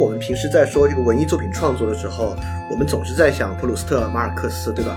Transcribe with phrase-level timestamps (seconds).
[0.00, 2.36] 我们平时在说这个文艺作品创作的时候，
[2.70, 4.96] 我们总是在想普鲁斯特、马尔克斯，对吧？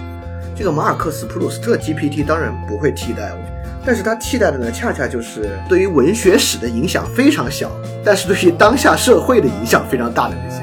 [0.56, 3.32] 这个马尔克斯、普鲁斯特 GPT 当然不会替代，
[3.84, 7.72] 但是它替代的呢，恰恰就是对于文学史的影响非常小，
[8.06, 10.61] 但是对于当下社会的影响非常大的那些。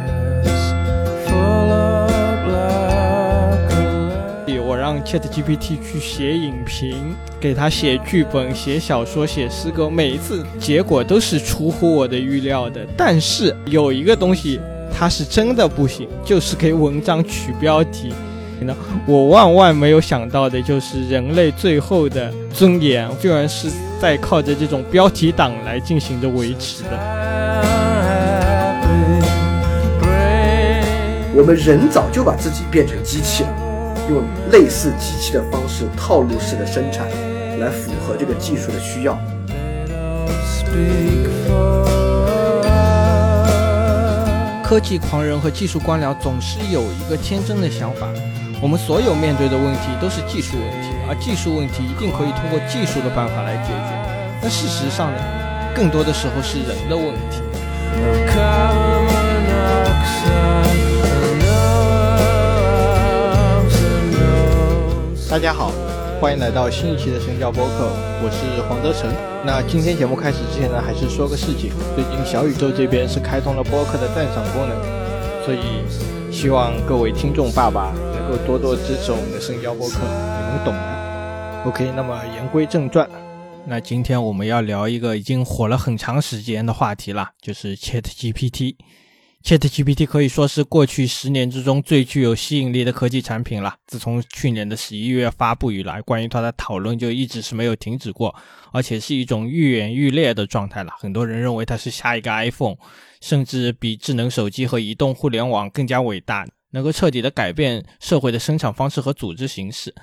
[5.09, 12.87] ChatGPT 去写影评，给他写剧本、写小说、写诗歌，每一次结果都是出乎我的预料的。
[12.95, 14.61] 但是有一个东西，
[14.95, 18.13] 它是真的不行，就是给文章取标题。
[18.61, 18.75] 那
[19.07, 26.91] 我万万没有想到的就是人类最后的尊严，居然是在靠着这种标题党来进行着维持的。
[31.35, 33.58] 我们人早就把自己变成机器了。
[34.09, 37.07] 用类似机器的方式，套路式的生产，
[37.59, 39.19] 来符合这个技术的需要。
[44.63, 48.07] 科技狂人和技术官僚总是有一个天真的想法：
[48.61, 54.39] 我们所有面对的问题都是技术问题，而技术问题一定可以通过技术的办法来解决。
[54.43, 55.19] 但事实上呢，
[55.75, 57.41] 更多的时候是人的问题。
[65.31, 65.71] 大家好，
[66.23, 67.93] 欢迎来到新一期的神教播客，
[68.25, 69.13] 我是黄德成。
[69.45, 71.71] 那今天节目开始之前呢，还是说个事情。
[71.95, 74.75] 最近小宇宙这边是开通了播客的赞赏功能，
[75.45, 81.63] 所以希望各位听众爸爸能够多多支持我们的神教播客，你们懂的。
[81.67, 83.07] OK，那么言归正传，
[83.67, 88.77] 那今天我们要聊一个已经火了很长时间的话题了，就是 ChatGPT。
[89.49, 93.75] ChatGPT 可以说是过去十年之中最具有吸引力的科技产品了。
[93.87, 98.35] 自从去年的十一月发布以来，关于它的讨论就一直是没有停止过，
[98.75, 100.93] 而且是一种愈演愈烈的状态了。
[100.99, 102.77] 很多人认为它是下一个 iPhone，
[103.23, 109.95] 甚至比智能手机和移动互联网更加伟大，能够彻底的改变社会的生产方式和组织形式。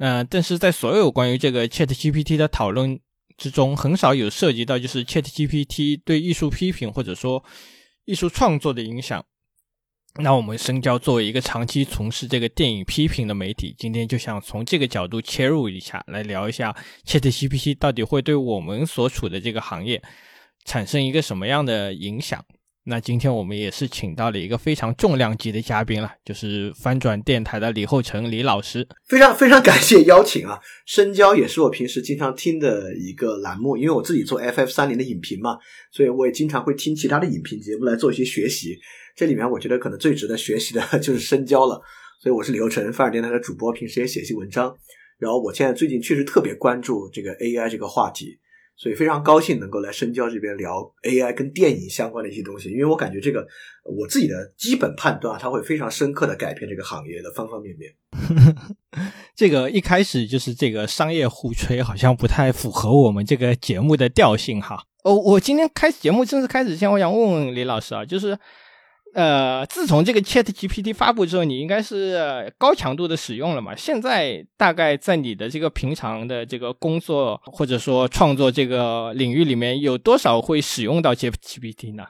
[0.00, 2.98] 嗯，但是在所有关于这个 ChatGPT 的讨论
[3.38, 7.44] 之中，很少有涉及到就是 ChatGPT 对艺术批评或者说。
[8.04, 9.24] 艺术创作的影响，
[10.16, 20.02] 那我们深交作为一个长期从事这个电影批评的媒体，今天就想从这个角度切入一下，来聊一下 ChatGPT 到底会对我们所处的这个行业
[20.64, 22.44] 产生一个什么样的影响。
[22.90, 28.84] 那今天我们也是请到了一个非常重量级的嘉宾了，就是翻转电台的李厚成李老师。
[29.06, 30.58] 非常非常感谢邀请啊！
[30.86, 35.56] 深交也是我平时经常听的一个栏目，因为我自己做 FF 三零的影评嘛，
[35.92, 38.76] 所以我也经常会听其他的影评节目来做一些学习。
[39.14, 41.80] 这里面我觉得可能最值得学习的 就是深交了。
[42.20, 44.76] 所以我是李厚成，翻转电台的主播，平时也写一些文章。
[45.20, 48.40] 然后我现在最近确实特别关注这个 AI 这个话题。
[48.80, 53.46] 所以非常高兴能够来深交这边聊 AI 跟电影相关的一些东西，因为我感觉这个
[53.84, 57.92] 我自己的基本判断，它会非常深刻的改变这个行业的方方面面。
[59.36, 64.82] 这个一开始就是这个商业互吹，好像不太符合我们这个节目的调性哈。
[65.04, 68.38] 哦，我今天开始节目正式开始之前，我想问问李老师啊，就是。
[69.12, 73.74] 呃，自从这个 Chat GPT 发布之后，你应该是高强度的使用了嘛？
[73.74, 82.04] 现在大概在你的这个平常的这个工作或者说创作这个领域里面，有多少会使用到 Chat GPT 呢？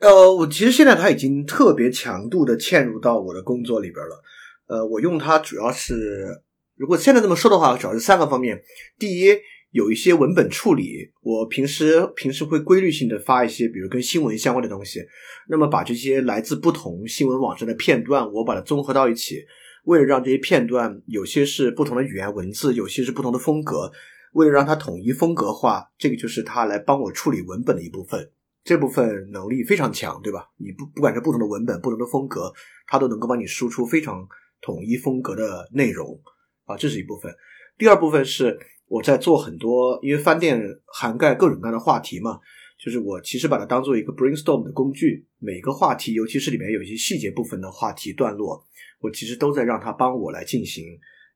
[0.00, 4.22] 呃，我其实现在它已经特别强度的嵌入到我的工作里边了。
[4.66, 6.42] 呃，我用它主要是，
[6.76, 8.60] 如果现在这么说的话，主要是三个方面。
[8.98, 9.36] 第一。
[9.72, 15.00] 有一些文本处理，我平时平时会规律性的发一些，比如跟新闻相关的东西。
[15.48, 19.44] 那么把这些来自不同新闻网站的片段，我把它综合到一起，
[19.84, 23.90] 为了让这些片段有些是不同的语言文字，有些是不同的风格，
[24.34, 28.30] 为了让它统一风格化，这个就是它来帮我处理文本的一部分。
[28.62, 30.50] 这部分能力非常强，对吧？
[30.58, 32.52] 你不不管是不同的文本、不同的风格，
[32.86, 34.28] 它都能够帮你输出非常
[34.60, 36.20] 统一风格的内容
[36.66, 37.34] 啊，这是一部分。
[37.78, 38.58] 第二部分是。
[38.92, 42.38] 我在做很多，因为饭店涵盖各种各样的话题嘛，
[42.78, 45.26] 就是我其实把它当做一个 brainstorm 的工具。
[45.38, 48.62] 每个话题，尤其是里面有一些细节部分的话题段落，
[49.00, 50.84] 我其实都在让它帮我来进行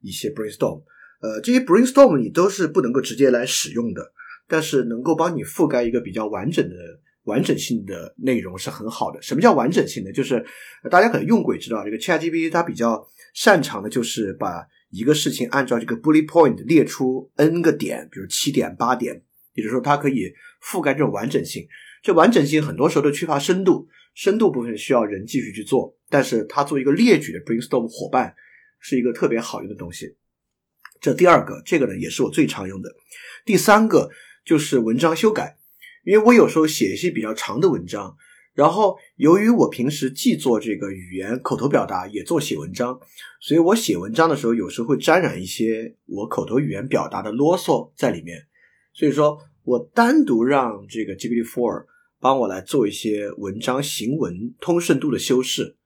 [0.03, 0.83] 一些 brainstorm。
[1.23, 4.13] 呃，这些 brainstorm 你都是不能够直接来使用的，
[4.47, 6.75] 但是能够帮你覆盖一个比较完整的、
[7.25, 9.23] 完整性的内容是很好的。
[9.23, 10.13] 什么叫完整性呢？
[10.13, 10.45] 就是
[10.91, 13.03] 大家可能用过也知道，这个 ChatGPT 它比较
[13.33, 14.69] 擅长的就是把。
[14.91, 19.23] 一个事情按照这个 bullet point 列出 n 个点，比如七点、八点，
[19.55, 21.67] 也就是说它可以覆盖这种完整性。
[22.03, 25.97] 这完整性很多时候都缺乏深度，深度部分需要人继续去做。
[26.09, 28.35] 但是它作为一个列举的 brainstorm 伙伴，
[28.79, 30.17] 是一个特别好用的东西。
[31.01, 32.95] 这第二个，这个呢也是我最常用的。
[33.45, 34.11] 第三个
[34.45, 35.59] 就是文章修改，
[36.05, 38.17] 因为我有时候写一些比较长的文章，
[38.57, 42.99] 然后，由于我平时既做这个语言口头表达，也做写文章，
[43.39, 48.47] 所以我写文章的时候，有时候会沾染一些我口头语言表达的啰嗦在里面。
[48.95, 51.85] 所以说我单独让这个 GPT-4
[52.19, 55.77] 帮我来做一些文章行文通顺度的修饰。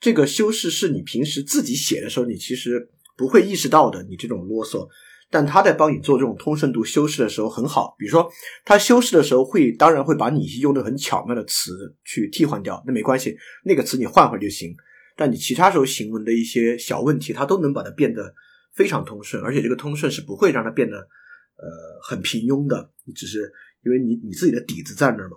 [0.00, 2.88] 这个修饰是你平时自己写的时候，你其实
[3.18, 4.88] 不会意识到的，你这种啰嗦。
[5.30, 8.30] 但他在帮你做这种通顺度修饰的时候很好，比如说
[8.64, 14.74] 他修饰的时候会，当然会把你用的很巧妙的词去替换掉，那没关系，那个词你换换就行。
[15.16, 18.32] 但你其他时候行文的一些小问题，他都能把它变得
[18.74, 21.68] 非常通顺，而且这个通顺是不会让它变得呃
[22.02, 23.52] 很平庸的，你只是
[23.84, 25.36] 因为你你自己的底子在那儿嘛。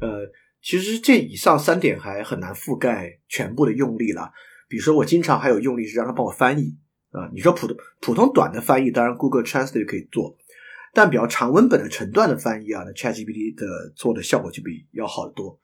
[0.00, 0.28] 呃，
[0.60, 4.32] 其实这以上三点还很难覆盖全部的用力了。
[4.68, 6.76] 比如说我经常还有用力是让他帮我翻译。
[7.14, 10.36] 啊，你说普通普通短的翻译，当然 Google Translate 可以做，
[10.92, 15.60] 但比较长文本的成段的翻译啊，那 ChatGPT 的做的效果就比要好得多。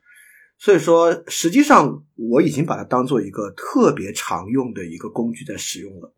[0.58, 6.14] 所以说，实际上我已经把它当做一个特别常用的一个工具在使用了。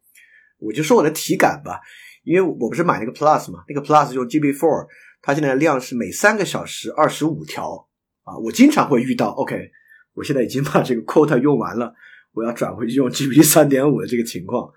[0.58, 1.81] 我就说我的体感吧，
[2.25, 4.87] 因为我不是买那个 Plus 嘛，那个 Plus 用 GB4，
[5.23, 7.88] 它现在的量是每三个小时二十五条
[8.25, 8.37] 啊。
[8.37, 9.70] 我经常会遇到，OK，
[10.12, 11.94] 我现在已经把这个 quota 用完了，
[12.32, 14.70] 我要转回去用 GPT 三点五的这个情况。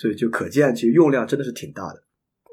[0.00, 2.04] 所以就可见，其实用量真的是挺大的。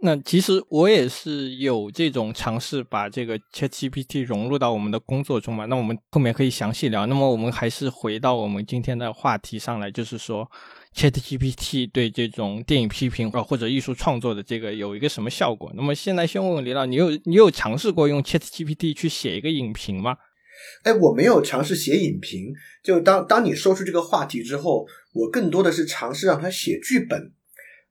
[0.01, 5.65] 那其实我也是有这种尝试，把这个 ChatGPT 融入到我们的工作中嘛。
[5.65, 7.05] 那我们后面可以详细聊。
[7.05, 10.49] 那么我们还是回到我们今天的话题上来，就是说
[10.95, 15.71] ChatGPT 对这种电影批评啊或者艺术创作的这个有一个什么效果？
[15.75, 20.17] 那么现在先问问李老，你有你有尝试过用 ChatGPT 去写一个影评吗？
[20.83, 22.53] 哎，我没有尝试写影评。
[22.83, 27.31] 就当当你说出这个话题之后，我更多的是尝试让他写剧本。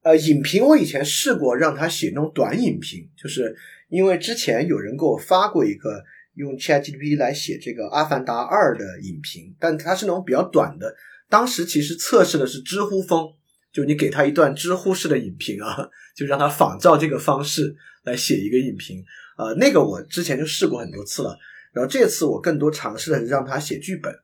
[0.03, 3.57] 呃，影评我以前试过让他写那种短影评，就是
[3.89, 6.05] 因为之前有人给我发过一个
[6.35, 10.95] 用 ChatGPT 来写这个《阿凡达二》的影评，但它是那种比较短的。
[11.31, 13.33] 当时其实测试的是知乎风，
[13.73, 19.03] 就你给他一段知乎式的影评啊，就让他仿照这个方式来写一个影评。
[19.39, 21.39] 呃，那个我之前就试过很多次了。
[21.73, 24.15] 然后这次我更多尝试的是让他写剧本。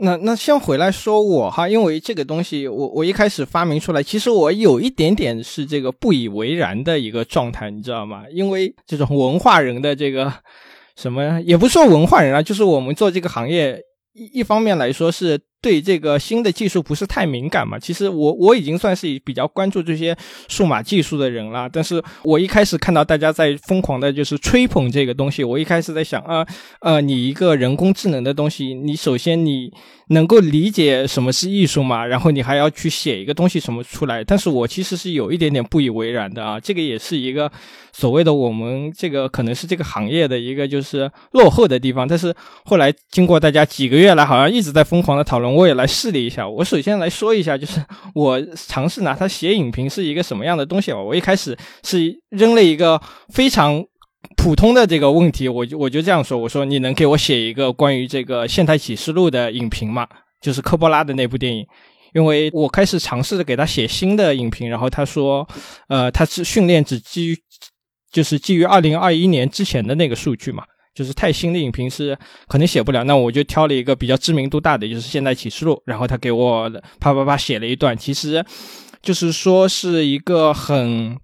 [0.00, 8.24] 那那先回来说我哈，因为这个东西我我一开始发明出来，其实我有一点点是这个不以为然的一个状态，你知道吗？
[8.30, 10.32] 因为这种文化人的这个
[10.96, 13.80] 什么，也不说文化人啊，就是我们做这个行业
[14.12, 15.40] 一一方面来说是。
[15.64, 17.78] 对这个新的技术不是太敏感嘛？
[17.78, 20.14] 其实我我已经算是比较关注这些
[20.46, 21.66] 数码技术的人了。
[21.72, 26.46] 但是我一开始看到大家在疯狂的就是吹捧这个东西，我一开始在想啊，
[26.80, 29.72] 呃，你一个人工智能的东西，你首先你
[30.08, 32.04] 能够理解什么是艺术嘛？
[32.04, 34.22] 然后你还要去写一个东西什么出来？
[34.22, 36.60] 但是我其实是有一点点不以为然的啊。
[36.60, 37.50] 这个也是一个
[37.92, 42.06] 所谓的我们这个可能是这个行业的一个就是落后的地方。
[42.06, 42.34] 但是
[42.64, 45.52] 后来经过大家几个月来，好像一直在疯狂的讨论。
[45.52, 46.46] 我也来试了一下。
[46.48, 47.82] 我首先来说一下，就是
[48.14, 51.00] 我尝试拿它写影评是一个什么样的东西吧。
[51.00, 53.00] 我一开始是扔了一个
[53.32, 53.84] 非常
[54.36, 60.06] 普通的这个问题，我就我就这样说：我说你能给我写一个关于这个《现代启示录》的影评吗？
[60.40, 61.66] 就是科波拉的那部电影。
[62.14, 65.46] 因为我开始尝试着给他写新的影评，然后他说，
[65.88, 67.36] 呃，他是训练只基于
[68.12, 70.64] 就是基于二零二一年之前的那个数据嘛。
[70.94, 72.16] 就是太新的影评是
[72.46, 78.44] 可能写不了，那我就挑了一个比较知名度大的，就是《现代启示录》，然后他给我啪啪啪写了一段，其实
[79.02, 81.18] 就是说是一个很。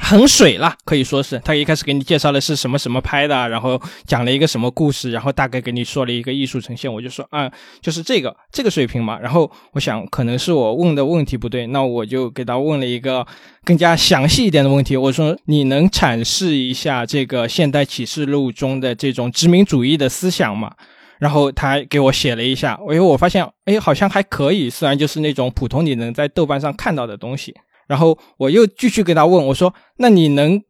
[0.00, 7.50] 很水了，可以说是他一开始给你介绍的是什么什么拍的，然后讲了一个什么故事，然后大概给你说了一个艺术呈现，我就说啊，
[7.82, 9.18] 就是这个这个水平嘛。
[9.18, 13.26] 然后我想可能是我问的问题不对，那我就给他问了一个
[13.64, 20.72] 更加详细一点的问题，我说你能阐释一下这个《现代启示录》中的这种殖民主义的思想吗？
[21.18, 27.52] 然后他给我写了一下，因为我发现哎好像还可以，虽然就是那种普通你能在豆瓣上看到的东西。
[27.88, 30.62] 然后我又继续给他问我说：“那你能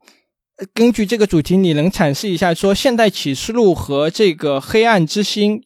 [0.73, 5.61] 根据这个主题，你能阐释一下说《现代启示录》和这个《黑暗之心》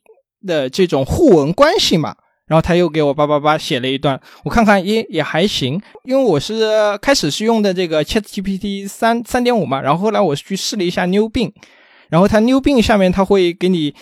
[0.45, 2.17] 的这种互文关系吗？”
[2.49, 11.53] 然后他又给我叭叭叭写了一段，我看看也也还行，因为我是开始是用的这个 ChatGPT 三三点五嘛，然后后来我去试了一下 New Bing，
[12.11, 13.95] 然后它 New Bing 下面它会给你。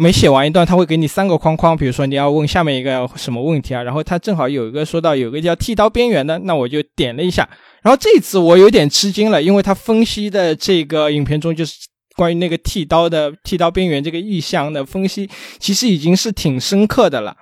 [0.00, 7.48] 每写完一段，他会给你三个框框，比如说你要问下面一个什么问题啊，然后他正好有一个说到有个叫剃刀边缘的，那我就点了一下，
[7.82, 11.74] 然后这次我有点吃惊了，因为他分析的这个影片中就是
[12.14, 15.28] 关于那个剃刀的剃刀边缘这个意象的分析，
[15.58, 17.36] 其实已经是挺深刻的了，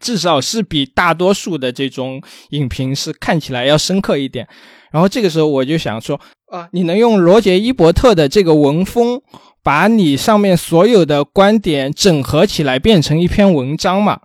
[0.00, 4.48] 至少是比大多数的这种影评是看起来要深刻一点。
[4.90, 9.20] 然后这个时候我就想说啊，你能用罗杰伊伯特的这个文风。
[9.64, 14.20] 把你上面所有的观点整合起来变成一篇文章嘛。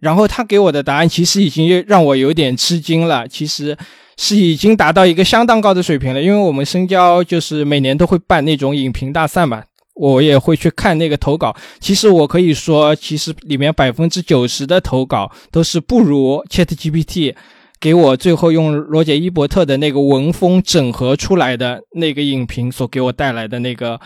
[0.00, 3.74] 然后他给我的答案其实已经让我有点吃惊了，其实
[4.18, 6.20] 是已经达到一个相当高的水平了。
[6.20, 9.62] 因为我们深交就是每年都会办那种影评大赛嘛，
[9.94, 11.56] 我也会去看那个投稿。
[11.80, 17.34] 其实我可以说，其实里面百分之九十的投稿都是不如 ChatGPT
[17.80, 23.98] 给我最后用罗杰伊伯特的那个文风整合出来的那个影评所给我带来的那个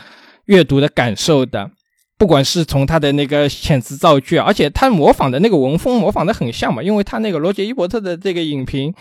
[0.48, 1.70] 阅读的感受的。
[2.18, 8.92] 不管是从他的那个遣词造句，而且他模仿的那个文风模仿的很像嘛，因为他那个罗杰伊伯特的这个影评，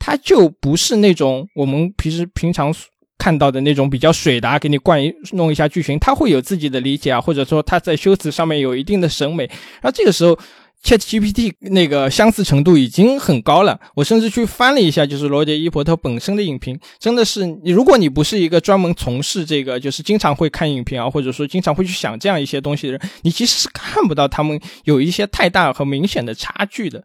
[0.00, 2.74] 他就不是那种我们平时平常
[3.16, 9.44] 看到的那种比较水的，给你灌一弄一下剧情，他会有自己的理解啊，或者说他在修辞上面有一定的审美，
[9.80, 10.36] 然后这个时候。
[10.84, 27.02] ChatGPT 那个相似程度已经很高了，我甚至去翻了一下，就是罗杰伊伯特本身的影评，真的是你，如果你不是一个专门从事这个，就是经常会看影评啊，或者说经常会去想这样一些东西的人，你其实是看不到他们有一些太大和明显的差距的。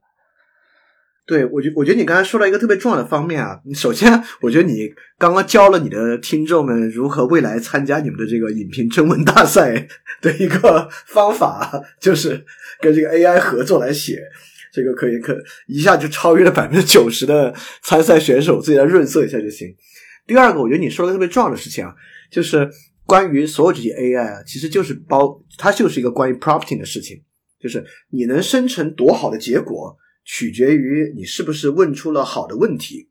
[1.23, 3.57] 对，我觉我觉得你刚才说了一个特别重要的方面啊。
[3.73, 4.11] 首先，
[4.41, 9.87] 我觉得你刚刚教了你的听众们如何未来参加你们的这个影评征文大赛
[10.19, 12.43] 的一个方法，就是
[12.81, 14.21] 跟这个 AI 合作来写，
[14.73, 15.37] 这个可以可
[15.67, 19.73] 一下就超越了百分之九十的参赛选手，自己来润色一下就行。
[20.27, 21.95] 第二个，我觉得你说的特别重要的事情啊，
[22.29, 22.69] 就是
[23.05, 27.21] 关于所有这些 AI 啊，其实就是包，它就是一个关于 prompting 的事情，
[27.61, 29.95] 就是你能生成多好的结果。
[30.23, 33.09] 取决于你是不是问出了好的问题，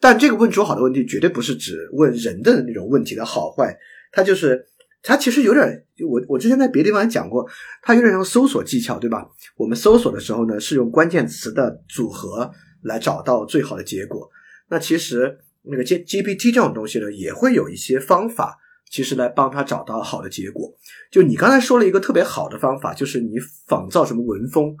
[0.00, 3.76] 但这个问出好的问题绝对不是指问人的那种问题的好坏，
[4.12, 4.66] 它就是
[5.02, 7.48] 它其实有点，我我之前在别的地方讲过，
[7.82, 9.26] 它有点像搜索技巧，对吧？
[9.56, 12.50] 我们搜索的时候呢，是用关键词的组合
[12.82, 14.30] 来找到最好的结果。
[14.68, 18.58] 那其实那个 G GPT 这种东西呢，也会有一些方法，
[18.90, 20.70] 其实来帮他找到好的结果。
[21.10, 23.36] 就你刚才说了一个特别好的方法，就是你
[23.66, 24.76] 仿造什么文风。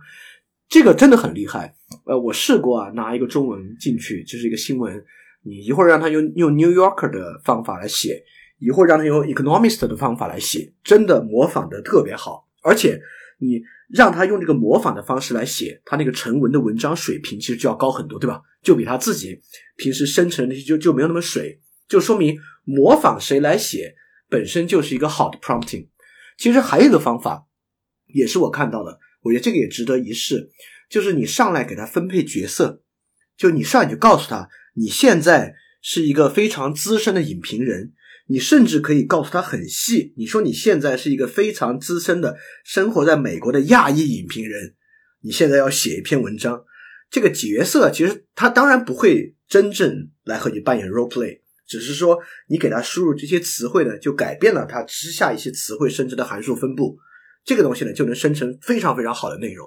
[0.70, 1.74] 这个真的很厉害，
[2.06, 5.04] 呃，我试过啊，拿一个中文进去，就是一个新闻，
[5.42, 8.22] 你一会儿让他用用 New Yorker 的方法来写，
[8.60, 13.00] 一会儿让他用 Economist 的方法来写，真的模仿的特别好，而且
[13.40, 18.40] 你让他用这个模仿的方式来写，他那个成文的文章水平其实就要高很多，对吧？
[18.62, 19.40] 就比他自己
[19.76, 23.96] 平时生成那些就就没有那么水，就说明模仿谁来写
[24.28, 25.88] 本身就是一个好的 prompting。
[26.38, 27.46] 其实还有一个方法，
[28.06, 29.00] 也是我看到的。
[29.22, 30.50] 我觉得这个也值得一试，
[30.88, 32.82] 就是你上来给他分配角色，
[33.36, 37.92] 就你上来就告诉他，你现在是一个非常资深的影评人，
[38.28, 44.74] 你甚至可以告诉他很细，你说你现在是一个非常资深的生活在美国的亚裔影评人，
[45.22, 46.64] 你现在要写一篇文章，
[47.10, 56.98] 这个角色其实他当然不会真正来和你扮演 role play，只是说你给他输入这些词汇呢，就改变了他之下一些词汇生成的函数分布。
[57.44, 59.66] 这个东西呢，就能生成非常非常好的内容。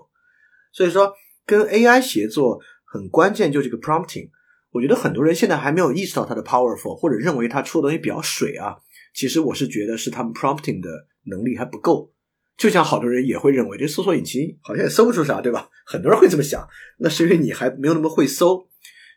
[0.72, 1.14] 所以说，
[1.46, 4.30] 跟 AI 协作很关键，就这个 prompting。
[4.72, 8.76] 我觉得很多人现在还没有意识到它的 powerful，或者认为它出的东西比较水啊。
[9.14, 10.90] 其实我是觉得是他们 prompting 的
[11.26, 12.12] 能力还不够。
[12.58, 15.70] 就像好多人也会认为这搜索引擎好像也搜不出啥，对吧？
[15.86, 18.68] 很多人会这么想，那是因为你还没有那么会搜。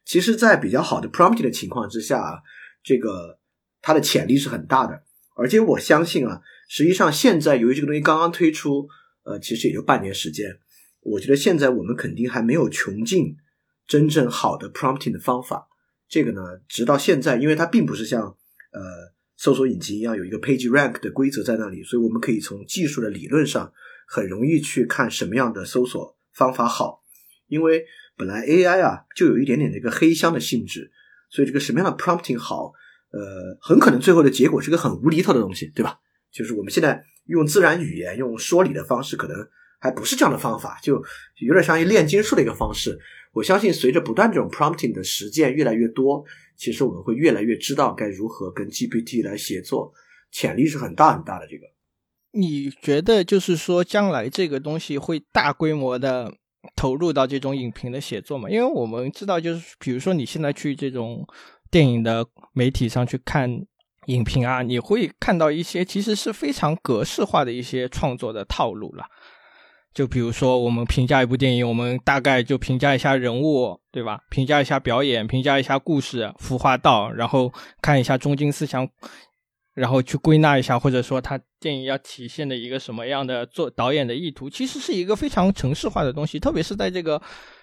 [0.04, 2.42] 其实，在比较好的 prompting 的情况之下，
[2.82, 3.38] 这个
[3.80, 5.02] 它的潜力是很大的。
[5.36, 6.40] 而且我相信啊。
[6.68, 8.88] 实际上，现在由于这个东西刚刚推出，
[9.22, 10.58] 呃，其实也就半年时间。
[11.00, 13.36] 我觉得现在我们肯定还没有穷尽
[13.86, 15.68] 真正好的 prompting 的方法。
[16.08, 18.80] 这个呢，直到现在，因为它并不是像呃
[19.36, 23.72] 搜索引擎一样有一个 page rank 的规则在那里，所以我们可以从技术的理论上
[24.08, 27.04] 很容易去看什么样的搜索方法好。
[27.46, 27.84] 因为
[28.16, 30.90] 本来 AI 啊就有一点点这个黑箱的性质，
[31.30, 32.72] 所以这个什么样的 prompting 好，
[33.12, 36.00] 呃，很可能最后的结果是个很无厘头的东西，对吧？
[36.36, 39.34] 就是我们现在用自然语言、用说理的方式，可能
[39.78, 41.02] 还不是这样的方法，就
[41.38, 42.98] 有点像一炼金术的一个方式。
[43.32, 46.22] 我相信，随着不断这种 prompting 的实践越来越多，
[46.54, 49.90] 其实我们会越来越知道该如何跟 GPT 来协作，
[50.30, 51.46] 潜力是很大很大的。
[51.46, 51.64] 这个，
[52.32, 56.34] 你觉得就是说，将来这个东西会大规模的
[56.74, 58.50] 投入到这种影评的写作吗？
[58.50, 61.26] 因为我们知道，就是比如说你现在去这种
[61.70, 63.66] 电影的媒体上去看。
[64.06, 69.04] 影评啊，你会看到一些其实是非常格式化的一些创作的套路了。
[69.92, 74.20] 就比如说，我们评价一部电影，我们大概就评价一下人物，对吧？
[74.28, 78.86] 评价一下表演，评价一下故事孵化道，然后看一下中心思想，
[79.72, 86.38] 然后去归纳一下，或者说他电影要体现的一个什么样的做导演的意图，其实是一个非常程式化的东西。
[86.38, 87.20] 特别是在这个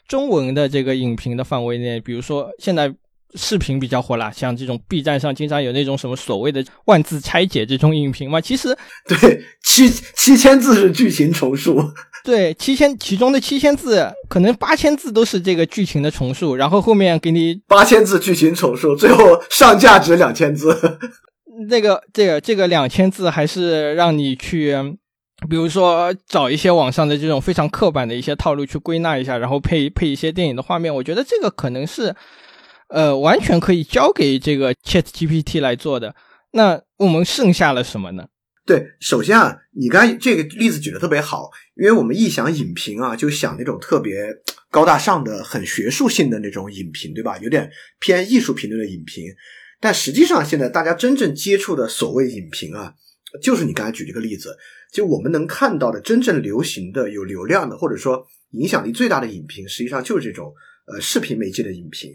[0.07, 2.93] 中文的这个影评的范围内，比如说现在。
[3.35, 8.75] 视频比较火啦，像这种 B 站上经常有那种什么所谓的万字拆解这种影评嘛，其实
[9.07, 11.81] 对七七千字是剧情重述，
[12.23, 20.99] 对七千其中的七千字，可能八千字都是这个剧情的重述，然后后面给你八千字剧情重述，最后上价值两千字。
[21.69, 24.75] 那个这个这个两千字还是让你去，
[25.49, 32.15] 比如说找一些网上的这种非常刻板的一些套路去归纳一下，然后配配一些电影的画面，我觉得这个可能是。
[32.93, 36.15] 呃，完全可以交给这个 Chat GPT 来做的。
[36.51, 38.27] 那我们剩下了什么呢？
[38.67, 44.27] 对，首先啊，你刚才这个例子举得特别好，因为我们一想影评啊，就想那种特别
[44.69, 47.35] 高大上的、很学术性的那种影评，对吧？
[47.39, 47.67] 有点
[47.99, 49.25] 偏艺术评论的影评。
[49.81, 52.93] 但实际上，现在大家真正接触的所谓影评啊，
[53.41, 54.55] 就是你刚才举这个例子，
[54.93, 60.53] 就我们能看到的真正流行的、有流量的，或者说影响力最大的影评，实际上就是这种
[60.85, 62.11] 呃视频媒介的影评。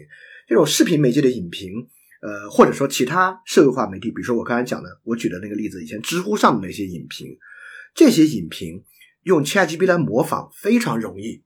[0.49, 1.71] 这种视频媒介的影评，
[2.23, 7.27] 呃，或者说其他社会化媒体，比如说我刚才讲的，我举的那个例子，以前知乎上的那些影评，
[7.93, 8.83] 这些影评
[9.25, 11.43] 用 ChatGPT 来模仿非常容易。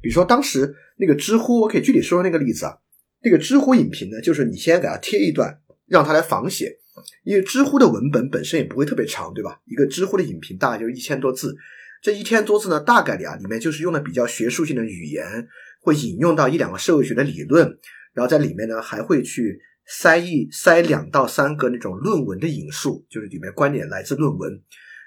[0.00, 2.78] 比如说当时那个知乎，我可以具体说说那个例子啊。
[3.24, 6.78] 那个知乎影评呢，就是你先给它贴一段，让它来仿写，
[7.24, 9.60] 因为知乎的文本本身也不会特别长，对吧？
[9.64, 11.56] 一个知乎的影评大概就是一千多字，
[12.00, 15.48] 这一千多字呢，大概里啊，里面就是用的比较学术性的语言，
[15.80, 17.76] 会引用到一两个社会学的理论。
[18.16, 24.58] 然后在里面呢，还会去塞一塞两到三个那种论文的引述，就是里面观点来自论文。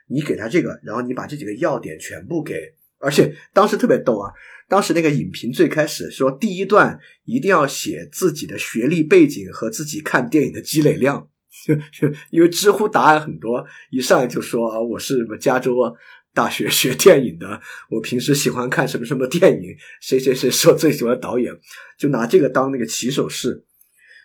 [0.08, 2.54] 你给他这个，然后你把这几个要点全部给，
[3.00, 4.32] 而且当时特别逗啊，
[4.68, 11.28] 当时那个影评最开始说第一段一定要写自己的学历背景和自己看电影的积累量，
[11.66, 15.92] 就 就因为知乎答案很多，一上来就说啊，我是什么加州啊。
[16.40, 21.54] 大学 学电影的，我平时喜欢看什么什么电影，谁谁谁说最喜欢导演，
[21.98, 23.66] 就拿这个当那个起手式，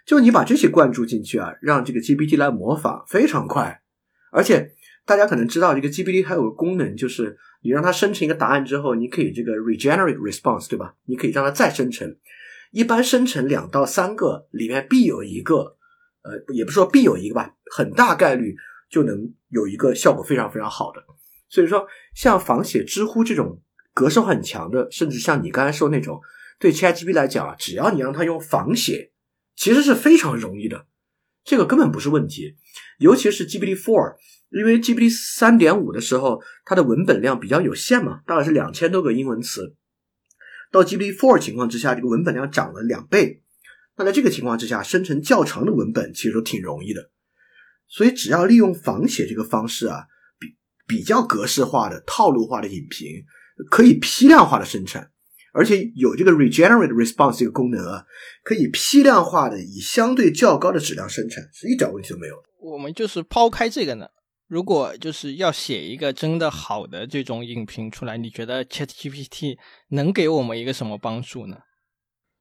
[0.07, 3.83] 就你把这些灌注进去啊，让这个 GPT 来模仿非常快，
[4.31, 10.95] 而且大家可能知道这个 GPT 它有个功能，就是你让它生成一个答案之后，你可以这个 regenerate response，对吧？
[11.07, 12.17] 你可以让它再生成，
[12.71, 15.77] 一般生成两到三个里面必有一个，
[16.23, 18.55] 呃，也不是说必有一个吧，很大概率
[18.89, 21.03] 就能有一个效果非常非常好的。
[21.55, 21.87] 所以说，
[22.17, 23.63] 像仿写知乎这种
[23.93, 26.21] 格式化很强的，甚至像你刚才说那种，
[26.59, 29.13] 对 ChatGPT 来讲啊，只要你让它用仿写，
[29.55, 30.87] 其实是非常容易的，
[31.45, 32.57] 这个根本不是问题。
[32.99, 34.17] 尤其是 GPT Four，
[34.51, 39.77] 因为 GPT 三点五的时候，它的文本量比较有限嘛，大概是两千多个英文词。
[40.73, 43.45] 到 GPT Four 情况之下，这个文本量涨了两倍。
[43.97, 47.11] 那在这个情况之下，生成较长的文本其实都挺容易的。
[47.87, 50.07] 所以，只要利用仿写这个方式啊。
[50.87, 53.09] 比较格式化的套路化的影评，
[53.71, 55.11] 可以批量化的生产，
[55.53, 58.05] 而且有这个 regenerate response 这个功能啊，
[58.43, 62.35] 可以批量化的以相对较高的质量生产，是一点问题都没有。
[62.61, 64.07] 我们就是抛开这个呢，
[64.49, 69.57] 如果就是要写一个真的好的这种影评出来，你觉得 ChatGPT
[69.91, 71.57] 能给我们一个什么帮助呢？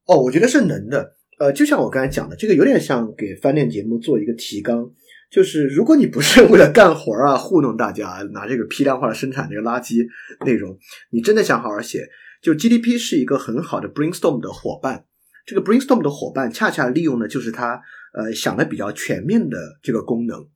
[0.06, 1.17] 哦，我觉得是能的。
[1.39, 4.89] 呃，就像我刚才讲的，这个有点像给饭店节目做一个提纲。
[5.34, 10.08] 就是如果你不是为了干活啊，糊弄大家，拿这个批量化生产这个垃圾
[10.46, 10.78] 内容，
[11.10, 12.08] 你真的想好好写，
[12.39, 15.06] 就 GDP 是一个很好的 brainstorm 的伙伴。
[15.43, 17.82] 这个 brainstorm 的伙伴恰恰利用的就是它
[18.13, 20.48] 呃想的比较全面的这个功能。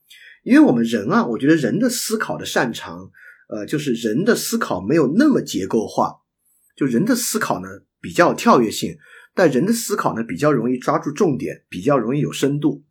[0.44, 3.10] 因为我们人啊，我觉得人的思考的擅长，
[3.50, 6.18] 呃，就是人的思考没有那么结构化，
[6.76, 7.68] 就人的思考呢
[8.00, 8.96] 比较跳跃性，
[9.34, 12.84] 但人的思考呢比较容易抓住重点，比较容易有深度。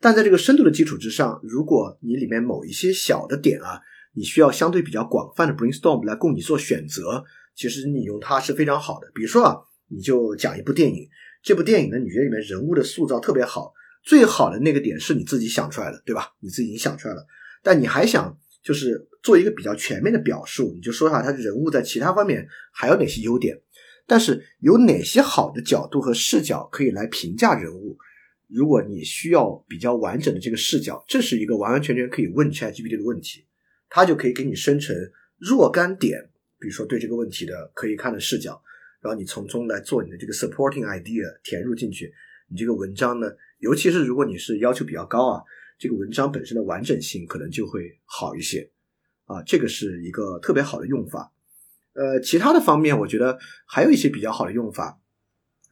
[0.00, 3.80] 但在这个深度的基础之上，如果你里面某一些小的点啊，
[4.12, 9.10] 你需要相对比较广泛的 brainstorm 来供你做选择，其实你用它是非常好的。
[9.14, 9.56] 比如说啊，
[9.88, 11.08] 你就讲一部电影，
[11.42, 13.72] 这部电影呢，你觉得里面人物的塑造特别好，
[14.04, 16.28] 最好的那个点是你自己想出来的，对吧？
[16.40, 17.26] 你自己已经想出来了，
[17.62, 23.58] 但你还想就是做一个比较全面的表述，你就说一下他人物在其他方面还有哪些优点，
[24.06, 27.96] 但是有哪些好的角度和视角可以来评价人物。
[28.48, 33.44] 如果你需要比较完整的这个视角，这是一个完完全全可以问 ChatGPT 的问题，
[33.88, 34.94] 它就可以给你生成
[35.38, 36.30] 若干点，
[36.60, 38.62] 比如说对这个问题的可以看的视角，
[39.00, 42.12] 然后你从中来做你的这个 supporting idea 填入进去，
[42.48, 43.28] 你这个文章呢，
[43.58, 45.42] 尤其是如果你是要求比较高啊，
[45.76, 48.70] 这个文章本身的完整性可能就会好一些
[49.24, 51.32] 啊，这个是一个特别好的用法。
[51.94, 55.00] 呃，其他的方面，我觉得还有一些比较好的用法，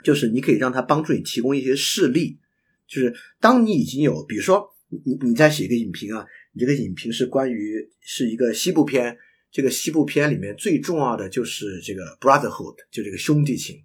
[0.03, 2.41] 就是你可以让它帮助你提供一些事例。
[2.87, 4.69] 就是当你已经有，比如说
[5.05, 9.17] 你你在写一个影评啊，你这个影评是关于是一个西部片，
[9.51, 13.77] 这个西部片里面最重要的就是这个 brotherhood，就这个兄弟情。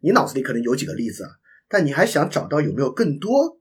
[0.00, 1.30] 你脑子里可能有几个例子啊，
[1.68, 3.58] 但你还想找到有没有更多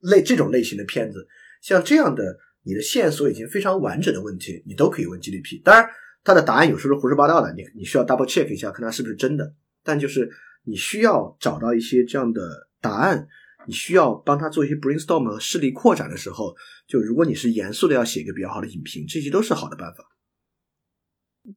[0.00, 1.26] 类这种类型的片子，
[1.62, 5.62] 像这样的你的线索已经非常完整的问题，你都可以问 GDP。
[5.64, 5.88] 当然，
[6.22, 9.54] 它的答案有时候是胡说八道的，你你需要 double check 一下，看它是不是真的。
[9.82, 10.30] 但就是
[10.64, 13.26] 你需要找到一些这样的答案，
[13.70, 16.52] 你需要帮他做一些 brainstorm 和势力扩展的时候，
[16.88, 20.04] 就如果你是严肃的要写一个比较好的影评，这些都是好的办法。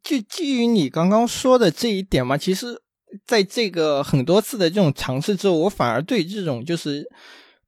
[0.04, 2.80] 就基于你刚刚说的这一点嘛，其实
[3.26, 7.04] 在这个很多次的这种尝试之后，我反而对这种就是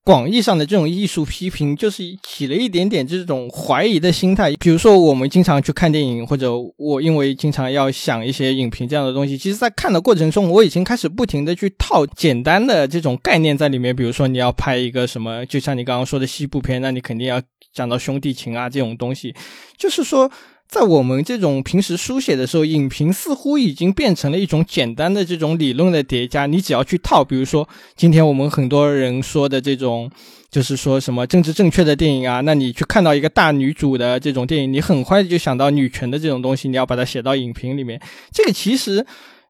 [0.05, 4.53] 广义上的这种艺术批评，就是起了一点点这种怀疑的心态。
[4.59, 13.95] 比如说，我们经常去看电影，或者我因为经常要想一些影评这样的东西，其实，在看的过程中，我已经开始不停的去套简单的这种概念在里面。
[13.95, 17.41] 比如说，你要拍一个什么，就像你刚刚说的西部片，那你肯定要
[17.73, 19.33] 讲到兄弟情啊这种东西，
[19.75, 20.31] 就是说。
[20.67, 26.45] 在我们这种平时书写的时候，影评似乎已经变成了一种简单的这种理论的叠加。
[26.45, 30.11] 你只要去套，比如说今天我们很多人说的这种，
[30.49, 38.01] 就是说什么政治正确的电影啊，那你去看到一个大女主的这种电影，你很快就想到女权的这种东西，你要把它写到影评里面。
[38.33, 39.05] 这个其实。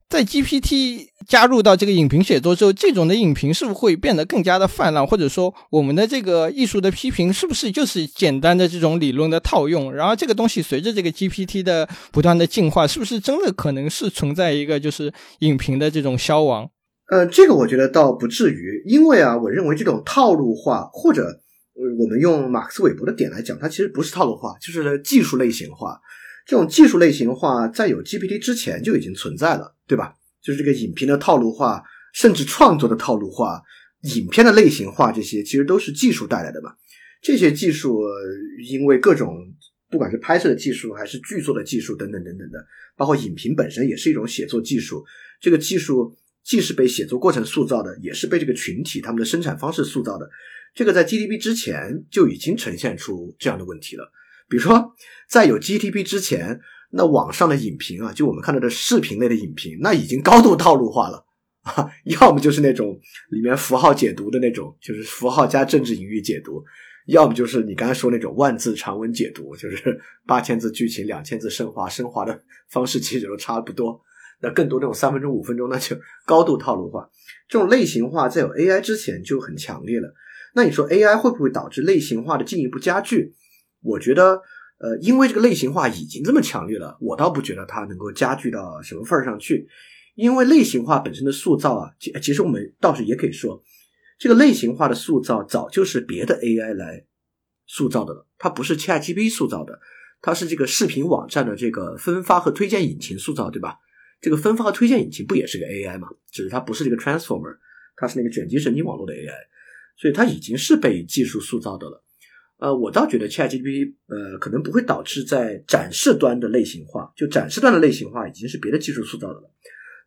[0.07, 5.05] 在 GPT 加入到这个影评写作之后，这种的影评是不是会变得更加的泛滥？
[5.05, 9.91] 或者说，我们的这个艺术的批评是不是就是简单的这种理论的套用？
[9.91, 16.69] 然后，这个东西随着这个 GPT 的不断的进化，是不是真的可能是存在一个就是影评的这种消亡？
[17.09, 21.41] 呃，这个我觉得倒不至于，因为啊，我认为这种套路化，或者
[21.99, 25.99] 我们用马克思韦伯的点来讲，它其实不是套路化，就是技术类型化。
[26.45, 30.13] 这种技术类型化在有 GPT 之前就已经存在了，对吧？
[30.41, 33.59] 就是这个影评的套路化，甚至创作的套路化，
[34.15, 36.75] 影片的类型化，这些其实都是技术带来的嘛。
[37.21, 38.03] 这些技术
[38.69, 39.35] 因为各种
[39.89, 42.63] 不管是拍摄的技术，还是剧作的技术等等等等的，
[42.95, 45.03] 包括影评本身也是一种写作技术。
[45.41, 50.29] 这个技术既是被写作过程塑造的，也是被这个群体他们的生产方式塑造的。
[50.75, 54.11] 这个在 GDP 之前就已经呈现出这样的问题了。
[54.47, 54.93] 比如说，
[55.29, 56.59] 在有 GTP 之前，
[56.91, 61.25] 那网上的影评啊，就我们看到的视频类的影评，那已经高度套路化了
[61.63, 62.99] 啊， 要么就是那种
[63.31, 66.63] 里面符号解读的那种，就是符号加政治隐喻解读；
[67.07, 73.99] 要么就是你刚才说那种万字长文解读，就是八千字剧情，两千字升华，升华的方式其实都差不多。
[74.41, 77.09] 那更多那种三分钟、五分钟，那就高度套路化。
[77.47, 80.13] 这种类型化在有 AI 之前就很强烈了。
[80.53, 83.33] 那你说 AI 会不会导致类型化的进一步加剧？
[83.85, 84.41] 我觉得，
[84.79, 89.67] 呃，因为这个类型化已经这么强烈了，我倒不觉得它能够加剧到什么份儿上去。
[90.15, 93.61] 因为类型化本身的塑造啊，其其实我们倒是也可以说，
[94.17, 97.05] 这个类型化的塑造早就是别的 AI 来
[97.67, 99.77] 塑造的了，它不是 ChatGPT 塑造的，
[100.21, 103.77] 它是这个视频网站的这个分发和推荐引擎塑造，对吧？
[104.21, 106.07] 这个分发和推荐引擎不也是个 AI 吗？
[106.31, 107.57] 只是它不是这个 Transformer，
[107.97, 109.33] 它是那个卷积神经网络的 AI，
[109.97, 112.01] 所以它已经是被技术塑造的了。
[112.57, 119.51] 呃，我倒觉得 ChatGPT 呃可能不会导致在展示端的类型化，就展示端的类型化已经是别的技术塑造的了。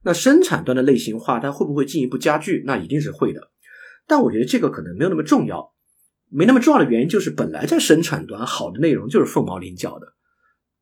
[0.03, 2.63] 那生产端的类型化它会不会进一步加剧？
[2.65, 3.51] 那一定是会的。
[4.07, 5.75] 但我觉得这个可能没有那么重要，
[6.31, 10.15] 没那么重要的原因就是本来在生产端好的内容就是凤毛麟角的，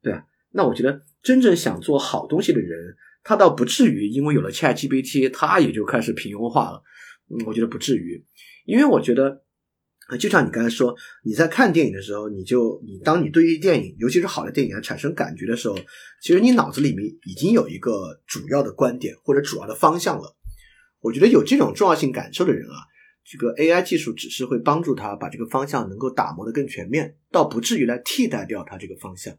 [0.02, 0.24] 对啊。
[0.52, 6.80] 那我觉得真正想做好东西的人，他倒不至于因为有了 ChatGPT，他也就开始平庸化了。
[7.28, 8.24] 嗯，我觉得不至于，
[8.66, 9.42] 因为我觉得。
[10.08, 15.76] 啊，就像你刚才说，你在看电影的时候，你就你当你对于电影，尤其是好的电影产生感觉的时候，
[16.22, 20.36] 其实你脑子里面已经有一个主要的观点或者主要的方向了。
[21.00, 22.76] 我觉得有这种重要性感受的人啊，
[23.24, 29.36] 这个 AI 技术只是会帮助他把这个方向能够打磨的更全面，倒不至于来替代掉他这个方向。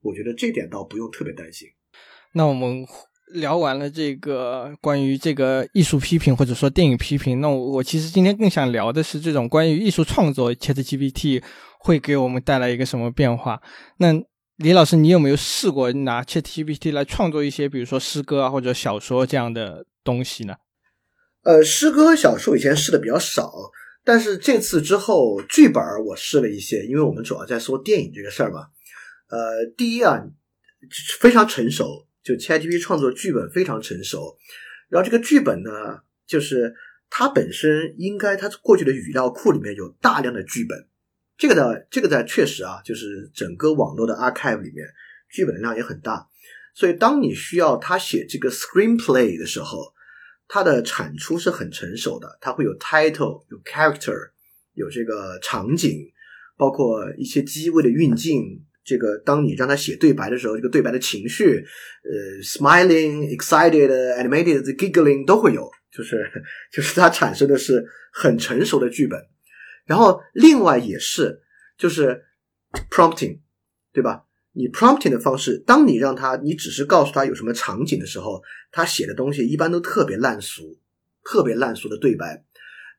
[0.00, 1.68] 我觉得这点倒不用特别担心。
[2.32, 2.86] 那我们。
[3.32, 11.42] 聊完了这个关于这个艺术批评或者说电影批评，那我我其实今天更想聊的是这种关于艺术创作，ChatGPT
[11.80, 13.60] 会给我们带来一个什么变化？
[13.98, 14.12] 那
[14.56, 20.54] 李老师，你有没有试过拿 ChatGPT 来创作一些，比如说诗歌啊或者小说这样的东西呢？
[21.42, 23.52] 呃，诗歌、小说以前试的比较少，
[24.04, 28.66] 但是这次之后剧本我试了一些，因为我们主要在说电影这个事儿嘛。
[29.28, 30.22] 呃，第一啊，
[31.18, 32.06] 非常成熟。
[32.22, 34.36] 就 ChatGPT 创作剧本非常成熟，
[34.88, 36.72] 然后这个剧本呢，就是
[37.10, 40.86] 它本身应该它过去的语料库里面有大量的剧本，
[41.36, 44.86] 这个呢，这个在确实啊，就是整个网络的 archive 里面
[45.30, 46.28] 剧本的量也很大，
[46.74, 49.92] 所以当你需要它写这个 screenplay 的时候，
[50.46, 54.30] 它的产出是很成熟的，它会有 title，有 character，
[54.74, 56.12] 有这个场景，
[56.56, 58.64] 包括一些机位的运镜。
[58.84, 61.64] 这个，当你让他写对白的时候，这个对白的情绪，
[62.04, 66.28] 呃，smiling、excited、animated、giggling 都会有，就是
[66.72, 69.20] 就是它产生的是很成熟的剧本。
[69.84, 71.42] 然后另外也是
[71.78, 72.24] 就是
[72.90, 73.40] prompting，
[73.92, 74.24] 对吧？
[74.52, 80.78] 你 prompting 的方式，当你让他你只是告诉他有什么场景的时候，他写的东西一般都特别烂俗，
[81.24, 82.44] 特别烂俗的对白。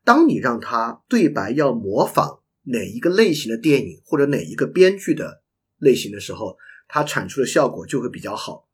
[0.04, 5.42] 当你让他对白要模仿哪一个类型的电影或者哪一个编剧的
[5.78, 6.56] 类型的时候，
[6.88, 8.68] 它产出的效果就会比较好。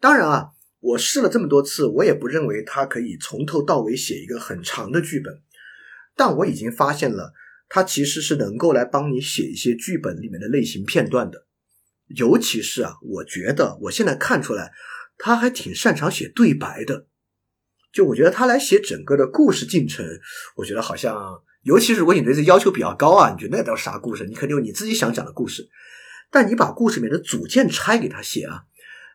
[0.00, 5.40] 当然啊，我试了这么多次，我也不认为它可以从头到尾写一个很长的剧本。
[6.16, 7.32] 但我已经发现了，
[7.68, 11.46] 它其实是能够来帮你写一些剧本里面的类型片段的。
[12.08, 14.72] 尤其是啊，我觉得我现在看出来，
[15.16, 17.06] 他还挺擅长写对白的。
[17.92, 20.04] 就我觉得他来写整个的故事进程，
[20.56, 21.16] 我觉得好像，
[21.62, 24.26] 尤其是如果你对这要求比较高啊，你觉得那叫啥故事？
[24.26, 25.68] 你肯定有你自己想讲的故事。
[26.34, 28.64] 但你把故事里面的组件拆给他写啊，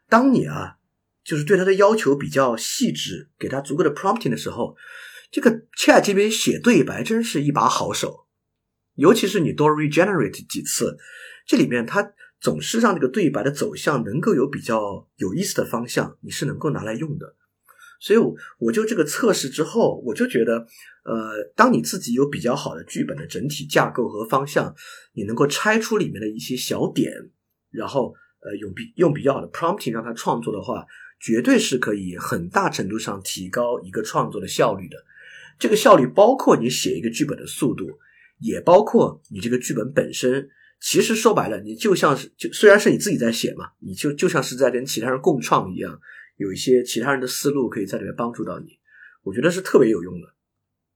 [0.08, 0.78] 当你啊，
[1.22, 4.78] 就是对他的要求比较细致，给他足够的 prompting 的时候。
[5.30, 8.26] 这个 Chat GPT 写对白真是一把好手，
[8.96, 10.98] 尤其是你多 regenerate 几次，
[11.46, 17.36] 这里面它总是让这个对白的走向能够有比较有意思的方向，你是能够拿来用的。
[18.00, 20.66] 所以，我我就这个测试之后，我就觉得，
[21.04, 24.74] 呃，当你自己有比较好的剧本的整体架构和方向，
[25.14, 27.12] 你能够拆出里面的一些小点，
[27.70, 30.86] 然后呃用比用比较好的 prompting 让它创作的话，
[31.20, 34.96] 绝对是可以很大程度上提高一个创作的效率的。
[35.60, 37.86] 这个效率包括你写一个剧本的速度，
[38.40, 40.50] 也包括你这个剧本本身。
[40.82, 46.00] 其实说白了，你就像是就虽然是你自己在写嘛，你就就像是在跟其他人共创一样，
[46.40, 48.66] 有一些其他人的思路可以在里面帮助到你。
[49.24, 50.28] 我觉得是特别有用的。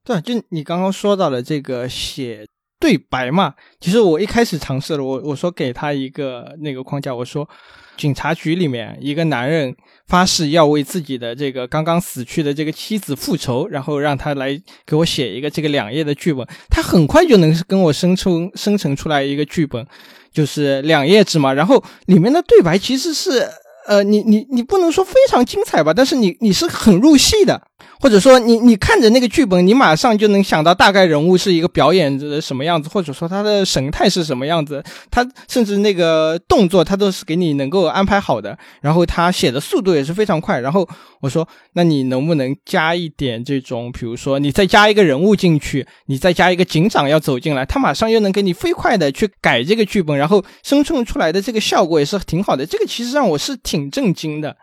[0.04, 2.46] 对，就你刚刚说到的这个写
[2.80, 7.48] 对白嘛，其实我一开始尝试了，我我说给他一个那个框架，我说。
[7.96, 9.72] 警察局里面，一个男人
[10.08, 16.44] 发誓要为自己的这个刚刚死去的这个妻子复仇，然后让他来给我写一个这个两页的剧本。
[16.72, 19.86] 他很快就能跟我生成生成出来一个剧本，
[20.32, 21.54] 就是两页纸嘛。
[21.54, 23.48] 然后里面的对白其实是，
[23.86, 27.62] 呃，你你你不能说非常精彩吧，但是你你是很入戏的。
[28.00, 38.58] 或者说，你你看着那个剧本，你马上就能想到大概人物是一个表演的什么样子，或者说他的神态是什么样子，他甚至那个动作他都是给你能够安排好的。
[38.82, 40.60] 然后他写的速度也是非常快。
[40.60, 40.88] 然后
[41.22, 52.66] 我说，那你能不能加一点这种，比如说你再加一个人物进去，你再加一个警长要走进来，他马上又能给你飞快的去改这个剧本，然后生成出来的这个效果也是挺好的。
[52.66, 54.58] 这个其实让我是挺震惊的，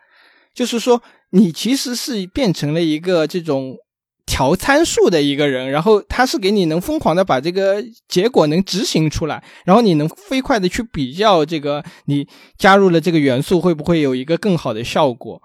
[0.55, 1.03] 就是说。
[1.31, 3.77] 你其实是变成了一个这种
[4.27, 15.43] 调参数的一个人，然后他是给你能疯狂的把这个结果能执行出来，然后你能飞快的去比较这个你加入了这个元素会不会有一个更好的效果？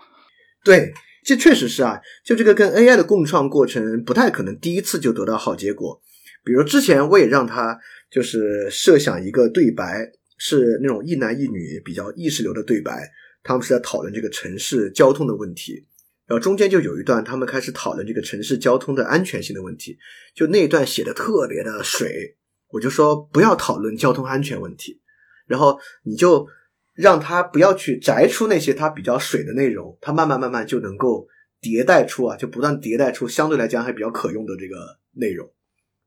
[0.64, 0.92] 对，
[1.24, 6.00] 这确实是啊，就这个跟 AI 的共创过程不太可能第一次就得到好结果。
[6.44, 7.78] 比如之前我也让他
[8.12, 13.10] 就是设想一个对白是那种一男一女比较意识流的对白。
[13.46, 15.86] 他们是在讨论这个城市交通的问题，
[16.26, 19.96] 然后中间就有一段，他们开始讨论这个城市交通的安全性的问题。
[20.34, 22.36] 就那一段写的特别的水，
[22.70, 25.00] 我就说不要讨论交通安全问题，
[25.46, 26.48] 然后你就
[26.96, 31.28] 让他不要去摘出那些他比较水的内容，他慢慢慢慢就能够
[31.62, 35.48] 迭代出啊，就不断迭代出相对来讲还比较可用的这个内容。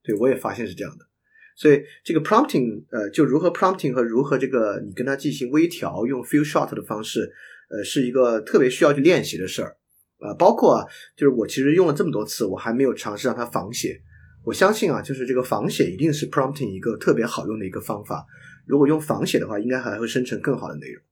[0.03, 1.07] 对我也发现是这样的。
[1.59, 7.29] 所以这个 prompting，呃，就如何 prompting 和如何这个你跟它进行微调，用 few shot 的方式，
[7.69, 9.77] 呃，是一个特别需要去练习的事儿，
[10.21, 14.01] 啊，包括啊，就是我其实用了这么多次，我还没有尝试让它仿写。
[14.45, 18.25] 我相信啊，就是这个仿写一定是 prompting 一个特别好用的一个方法。
[18.65, 21.03] 如果用仿写的话，应该还会生成更好的内容。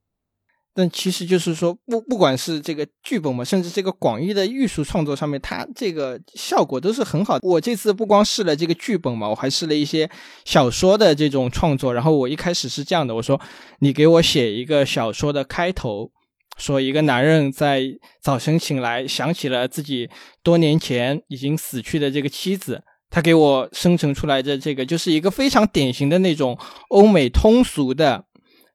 [0.76, 7.38] 但其实就是说，不不管是这个剧本嘛，甚至这个广义的艺术创作上面，它这个效果都是很好。
[7.40, 10.10] 我这次不光试了这个剧本嘛，我还试了一些
[10.44, 11.94] 小说的这种创作。
[11.94, 13.40] 然后我一开始是这样的，我说
[13.78, 16.10] 你给我写一个小说的开头，
[16.58, 17.82] 说一个男人在
[18.22, 20.10] 早晨醒来，想起了自己
[20.42, 26.58] 多年前已经死去的这个妻子，他给我生成出来的这个就是一个非常典型的那种
[26.90, 28.25] 欧美通俗的。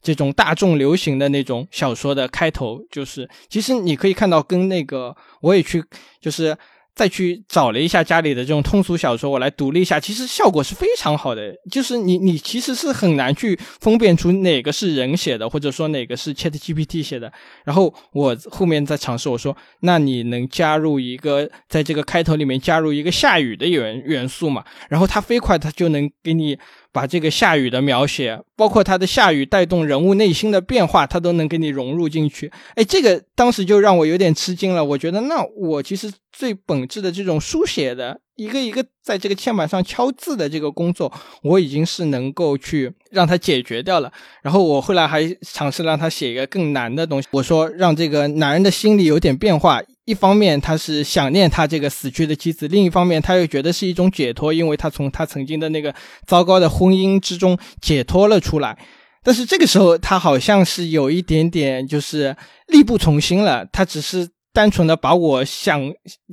[0.01, 5.83] 这种大众流行的那种小说的开头，就是其实你可以看到，跟那个我也去，
[6.19, 6.57] 就是
[6.95, 11.53] 再去找了一下家里的这种通俗小说，我来读了一下，其实效果是非常好的。
[11.71, 17.31] 就是你你其实是很难去分辨出哪个是人写的，或者说哪个是 Chat GPT 写的。
[17.65, 24.63] 然后我后面再尝试，我说那你能加入一个在这个开头里面加入一个下雨的元元素嘛？
[24.89, 26.57] 然后它飞快，它就能给你。
[26.93, 32.51] 把这个下雨的描写，包括它的下雨带动人物内心的变化，它都能给你融入进去。
[32.75, 34.83] 哎，这个当时就让我有点吃惊了。
[34.83, 41.11] 我觉得，那我其实最本质的这种书写的一个一个在这个键盘上敲字的这个工作，
[41.43, 44.11] 我已经是能够去让他解决掉了。
[44.41, 49.81] 然后我后来还尝试让他写一个更难的东西，我说让这个男人的心里有点变化。
[50.05, 55.93] 一方面他是想念他这个死去的妻子，另一方面他又觉得是一种解脱，因为他从他曾经的那个
[56.25, 58.77] 糟糕的婚姻之中解脱了出来。
[59.23, 62.35] 但是这个时候他好像是有一点点就是
[62.67, 64.29] 力不从心了，他只是。
[64.53, 65.81] 单纯的把我想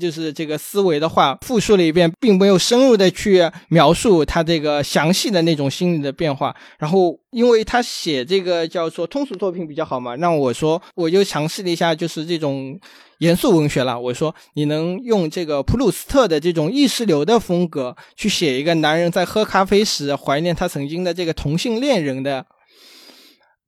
[0.01, 6.55] 就是这个思维的话复述了一遍，并没有深入的去描述他这个详细的那种心理的变化。
[6.79, 12.79] 然后，因为他写这个叫做通俗作品比较好嘛，让我说我就尝试了一下，就是这种
[13.19, 13.99] 严肃文学了。
[14.01, 22.45] 我说你能用这个普鲁斯特的这种意识流的风格去写一个男人在喝咖啡时怀念他曾经的这个同性恋人的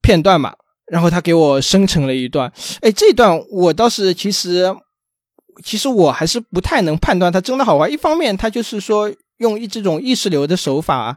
[0.02, 0.54] 片段嘛？
[0.90, 4.66] 然后他给我生成了一段，哎，这段我倒是其实，
[5.64, 7.88] 其实我还是不太能判断它真的好坏。
[7.88, 11.16] 一方面，他就是说用一这种意识流的手法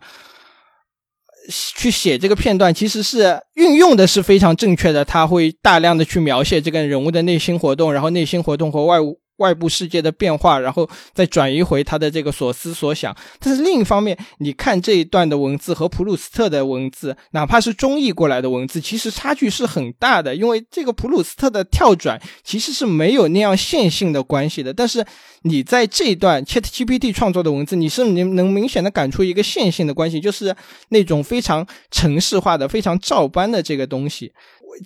[1.76, 5.04] 去写这个片段，其实是运用的是非常正确的。
[5.04, 9.23] 他会大量的去描写这个人物的内心活动，然后内心活动和外物。
[9.44, 13.14] 外部世界的变化，然后再转移回他的这个所思所想。
[13.40, 20.34] 但是另一方面，你看这一段的文字和普鲁斯特的文字，哪怕是中译过来的文字，其实差距是很大的。
[20.34, 24.74] 因为这个普鲁斯特的跳转其实是没有那样线性的关系的。
[24.74, 25.06] 但是
[25.42, 30.56] 你在这一段 ChatGPT 创作的文字，你是能能明显的感出一个线性的关系，就是
[30.90, 34.32] 那种非常程式化的、非常照搬的这个东西。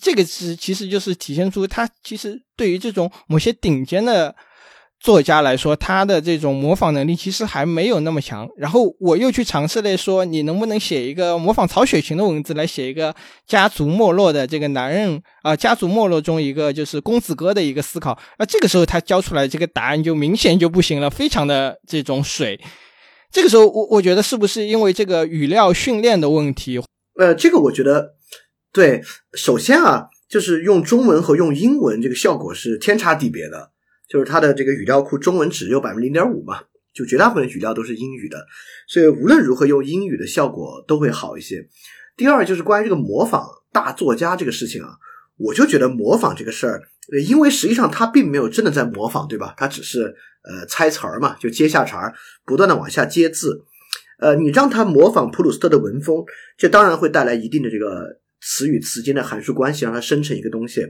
[0.02, 4.36] 这个是其实就是体现出他其实对于这种某些顶尖的
[5.00, 8.48] 作家来说，他的这种模仿能力其实还没有那么强。
[8.58, 15.56] 然后我又去尝试了说，你能不能写一个模仿曹雪芹的文字来写一个家族没落的这个男人啊？
[15.56, 18.18] 家族没落中一个就是公子哥的一个思考。
[18.40, 22.60] 那这个时候他交出来这个答案就明显就不行了，非常的这种水。
[23.32, 26.82] 这个时候我我觉得是不是因为这个语料训练的问题？
[27.20, 28.16] 呃，这个我觉得。
[28.74, 29.02] 对，
[29.34, 33.72] 首先啊，就是用中文和用英文这个效果是天差地别的。
[34.08, 36.62] 就是它的这个语料库中文只有百分之零点五嘛，
[36.94, 38.46] 就绝大部分语料都是英语的，
[38.88, 41.68] 所以无论如何用英语的效果都会好一些。
[42.16, 44.98] 第二就是关于这个模仿大作家这个事情啊，
[45.38, 46.82] 我就觉得模仿这个事儿，
[47.28, 49.54] 因为实际上他并没有真的在模仿，对吧？
[49.58, 52.14] 他只是呃猜词儿嘛，就接下茬儿，
[52.46, 53.66] 不断的往下接字。
[54.20, 56.24] 呃，你让他模仿普鲁斯特的文风，
[56.58, 58.20] 这当然会带来一定的这个。
[58.40, 60.86] 词与词间的函数关系，让它生成一个东西，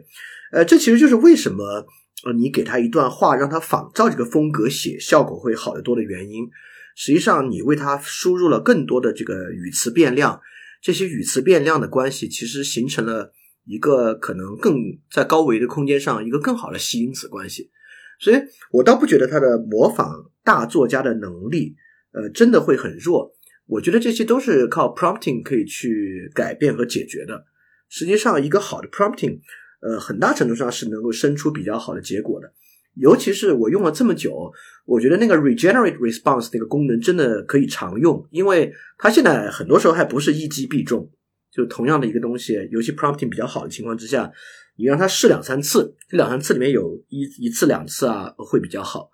[0.51, 1.87] 呃，这其实就是为什么
[2.27, 6.45] 呃，你给他一段话，让他仿照这个风格写，效果会好得多的原因。
[6.93, 10.41] 实际上，你为他输入了更多的这个语词变量，
[10.81, 13.31] 这些语词变量的关系，其实形成了
[13.63, 14.75] 一个可能更
[15.09, 17.71] 在高维的空间上一个更好的吸因子关系。
[18.19, 21.77] 所以我倒不觉得他的模仿大作家的能力，
[22.11, 23.31] 呃，真的会很弱。
[23.67, 27.45] 我觉得这些都是靠 prompting 可以去改变和解决的。
[27.89, 29.39] 实际上，一个好的 prompting，
[29.81, 32.51] 呃，很大程度上是能够生出比较好的结果的。
[32.95, 34.51] 尤其是我用了这么久，
[34.85, 41.09] 我觉得那个 regenerate response 那个功能真的可以常用，因为它现在很多时候还不是一击必中。
[41.49, 44.31] 就同样的一个东西，尤其 prompting 比较好的情况之下，
[44.75, 49.09] 你让它试两三次，这两三次里面有一一次两次啊，会比较好。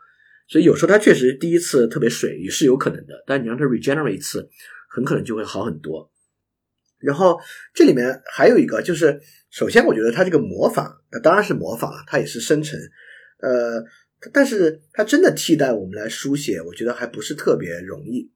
[0.50, 4.50] 所以有时候它确实第一次特别水也是有可能的，但你让它 regenerate 一次，
[4.90, 6.12] 很可能就会好很多。
[7.04, 7.40] 然后
[7.74, 12.80] 这里面还有一个就是，首先我觉得它这个模仿，当然是模仿了，它也是生成，
[13.40, 13.84] 呃，
[14.32, 18.32] 但是它真的替代我们来书写，我觉得还不是特别容易。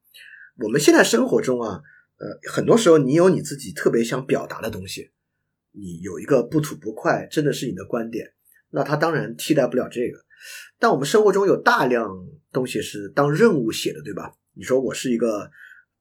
[0.60, 1.82] 我们现在生活中啊，
[2.18, 5.12] 呃，很多时候你有你自己特别想表达的东西，
[5.72, 8.34] 你有一个不吐不快，真的是你的观点，
[8.72, 10.20] 那它当然替代不了这个。
[10.78, 12.10] 但我们生活中有大量
[12.52, 14.34] 东西是当任务写的，对吧？
[14.54, 15.50] 你说我是一个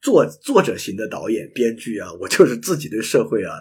[0.01, 3.53] 作作者型的导演、编剧啊，我就是自己对社会啊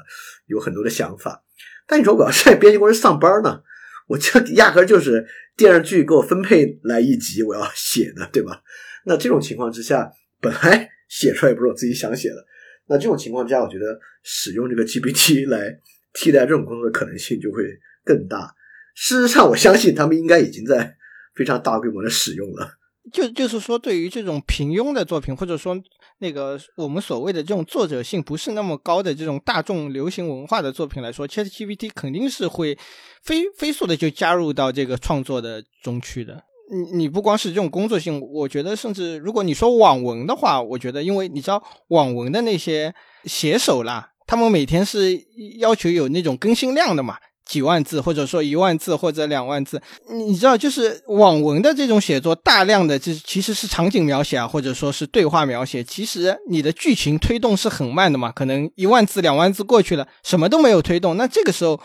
[0.47, 1.43] 有很多的想法。
[1.87, 3.61] 但你说我要在编辑公司上班呢，
[4.07, 8.61] 我就压根就是电视剧给我分配来一集，我要写的，对吧？
[9.05, 12.45] 那这种情况之下，本来写出来也不是我自己想写的，
[12.87, 15.79] 那这种情况之下，我觉得使用这个 GPT 来
[16.13, 17.63] 替代这种工作的可能性就会
[18.03, 18.53] 更大。
[18.95, 20.95] 事实上，我相信他们应该已经在
[21.35, 22.77] 非常大规模的使用了。
[23.13, 25.79] 就就是说，对于这种平庸的作品，或者说
[26.19, 32.77] 那个我们所谓的这种作者性不是那么高的这种大众流行文化的作品来说，ChatGPT 肯定是会
[33.21, 36.43] 飞飞速的就加入到这个创作的中去的。
[36.71, 42.95] 你你不光是这种工作性，我觉得甚至如果你说网文的话，我觉得因为你知道网文的那些
[43.25, 45.15] 写手啦，他们每天是
[45.59, 47.17] 要求有那种更新量的嘛。
[47.45, 49.81] 几万字，或者说一万字或者两万字。
[50.09, 55.83] 你知道，就是网文的这种写作，大量的这其实是场景描写啊，或者说是对话描写。
[55.83, 61.17] 其实你的剧情推动是很慢的嘛，可能一万字、两万字过去了，什么都没有推动。
[61.17, 61.79] 那这个时候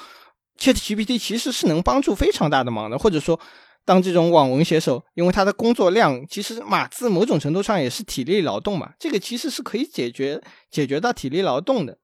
[0.58, 3.38] ，ChatGPT 其实是能帮助非常大的忙的，或者说。
[3.82, 10.40] 当这种网文写手，因为他的工作量其实码字某种程度上也是体力劳动嘛，这个其实是可以解决
[10.70, 11.96] 解决到体力劳动的。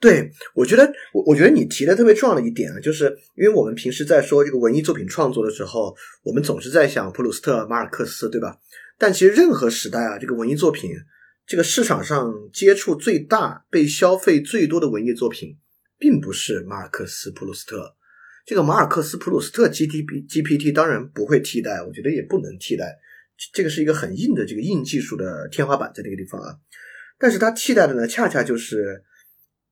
[0.00, 8.58] 对，我觉得我我觉得你提的特别重要的一点啊，就是因为我们平时在说这个文艺作品创作的时候，我们总是在想普鲁斯特、马尔克斯，对吧？
[8.96, 10.90] 但其实任何时代啊，这个文艺作品，
[11.46, 15.56] 这个市场上接触最大、被消费最多的文艺作品，
[15.98, 17.96] 并不是马尔克斯、普鲁斯特。
[18.46, 22.96] 这个马尔克斯普鲁斯特 G T P G P T 当然不会替代，我觉得也不能替代，
[23.52, 26.54] 这个是一个很硬的这个硬技术的天花板在这个地方啊。
[27.18, 29.02] 但是它替代的呢，恰恰就是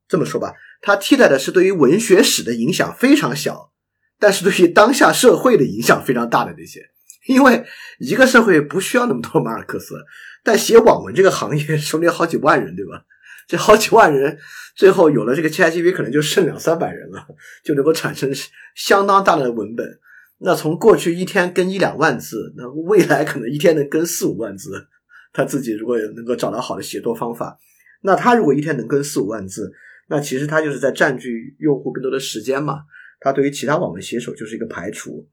[0.09, 3.73] 这么说吧，它替代的是对于文学史的影响非常小，
[4.19, 6.81] 但是对于当下社会的影响非常大的那些。
[7.27, 7.65] 因为
[7.99, 9.97] 一个社会不需要那么多马尔克斯，
[10.45, 13.03] 但写网文这个行业手里有好几万人，对吧？
[13.49, 14.39] 这好几万人，
[14.77, 17.27] 最后有了这个 ChatGPT，可能就剩两三百人了，
[17.65, 18.33] 就能够产生
[18.77, 19.99] 相当大的文本。
[20.39, 24.87] 那从过去一天更一两万字，那未来可能一天能更四五万字。
[25.33, 27.59] 他自己如果能够找到好的写作方法，
[28.03, 29.73] 那他如果一天能更四五万字，
[30.09, 32.85] 那其实它就是在占据用户更多的时间嘛。
[33.21, 35.29] 它对于其他网文写手就是一个排除。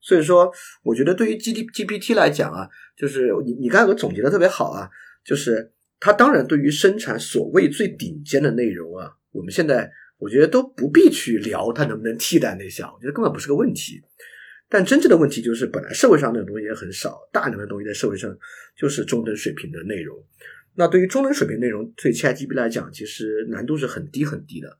[0.00, 0.52] 所以说，
[0.82, 4.88] 我觉得对于 G T GPT 来讲啊，就是你你刚才总结的特别好啊，
[5.24, 5.72] 就是。
[6.04, 14.02] 它当然对于生产所谓最顶尖的内容啊，我们现在我觉得都不必去聊它能不能替代那项，我觉得根本不是个问题。
[14.68, 18.36] 但真正的问题就是，本来社会上那种东西也很少，大量的东西在社会上
[18.76, 20.18] 就是中等水平的内容。
[20.74, 24.78] 那对于中等水平内容，对 ChatGPT 来讲，其实难度是很低很低的。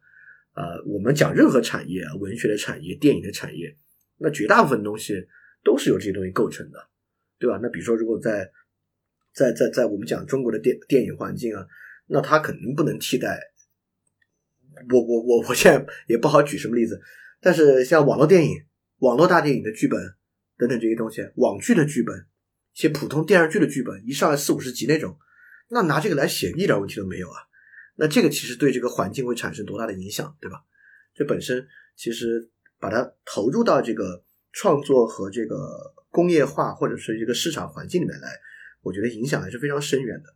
[0.55, 3.77] 呃，我们讲任何产业，文学的产业、电影的产业，
[4.19, 5.27] 那绝大部分东西
[5.65, 6.79] 都是由这些东西构成的，
[7.39, 7.59] 对吧？
[7.63, 8.51] 那比如说，如果在
[9.35, 11.67] 在在在我们讲中国的电电影环境啊，
[12.07, 13.39] 那它肯定不能替代。
[14.91, 17.01] 我我我我现在也不好举什么例子，
[17.41, 18.57] 但是像网络电影、
[18.99, 20.01] 网络大电影的剧本
[20.59, 22.27] 等等这些东西，网剧的剧本，
[22.75, 25.17] 一些普通电视剧的剧本，一上来四五十集那种，
[25.73, 27.39] 那拿这个来写一点问题都没有啊。
[27.97, 30.65] 那这个其实对这个环境会产生多大的影响，对吧？
[31.15, 31.67] 这本身
[31.97, 38.29] 其实把它投入到这个创作和这个工业化或者是一个市场环境里面来。
[38.83, 40.35] 我觉得影响还是非常深远的。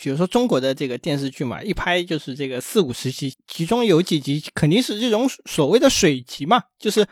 [0.00, 7.06] 比如说中国的这个电视剧嘛，一拍就是这个四五十集，其中有几集肯定是这种所谓的水集嘛，就是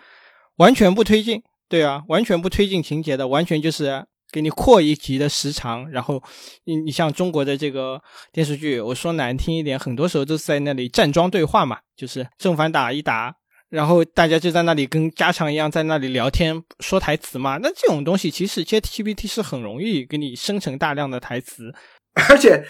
[0.57, 5.91] 完全不推进，对啊，完全不推进情节的，完全就是给你扩一集的时长。
[5.91, 6.23] 然后
[6.65, 8.01] 你你像中国的这个
[8.33, 13.35] 电视剧，我说难听一点，很多时候都是在那里站桩对话嘛，就是正反打一打。
[13.69, 17.59] 然后大家就在那里跟家常一样，在那里聊天说台词嘛。
[17.61, 21.75] 那这种东西其实 ChatGPT 是很容易给你生成大量的台词，
[22.31, 22.65] 而且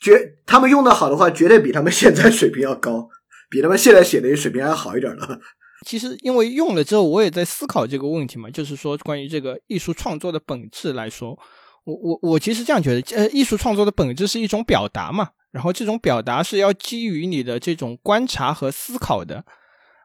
[0.00, 3.08] 绝他们用的好的话，绝对比他们现在水平要高，
[3.48, 5.40] 比他们现在写的水平还好一点了。
[5.86, 11.38] 其实因为用了之后，我也在思考这个问题嘛，就是说关于这个艺术创作的本质来说，
[11.84, 19.44] 我我我其实这样觉得，呃，艺术创作的本质是一种表达嘛，然后这种表达是要基于你的这种观察和思考的。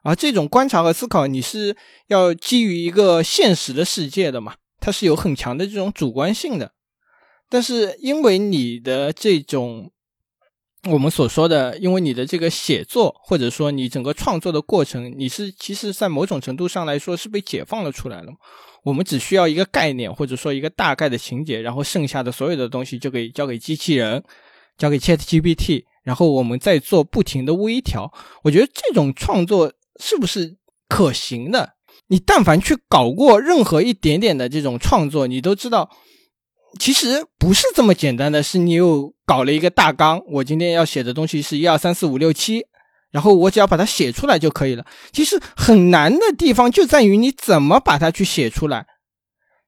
[0.02, 4.54] 而这种观察和思考，你是要基于一个现实的世界的嘛？
[4.78, 6.72] 它是有很强的这种主观性的。
[7.48, 9.90] 但是因为你的这种
[10.88, 18.32] 我们所说的，因为你的这个写作或者说你整个创作的过程，你是其实在某种程度上来说是被解放了出来了。
[18.84, 24.22] 我们只需要一个概念或者说一个大概的情节，然后剩下的所有的东西就给交给机器人，
[24.78, 28.12] 交给 ChatGPT，然后我们再做不停的微调。
[28.42, 29.72] 我觉得这种创作。
[29.98, 30.58] 是不是
[30.90, 31.72] 可行的？
[32.08, 35.90] 你但凡去搞过任何一点点的这种创作，你都知道，
[36.78, 38.42] 其实不是这么简单的。
[38.42, 42.64] 是你又搞了一个大纲，我今天要写的东西是一二三四五六七，
[43.10, 44.84] 然后我只要把它写出来就可以了。
[45.12, 48.86] 其实很难的地方就在于你怎么把它去写出来。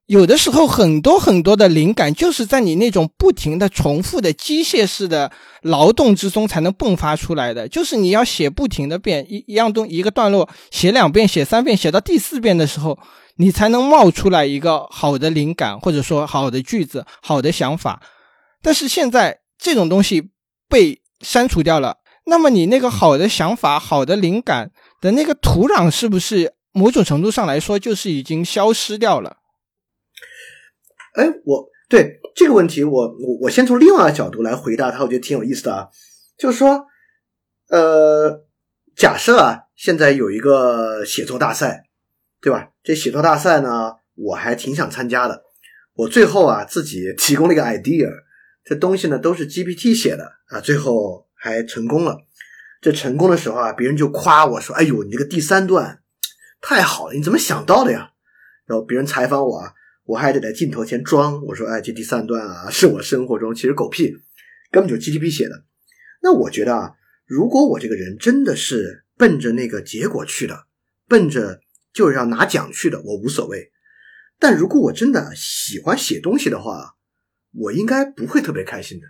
[0.07, 5.31] 有的时候，很多很多的灵感就是在你那种不停的重复的机械式的
[5.61, 7.69] 劳动之中才能迸发出来的。
[7.69, 12.99] 就是你要写不停的遍一一样东一个段落，写两遍、写三遍、写到第四遍的时候，
[13.39, 18.03] 你才能冒出来一个好的灵感，或者说好的句子、好的想法。
[18.61, 20.31] 但是现在这种东西
[20.69, 29.37] 被删除掉了，那么你那个好的想法、好的灵感的那个土壤，是不是某种程度上来说就是已经消失掉了？
[31.15, 35.89] 哎，我对这个问题，我我我先从另外一个角度来回答他，我觉得挺有意思的啊。
[36.37, 36.87] 就是说，
[37.71, 38.45] 呃，
[38.97, 41.85] 假设啊，现在有一个写作大赛，
[42.41, 42.71] 对吧？
[42.83, 45.45] 这写作大赛呢，我还挺想参加的。
[45.95, 48.09] 我最后啊，自己提供了一个 idea，
[48.65, 52.19] 这东西呢都是 GPT 写的啊，最后还成功了。
[52.81, 56.01] 这成功的时候啊，别人就夸我说：“哎呦，你这个第三段
[56.61, 58.13] 太好了，你怎么想到的呀？”
[58.67, 59.73] 然后别人采访我啊，
[60.05, 64.17] 我还得在镜头前装，我说：“哎，这第三段啊，是我生活中其实狗屁，
[64.71, 65.65] 根本就 GTP 写的。”
[66.23, 66.93] 那我觉得啊，
[67.27, 70.67] 如果我这个人真的是奔着那个结果去的，
[71.09, 71.61] 奔着
[71.99, 73.73] 就是要拿奖去的，我无所谓。
[74.39, 76.95] 但如果我真的喜欢写东西的话，
[77.53, 79.07] 我应该不会特别开心的。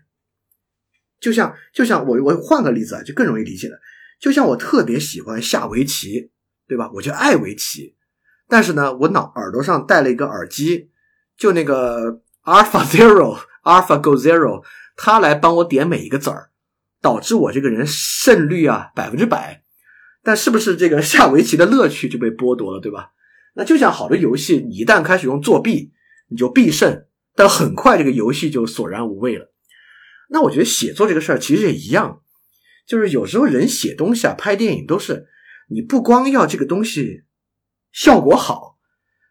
[1.20, 3.78] 就像就像我我换个例子啊，就更容易理解了。
[4.18, 6.30] 就像我特别喜欢下围棋，
[6.66, 6.90] 对吧？
[6.94, 7.94] 我就爱围棋。
[8.48, 10.90] 但是呢，我脑耳朵上戴了一个耳机，
[11.36, 14.64] 就那个 Alpha Zero Alpha Go Zero，
[14.96, 16.48] 它来帮我点每一个子儿，
[17.02, 19.62] 导致我这个人胜率啊百分之百。
[20.28, 23.12] 但是不是这个下围棋的乐趣就被剥夺了，对吧？
[23.54, 25.90] 那就像好的游戏，你一旦开始用作弊，
[26.28, 29.50] 你就必胜，但很快这个游戏就索然无味了。
[30.28, 32.20] 那我觉得写作这个事儿其实也一样，
[32.86, 35.28] 就是有时候人写东西啊、拍电影都是，
[35.70, 37.22] 你不光要这个东西
[37.90, 38.76] 效果好，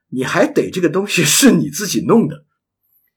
[0.09, 2.43] 你还得这个东西是你自己弄的。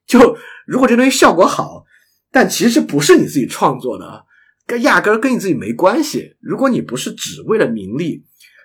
[0.07, 1.87] 就如果这东西效果好，
[2.31, 4.25] 但其实不是你自己创作的，啊
[4.79, 6.37] 压根儿跟你自己没关系。
[6.41, 8.25] 如果你不是只为了名利，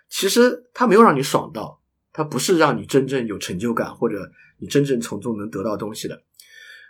[0.09, 1.81] 其实它没有让你爽到，
[2.13, 6.23] 它不是让你真正有成就感，或者你真正从中能得到东西的。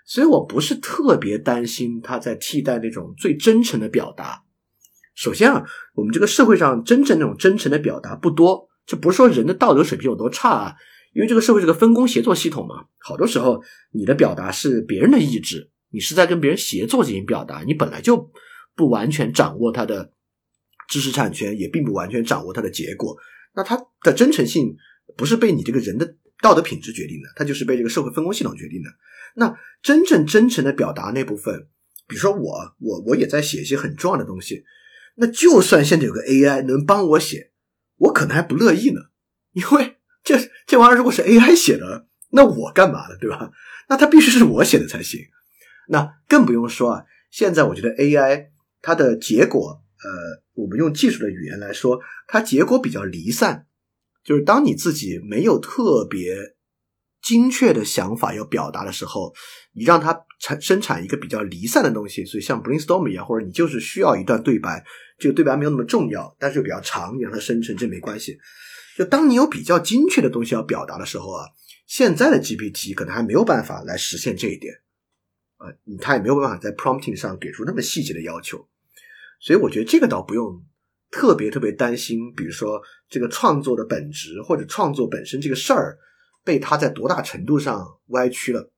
[0.05, 4.43] 所以我不是特别担心他在替代那种最真诚的表达。
[5.15, 8.69] 首先啊，我们这个社会上真正那种真诚的表达不多。
[8.85, 10.75] 这不是说人的道德水平有多差啊，
[11.13, 12.85] 因为这个社会是个分工协作系统嘛。
[12.99, 18.29] 好多时候你的表达是别人的意志，你是在跟别人协作进行表达，你本来就
[18.75, 20.11] 不完全掌握它的
[20.87, 23.17] 知识产权，也并不完全掌握它的结果。
[23.55, 24.75] 那它的真诚性
[25.15, 28.89] 不是被你这个人的道德品质决定的，它就是被这个社会分工系统决定的。
[29.35, 31.67] 那真正真诚的表达那部分，
[32.07, 34.63] 比如说我，我我也在写一些很重要的东西。
[35.15, 37.51] 那就算现在有个 AI 能帮我写，
[37.97, 39.01] 我可能还不乐意呢，
[39.53, 43.17] 因为这这玩意儿如果是 AI 写的，那我干嘛呢？
[43.19, 43.51] 对吧？
[43.87, 45.21] 那它必须是我写的才行。
[45.87, 48.47] 那更不用说啊，现在我觉得 AI
[48.85, 53.65] 它的结果，呃，我们用技术的语言来说，它结果比较离散，
[54.23, 56.53] 就是当你自己没有特别。
[57.25, 59.33] 精确的想法要表达的时候，
[59.73, 64.85] 你让它产生产一个比较离散的东西，所以像 brainstorm 一样，或者你就是需要一段对白，
[65.17, 68.37] 这个对白没有那么重要，但是又比较长，你让它生成这没关系。
[68.95, 71.45] 就当你有比较精确的东西要表达的时候啊，
[71.87, 74.71] 现在的 GPT 可能还没有办法来实现这一点，
[75.57, 78.67] 啊，它也没有办法在 prompting 上给出那么细节的要求，
[79.39, 80.63] 所以我觉得这个倒不用
[81.11, 85.97] 特别特别担心，比如说这个创作的本质或者创作本身这个事儿。
[86.45, 88.71] 被他在多大程度上歪曲了？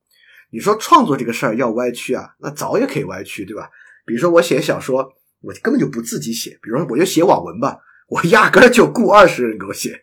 [0.50, 3.68] 你说创作这个事儿要歪曲啊，那早也可以歪曲，对吧？
[4.06, 5.06] 比如说我写小说，
[5.42, 7.76] 我根本就不自己写，比如说我就写网文吧，
[8.08, 10.02] 我压根儿就雇二十人给我写，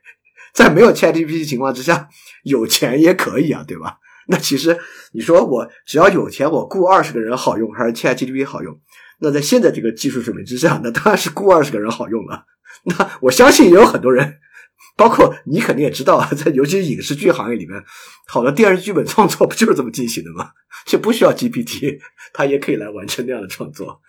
[0.54, 2.08] 在没有 ChatGPT 情况之下，
[2.44, 3.98] 有钱也可以啊，对吧？
[4.28, 4.78] 那其实
[5.14, 8.80] 你说我只要有钱，我雇二十个人好用，还是 ChatGPT 好用？
[9.20, 12.46] 那在现在这个技术水平之下，那当然是雇二十个人好用了。
[12.84, 14.40] 那我相信也有很多人。
[14.98, 17.84] 包括你肯定也知道，在尤其是影视剧行业里面，
[18.28, 20.52] 好的电视剧本创作不就是这么进行的吗？
[20.86, 22.00] 就不需要 GPT，
[22.34, 24.00] 它也可以来完成那样的创作。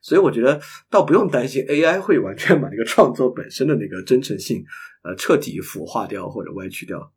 [0.00, 4.64] 所以我觉得倒不用担心 AI 会完全把那个创作本身的那个真诚性，
[5.02, 7.12] 呃，彻底腐化掉或者歪曲掉。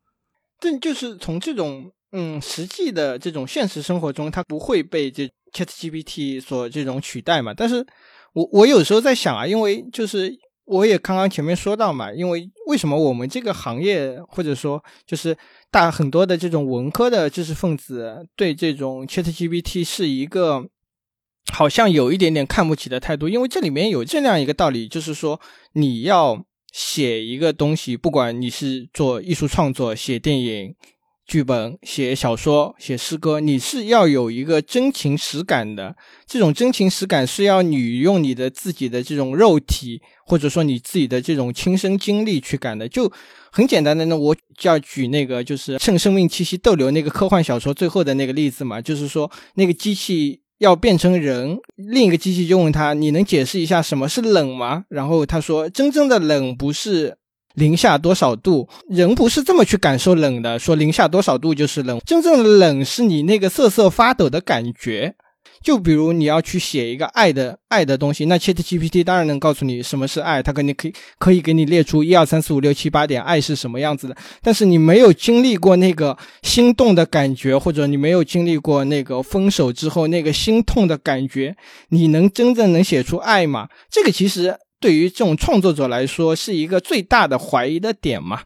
[0.60, 7.54] 但就是从这种嗯实际的这种现实生活中，它不会被这 ChatGPT 所这种取代嘛？
[7.54, 7.86] 但是
[8.34, 10.40] 我我有时候在想啊，因为就是。
[10.66, 15.36] 我也刚刚前面说到嘛，因为为什么我们这个行业或者说就是
[15.70, 20.64] 大很多的这种文科的知识分子对这种 ChatGPT 是一个
[21.52, 25.42] 好像有一点点看不起的态度，因为这里面有这样一个道理，就是说
[25.74, 30.76] 你要写一个东西，不管你是做艺术创作、写电影。
[31.32, 35.96] 剧本、写小说、写诗歌，你是要有一个真情实感的。
[36.28, 42.86] 这种真情实感是要你用你的自己的这种肉体，或者说你自己的这种亲身经历去感的。
[42.90, 43.10] 就
[43.50, 57.16] 很简单的，那我就要举那个就是趁生命气息逗留那个科幻小说最后的那个例子嘛，就是说那个机器要变成人，另一个机器就问他：“你能解释一下什么是冷吗？”然后他说：“真正的冷不是。”
[57.56, 58.68] 零下多少度？
[58.90, 60.58] 人不是这么去感受冷的。
[60.58, 65.16] 说零下多少度就是冷，真正的冷是你那个瑟瑟发抖的感觉。
[65.64, 74.18] 就比如你要去写一个爱的爱的东西，那 Chat GPT 当然能告诉你什么是爱，它肯定可以可以给你列出一二三四五六七八点爱是什么样子的。
[74.42, 81.56] 但是你没有经历过那个心动的感觉，或者你没有经历过那个分手之后那个心痛的感觉，
[81.90, 83.68] 你能真正能写出爱吗？
[83.92, 88.42] 这个其实对于这种创作者来说是一个最大的怀疑的点嘛。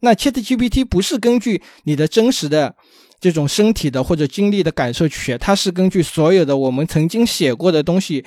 [0.00, 2.74] 那 Chat GPT 不是根据你的真实的。
[3.20, 8.22] 这种身体的或者经历的感受去写，它是根据所有的我们曾经写过的东西，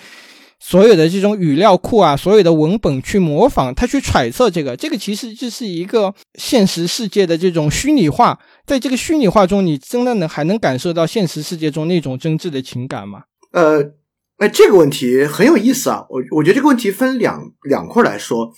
[0.59, 8.39] 所有的这种语料库啊，所有的文本去模仿，它去揣测这个，这个其实就是一个现实世界的这种虚拟化。
[8.65, 13.21] 在这个虚拟化中，你真的能还能感受到现实世界中那种真挚的情感吗？
[13.51, 13.79] 呃，
[14.37, 16.05] 哎，这个问题很有意思啊。
[16.09, 18.51] 我我觉得这个问题分两两块来说。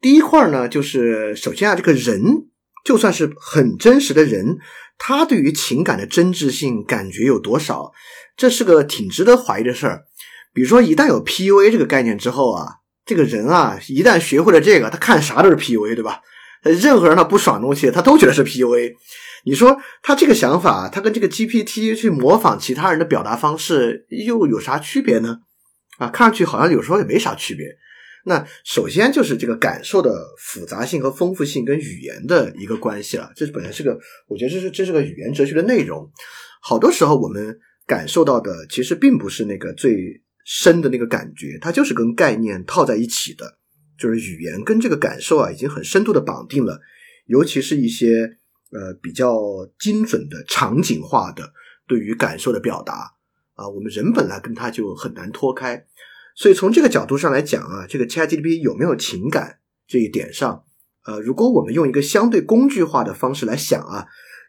[0.00, 2.22] 第一块呢，就是首先啊，这个人
[2.84, 4.58] 就算是很真实的人。
[4.96, 7.90] 他对于情感的真挚性感觉有多少？
[8.36, 10.04] 这是个挺值得怀疑的事儿。
[10.52, 12.66] 比如说，一旦有 PUA 这个概念之后啊，
[13.04, 16.20] 这个人啊，一旦学会了这个，他看啥都是 PUA，对吧？
[16.62, 18.94] 任何人他不爽的东西，他都觉得是 PUA。
[19.44, 25.40] 你说他这个想法，他跟这个 GPT 去模仿其他人的表达方式又有啥区别呢？
[25.98, 27.66] 啊，看上去好像有时候也没啥区别。
[28.26, 36.10] 那首先就是这个感受的复杂性和丰富性跟语言的一个关系了，这本来是个，我觉得这是这是个语言哲学的内容。
[36.62, 43.58] 好多时候我们感受到的其实并不是那个最深的那个感觉，它就是跟概念套在一起的，
[43.98, 46.80] 就是语言跟这个感受啊已经很深度的绑定了，
[47.26, 48.38] 尤其是一些
[48.74, 49.38] 呃比较
[49.78, 51.52] 精准的场景化的
[51.88, 53.14] 对于感受的表达
[53.54, 55.86] 啊，我们人本来跟它就很难脱开。
[56.36, 60.64] 所以从这个角度上来讲啊，这个 ChatGPT 有没有情感这一点上，
[61.06, 64.06] 呃，如果我们用一个相对工具化的方式来想啊，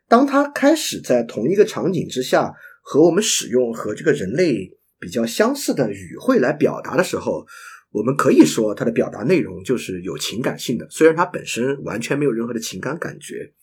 [0.07, 7.45] 当它开始在同一个场景之下和我们使用和这个人类比较相似的语汇来表达的时候，
[7.91, 13.53] 我们可以说它的表达内容就是有情感性的，虽然它本身完全没有任何的情感感觉，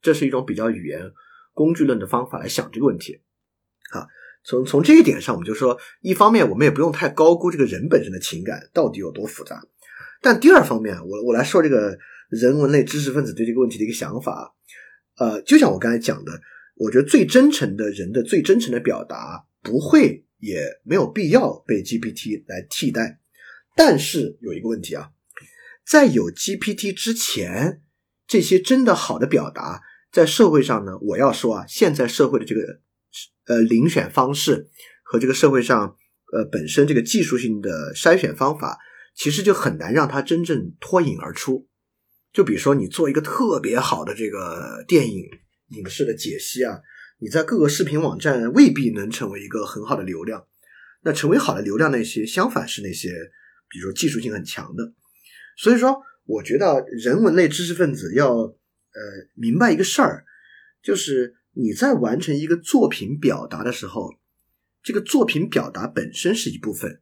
[0.00, 1.12] 这是一种比较语言
[1.54, 3.20] 工具论的方法来想这个问题，
[3.90, 4.06] 啊。
[4.44, 9.60] 从从这一点上，我们就说，一方面我们也不用太高估这个人本身的情感到底有多复杂，
[10.22, 11.98] 但第二方面，我我来说这个
[12.30, 14.54] 人文类知识分子对这个问题的一个想法，
[15.18, 16.40] 呃，就像我刚才讲的，
[16.76, 23.18] 我觉得最真诚的人的最真诚的表达不会也没有必要被 GPT 来替代，
[23.76, 25.10] 但是有一个问题啊，
[25.84, 27.82] 在有 GPT 之前，
[28.26, 29.82] 这些真的好的表达
[30.12, 32.80] 在社会上呢，我要说啊，现在社会的这个。
[33.48, 34.68] 呃，遴选方式
[35.02, 35.96] 和这个社会上
[36.34, 38.78] 呃本身这个技术性的筛选方法，
[39.16, 41.66] 其实就很难让它真正脱颖而出。
[42.30, 45.24] 就比如说，你做一个特别好的这个电影
[45.68, 46.78] 影视的解析啊，
[47.20, 50.44] 你在各个视频网站未必能成为一个很好的流量。
[51.02, 53.08] 那成为好的流量那些，相反是那些，
[53.70, 54.92] 比如技术性很强的。
[55.56, 58.54] 所以说，我觉得人文类知识分子要
[58.98, 60.24] 呃明白一个事儿，
[60.82, 61.36] 就是。
[61.54, 64.14] 你在完成一个作品表达的时候，
[64.80, 67.00] 这个作品表达本身是一部分，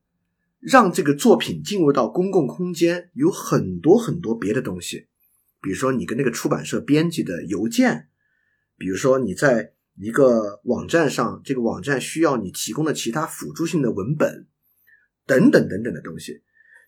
[0.60, 5.08] 让这个作品进入到公共空间有很多很多别的东西，
[5.60, 8.08] 比如说你跟那个出版社编辑的邮件，
[8.78, 14.46] 比如说你在一个网站上，这个网站需要你提供的其他辅助性的文本，
[15.26, 16.40] 等等等等的东西，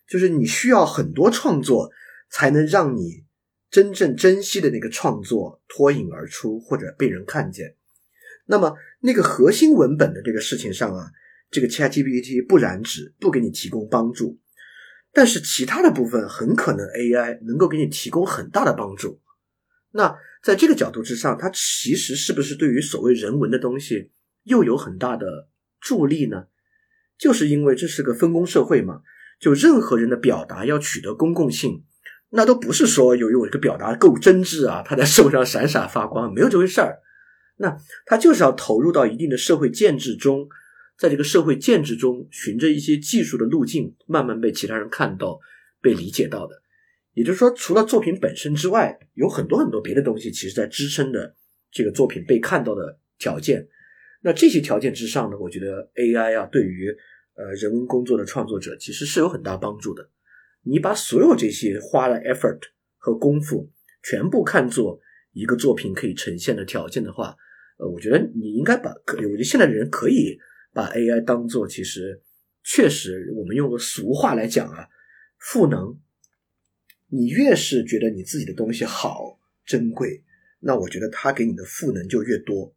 [0.07, 1.91] 就是你需要很多创作
[2.31, 3.28] 才能让你。
[3.69, 7.75] 真正珍惜的那个创作脱颖而出或者被人看见，
[8.47, 11.11] 那么那个核心文本的这个事情上啊，
[11.51, 14.39] 这个 ChatGPT 不染指，不给你提供帮助，
[15.13, 19.21] 但是其他的部分很可能 AI 能够给你提供很大的帮助。
[19.91, 24.11] 那在这个角度之上，它其实是不是对于所谓人文的东西
[24.43, 25.49] 又有很大的
[25.79, 26.45] 助力呢？
[27.19, 29.01] 就是因为这是个分工社会嘛，
[29.39, 31.83] 就任何人的表达要取得公共性。
[32.31, 36.99] 那都不是说由于我这个表达够真挚啊，他在社会上闪闪发光，没有这回事儿。
[37.57, 37.75] 那
[38.05, 40.47] 他就是要投入到一定的社会建制中，
[40.97, 45.39] 在这个社会建制中，循着一些技术的路径，慢慢被其他人看到、
[45.81, 46.61] 被理解到的。
[47.15, 51.35] 也就是说，除了作品本身之外，有很多很多别的东西，其实在支撑的
[51.71, 53.67] 这个作品被看到的条件。
[54.21, 56.87] 那这些条件之上呢，我觉得 AI 啊，对于
[57.35, 60.09] 呃人文工作的创作者，其实是有很大帮助的。
[60.63, 62.59] 你把所有这些花了 effort
[62.97, 63.71] 和功夫
[64.03, 64.99] 全部看作
[65.33, 67.35] 一个作品可以呈现的条件的话，
[67.77, 70.37] 呃，我觉得你应该把，可我觉得现在的人可以
[70.73, 72.21] 把 AI 当做，其实
[72.63, 74.87] 确实我们用个俗话来讲啊，
[75.37, 75.99] 赋能。
[77.11, 80.23] 你越是觉得你自己的东西好珍贵，
[80.59, 82.75] 那我觉得他给你的赋能就越多，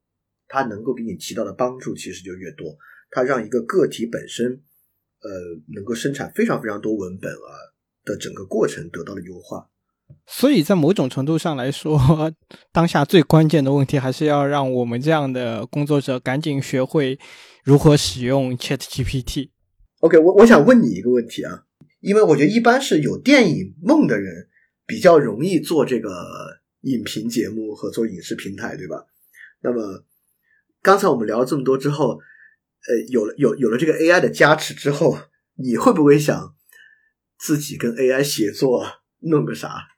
[0.49, 2.75] 他能够给你提到的帮助其实就越多。
[3.11, 4.63] 它让一个个体本身，
[5.21, 5.31] 呃，
[5.75, 7.53] 能够生产非常非常多文本啊
[8.05, 9.69] 的整个过程得到了优化。
[10.27, 11.99] 所以在某种程度上来说，
[12.71, 17.19] 当下最关键的问题还是要让我们这样的工作者赶紧学会
[17.65, 19.51] 如何使用 Chat GPT。
[20.01, 21.65] OK，我我想问你一个问题啊，
[22.01, 24.49] 因为我觉得一般是有电影梦的人
[24.87, 26.11] 比较容易做这个
[26.83, 29.07] 影评节目和做影视平台，对吧？
[29.63, 30.05] 那么
[30.83, 35.17] 刚才我们聊了这么多之后，呃，有了有有了这个 AI 的加持之后，
[35.55, 36.55] 你会不会想
[37.43, 38.87] 自己跟 AI 写作
[39.19, 39.89] 弄个啥？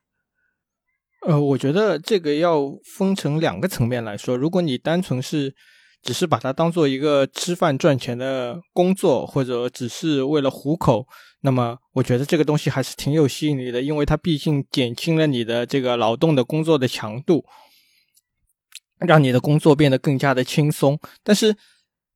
[1.27, 2.59] 呃，我觉得这个要
[2.97, 4.35] 分成两个层面来说。
[4.35, 5.53] 如果你单纯是
[6.01, 11.07] 只是把它当做一个吃饭赚钱的工作，或者只是为了糊口，
[11.41, 17.45] 那么我觉得这个东西还是挺有吸引力的，因为它毕竟减轻了你的这个劳动的工作的强度，
[18.97, 20.99] 让你的工作变得更加的轻松。
[21.23, 21.55] 但是，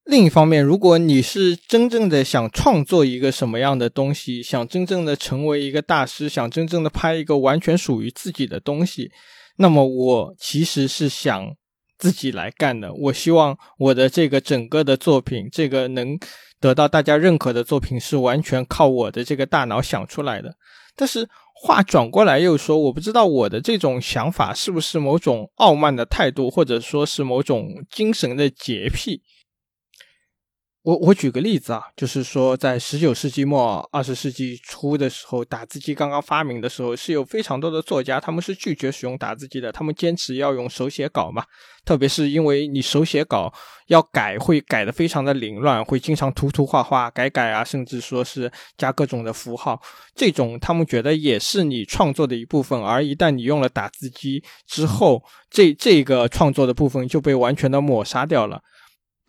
[0.09, 9.11] 另一方面，如果你是真正的想创作一个什么样的东西，想真正的成为一个大师，想真正的拍一个完全属于自己的东西，
[9.57, 11.53] 那么我其实是想
[11.99, 12.91] 自己来干的。
[12.91, 16.17] 我希望我的这个整个的作品，这个能
[16.59, 20.55] 得到大家认可的作品，是完全靠我的这个大脑想出来的。
[20.95, 29.21] 但是话转过来又说，我不知道我的这种想法是不是某种傲慢的态度，或者说是某种精神的洁癖。
[30.81, 41.43] 我我举个例子啊，就是说，在十九世纪末二十世纪初的时候，打字机刚刚发明的时候，是有非常多的作家，他们是拒绝使用打字机的，他们坚持要用手写稿嘛。
[41.83, 43.53] 特别是因为你手写稿
[43.87, 49.77] 要改，会改的非常的凌乱，会经常涂涂画画、改改啊，甚至说是加各种的符号，
[50.15, 52.81] 这种他们觉得也是你创作的一部分。
[52.81, 58.61] 而一旦你用了打字机之后，这这个创作的部分就被完全的抹杀掉了。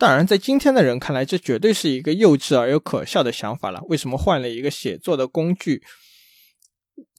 [0.01, 3.79] 当然，在今天的人看来，这绝对是一个幼稚而又可笑的想法了。
[3.83, 5.83] 为什么换了一个写作的工具，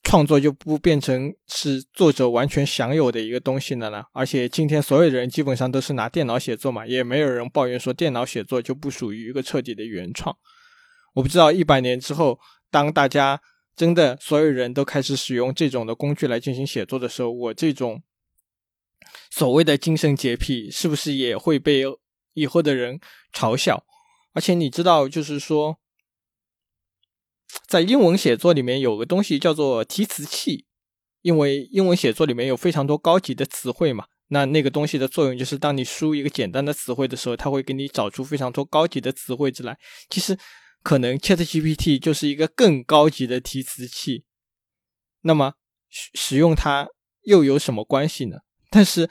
[0.03, 4.03] 创作就不变成是作者完全享有的一个东西了呢？
[4.13, 10.37] 而且今天所有人基本上都是拿电脑写作嘛，也没有人抱怨说电脑写作就不属于一个彻底的原创。
[11.15, 13.41] 我不知道一百年之后，当大家
[13.77, 18.03] 真的所有人都开始使用这种的工具来进行写作的时候，我这种
[19.31, 21.85] 所谓的精神洁癖是不是也会被？
[22.35, 23.01] 以后的人
[23.33, 23.85] 嘲笑，
[24.33, 25.79] 而且你知道，就是说，
[27.67, 30.67] 在英文写作里面有个东西叫做提词器，
[31.21, 34.07] 因为英文写作里面有非常多高级的词汇嘛。
[34.29, 39.79] 那那个东西的作用就是，当你输一个简单的词汇的时候，它会给你找出非常多高级的词汇之来。
[40.09, 40.39] 其实，
[40.83, 44.25] 可能 ChatGPT 就是一个更高级的提词器。
[45.21, 45.55] 那么，
[45.91, 46.89] 使用它
[47.25, 48.39] 又有什么关系呢？
[48.71, 49.11] 但是，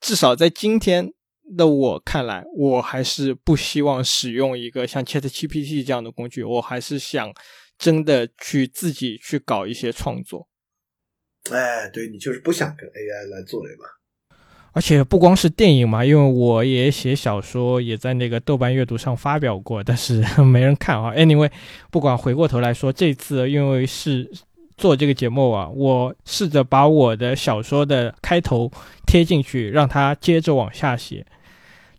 [0.00, 1.12] 至少在今天。
[1.56, 7.32] 那我看来，我还是不希望使用一个像 Chat GPT 这样的工具，我还是想
[7.78, 10.48] 真的去自己去搞一些创作。
[11.50, 13.84] 哎，对你就是不想跟 AI 来做对吧？
[14.72, 21.12] 而且不光是电影嘛，因为我也写小说，也在那个豆瓣阅读上发表过，但是 没人看啊。
[21.14, 21.50] Anyway，
[21.90, 24.30] 不管回过头来说，这次因为是。
[24.76, 28.70] 做这个节目啊，我试着把我的小说的开头
[29.08, 31.26] 贴进去，让它接着往下写。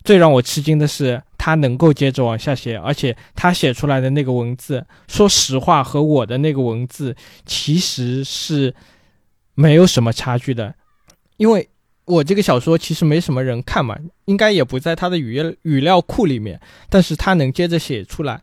[0.04, 7.14] 最让我吃惊的是，他能够接着往下写，而且他写出来的那个文字，说实话和我的那个文字
[7.46, 8.74] 其实是
[9.54, 10.74] 没有什么差距的。
[11.36, 11.68] 因为
[12.04, 18.42] 我这个小说其实没什么人看嘛，应该也不在他的语语料库里面，但是他能接着写出来，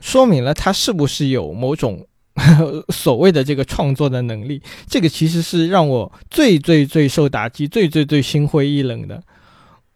[0.00, 2.06] 说明了他是不是有某种。
[2.92, 9.22] 所谓的这个创作的能力，这个其实是让我最最最受打击、最最最心灰意冷的。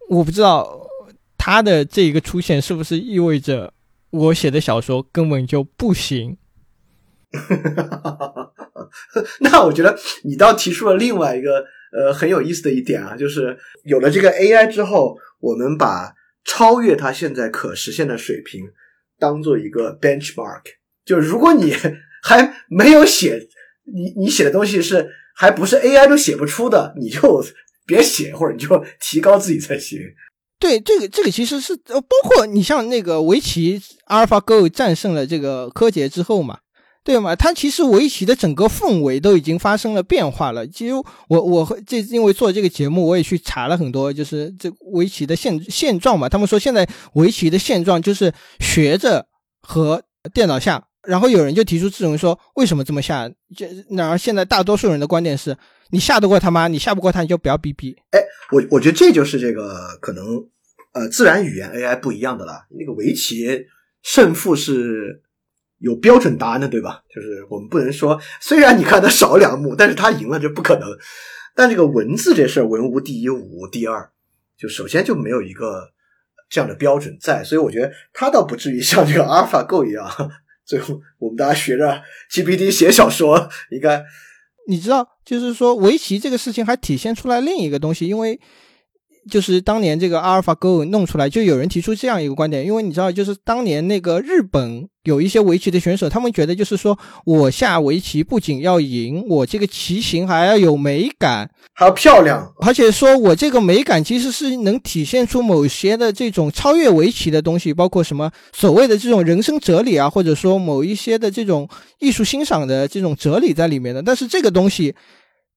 [0.09, 0.87] 我不知道
[1.37, 3.73] 他的这一个出现是不是意味着
[4.11, 6.37] 我写的小说根本就不行。
[9.41, 18.65] 那我觉得你倒提出了另外一个呃很有意思的一点啊，就是有了这个 AI 之后，我们把超越它现在可实现的水平
[19.19, 20.63] 当做一个 benchmark，
[21.05, 21.75] 就如果你。
[22.21, 23.47] 还没有写，
[23.85, 27.41] 你你写的东西是还不是 AI 都写不出的，你就
[27.89, 29.99] 别写，或者你就提高自己才行。
[30.61, 36.59] 对，这个这个其实是呃，包括你像那个围棋，AlphaGo 战胜了这个柯洁之后嘛，
[37.05, 37.37] 对吗？
[37.37, 40.67] 它其实围棋的整个氛围都已经发生了变化了。
[40.67, 40.95] 其实
[41.29, 46.29] 我我这因为做这个节目，我也去查了很多，就是这围棋的现现状嘛。
[46.29, 49.27] 他们说现在围棋的现状就是学着
[49.63, 50.03] 和
[50.35, 50.88] 电脑下。
[51.07, 55.57] 然后有人就提出质问说：“为什么这么下？”就然而现在大多数人的观点是：
[55.91, 56.69] 你下得过他吗？
[56.69, 57.97] 你下不过他，你就不要逼逼。
[58.11, 58.21] 哎，
[58.51, 60.25] 我我觉得这就是这个可能，
[60.93, 62.67] 呃自然语言 AI 不一样的了。
[62.71, 63.67] 那个围棋
[64.03, 65.23] 胜负是
[65.79, 67.03] 有标准答案的，对吧？
[67.15, 70.89] 就是我们不能说，虽然你看他少两目，但是他赢了就不可能。
[71.55, 74.11] 但这个文字这事儿，文无第一，武无第二，
[74.57, 75.91] 就首先就没有一个
[76.49, 80.09] 这样的标准在，所以我觉得他倒不至于像这个 AlphaGo 一样，
[80.69, 84.05] 最后我们大家学着 GPT 写小说，应该。
[84.67, 88.39] 你知道，就是说围棋这个事情还体现出来另一个东西，因为
[89.31, 101.51] 就是当年这个阿尔法 Go 弄出来，就有人提出这样一个观点，因为你知道，就是当年那个日本有一些围棋的选手，他们觉得就是说我下围棋不仅要赢，我这个棋形还要有美感。
[101.73, 111.69] 还要漂亮，而且说我这个美感其实是能体现出某些的这种超越围棋的东西，包括什么所谓的这种人生哲理啊，或者说某一些的这种
[112.01, 114.03] 艺术欣赏的这种哲理在里面的。
[114.03, 114.93] 但是这个东西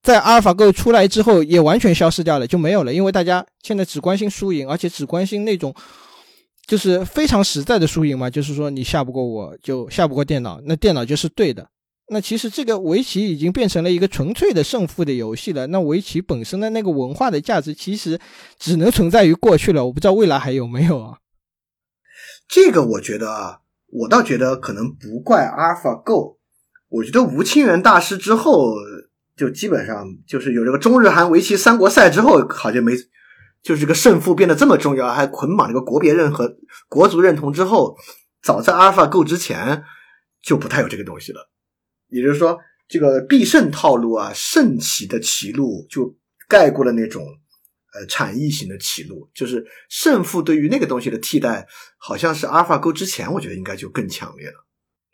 [0.02, 5.74] 在阿尔法狗出来之后也完全消失掉了，就没有了，因为大家现在只关心输赢，而且只关心那种
[6.66, 11.68] 就是非常实在的输赢嘛，就是说你下不过我就下不过电脑，那电脑就是对的。
[12.08, 15.66] 那其实这个围棋已经变成了一个纯粹的胜负的游戏了。
[15.68, 18.18] 那围棋本身的那个文化的价值，其实
[18.58, 19.86] 只能存在于过去了。
[19.86, 21.18] 我不知道未来还有没有啊？
[22.48, 26.36] 这个我觉得啊，我倒觉得可能不怪 AlphaGo。
[26.88, 28.74] 我觉得吴清源大师之后，
[29.42, 32.92] 就基本上就是有这个中日韩围棋三国赛之后，好像没，
[33.60, 36.56] 就是这个胜负变得这么重要，还捆绑这个国别认和
[36.88, 37.96] 国足认同之后，
[38.40, 39.82] 早在 AlphaGo 之前
[40.40, 41.50] 就不太有这个东西了。
[42.08, 42.56] 也就是说，
[42.88, 46.14] 这个必胜套路啊，胜棋的棋路就
[46.46, 47.24] 盖过了那种
[47.92, 51.66] 呃产业型的棋路，就是胜负对于那个东西的替代，
[51.98, 54.54] 好像是阿尔法狗之前，我觉得应该就更强烈了。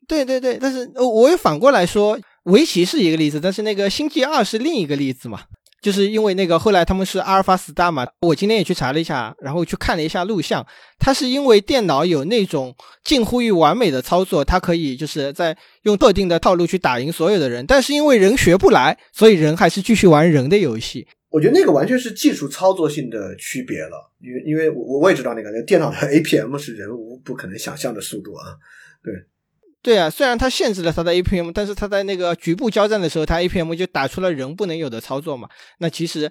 [0.07, 2.19] 对对对，但是我也反过来说，
[2.49, 5.43] 围棋是一个例子，但是那个星际二是另一个例子嘛。
[5.81, 10.67] 就是因为那个后来他们是阿尔法 Star 嘛，我今天也去查了一下，然后去看了一下录像，
[10.99, 12.75] 它是因为电脑有那种
[13.05, 21.07] 近乎于完美的操作，它可以就是在用特定的套路去打赢所有的人，但是因为人学不来，所以人还是继续玩人的游戏。
[21.31, 28.57] 我觉得那个完全是技术操作性的区别了，因为因为我我也知道那个电脑的 APM 是人无不可能想象的速度啊，
[29.05, 29.15] 对。
[29.81, 35.49] 对啊，虽然它限制了它的 APM，但是它在那个局部交战的时候，它 APM 就打出了人不能有的操作嘛。
[35.79, 36.31] 那其实，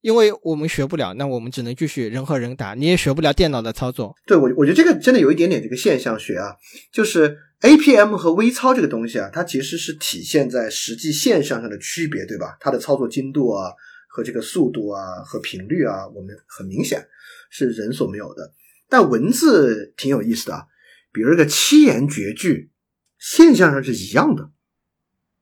[0.00, 4.16] 因为我们学不了，那我们只能继续人和人打，你也学不了电脑的操作。
[4.26, 6.56] 对我，我觉得这个真的有一点点这个现象学啊，
[6.90, 12.56] 就是 APM 和微操这个东西啊，它其实是体现在实际现象上的区别，对吧？
[12.60, 13.70] 它的操作精度啊，
[14.08, 17.06] 和这个速度啊，和频率啊，我们很明显
[17.50, 18.52] 是人所没有的。
[18.88, 20.64] 但文字挺有意思的啊，
[21.12, 22.70] 比如这个七言绝句。
[23.28, 24.52] 现象上是一样的，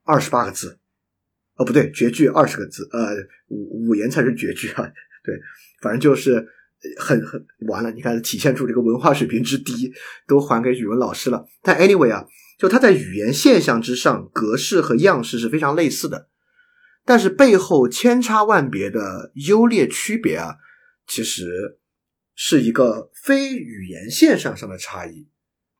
[0.03, 0.79] 二十八个字，
[1.53, 3.15] 哦不对，绝句二十个字，呃
[3.49, 4.91] 五五言才是绝句啊，
[5.23, 5.39] 对，
[5.83, 6.47] 反正就是
[6.97, 9.93] 很很完了，你看体现出这个文化水平之低，
[10.25, 11.45] 都还给语文老师了。
[11.61, 12.25] 但 anyway 啊，
[12.57, 16.27] 就它在语言现象之上，格式和样式是非常类似的，
[17.05, 20.55] 但是背后千差万别的优劣区别啊，
[21.05, 21.77] 其实
[22.33, 25.27] 是一个非语言现象上的差异，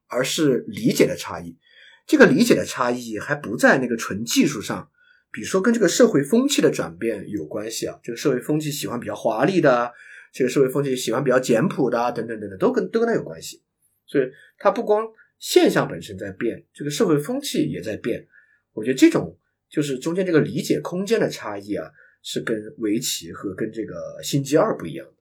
[0.05, 1.57] 而是理解的差异。
[2.05, 4.89] 这个理解的差异还不在那个纯技术上，
[5.31, 7.99] 比如说跟这个社会风气的转变有关系啊。
[8.03, 9.91] 这个社会风气喜欢比较华丽的，
[10.31, 13.61] 这个社会风气喜欢比较简朴的，等等等等，都跟都跟它有关系。
[14.05, 14.25] 所以
[14.59, 15.03] 它不光
[15.39, 18.27] 现象本身在变，这个社会风气也在变。
[18.73, 19.35] 我觉得这种
[19.67, 21.89] 就是中间这个理解空间的差异啊，
[22.21, 25.13] 是跟围棋和跟这个星际二不一样的。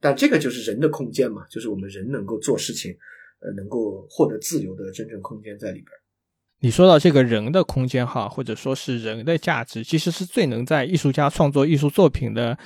[0.00, 2.96] 但这个就是人的空间嘛，就是我们人能够做事情。
[3.40, 5.86] 呃，能够获得自由的真正空间在里边。
[6.60, 12.58] 你说到这个人的空间哈，或者说是人的价值，其实是最能在艺术家创作艺术作品的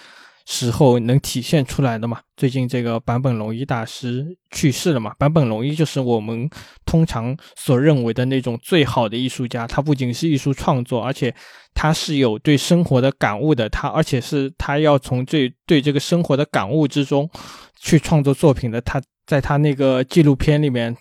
[0.46, 2.18] 时候能体现出来的嘛。
[2.34, 6.48] 最近这个坂本龙一大师去世了嘛，坂本龙一就是我们
[6.86, 9.66] 通常所认为的那种最好的艺术家。
[9.66, 11.34] 他不仅是艺术创作，而且
[11.74, 13.68] 他是有对生活的感悟的。
[13.68, 17.28] 他而且是他要从最对这个生活的感悟之中
[17.78, 18.80] 去创作作品的。
[18.80, 19.02] 他。
[19.26, 20.96] 在他那个纪录片里面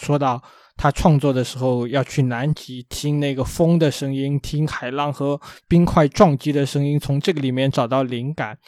[0.00, 0.42] 说到，
[0.76, 8.58] 他创作的时候要去南极听那个风的声音，听海浪和冰块撞击的声音，从这个里面找到灵感。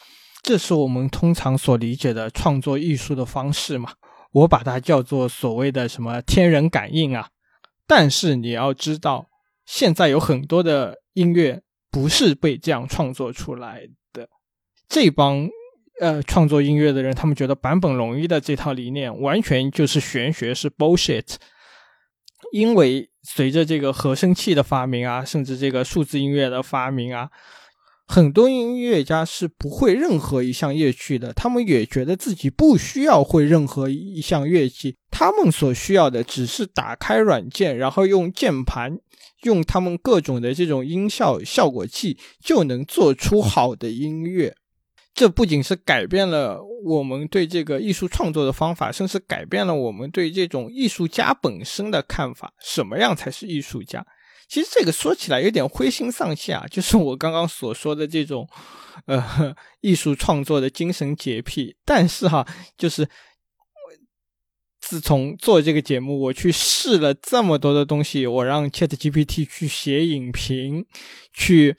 [0.43, 3.93] 这是我们通常所理解的创作艺术的方式嘛？
[4.33, 7.29] 我把它叫做所谓的什么天人感应啊。
[7.87, 9.27] 但是你要知道，
[9.67, 14.29] 现在有很多的音乐不是被这样创作出来的，
[14.89, 15.49] 这帮。
[16.01, 21.37] 呃，创作音乐的人，他们觉得坂本龙一的这套理念完全就是玄学，是 bullshit。
[22.53, 27.31] 因为随着这个合成器的发明啊，甚至这个数字音乐的发明啊，
[28.07, 38.99] 很多音乐家是不会任何一项乐器的，他们也觉得自己不需要会任何一项乐器，他们所需要的只是打开软件，然后用键盘，
[39.43, 44.55] 用他们各种的这种音效效果器，就能做出好的音乐。
[45.15, 52.53] 这不仅是改变了我们对这个艺术创作的方法，甚至改变了我们对这种艺术家本身的看法。
[52.61, 54.05] 什么样才是艺术家？
[54.49, 58.47] 其实这个说起来有点灰心丧气啊，就是我刚刚所说的这种，
[59.07, 61.75] 呃，艺术创作的精神洁癖。
[61.85, 62.47] 但是哈，
[62.77, 63.09] 就是
[64.81, 70.85] 自从做这个节目，我去试了这么多的东西，我让 Chat GPT 去写影评，
[71.33, 71.77] 去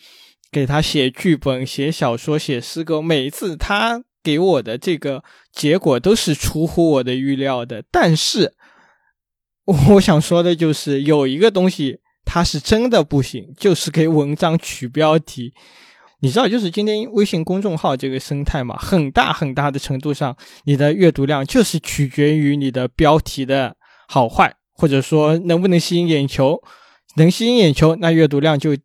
[0.55, 7.83] 给他写剧本、写小说、写诗歌，每一次他给我的这个结果都是出乎我的预料的。
[7.91, 8.53] 但是
[9.89, 11.99] 我想说的就是有一个东西。
[12.27, 15.53] 它是真的不行，就是给文章取标题。
[16.21, 20.35] 你知道，就是今天微信公众号这个生态嘛，很大很大的程度上，
[20.65, 23.77] 你的阅读量就是取决于你的标题的
[24.07, 26.59] 好坏，或者说能不能吸引眼球。
[27.17, 28.75] 能吸引眼球，那阅读量就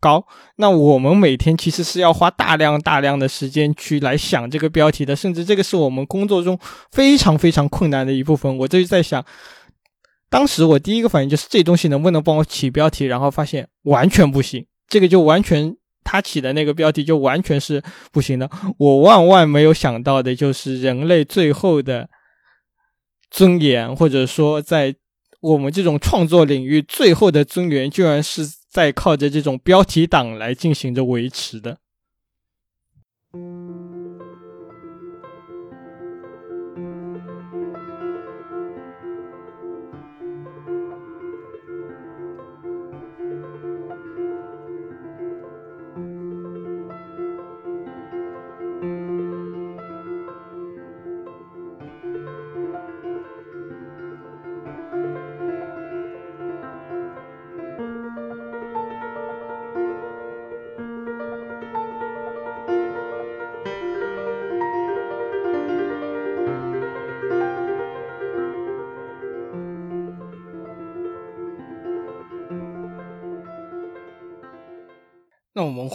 [0.00, 0.26] 高。
[0.56, 6.58] 那我们每天其实是要花大量大量的时间去来想这个标题的，甚至这个是我们工作中
[6.92, 8.56] 非常非常困难的一部分。
[8.58, 9.24] 我就在想。
[10.28, 17.80] 当时我第一个反应就是这东西能不能帮我起标题，然后发现完全不行，这个就完全他起的那个标题就完全是
[18.10, 18.50] 不行的。
[18.76, 22.10] 我万万没有想到的就是人类最后的
[23.30, 24.96] 尊严，或者说在
[25.40, 28.42] 我们这种创作领域最后的尊严，居然是
[28.76, 31.78] 在靠着这种标题党来进行着维持的。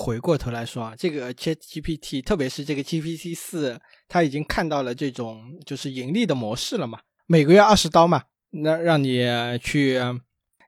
[0.02, 6.98] 回过头来说啊，这个 Chat GPT，特别是这个 GPT 四，它已经看到了这种就是盈利的模式了嘛？
[7.28, 9.24] 每个月二十刀嘛，那让你
[9.64, 10.00] 去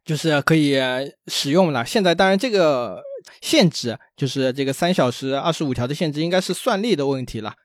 [0.05, 0.77] 就是可以
[1.25, 1.83] 使用了。
[1.83, 3.01] 现在当然这个
[3.41, 7.55] 限制就是这个三小时二十五条的限制，应该是算力的问题了。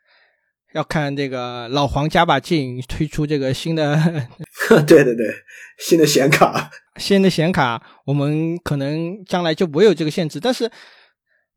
[0.72, 3.94] 要看这个老黄加把劲推出这个新的，
[4.88, 5.26] 对对对，
[5.78, 10.70] 新的显卡，新的显卡，我们可能将来就不会有这个限制，但是。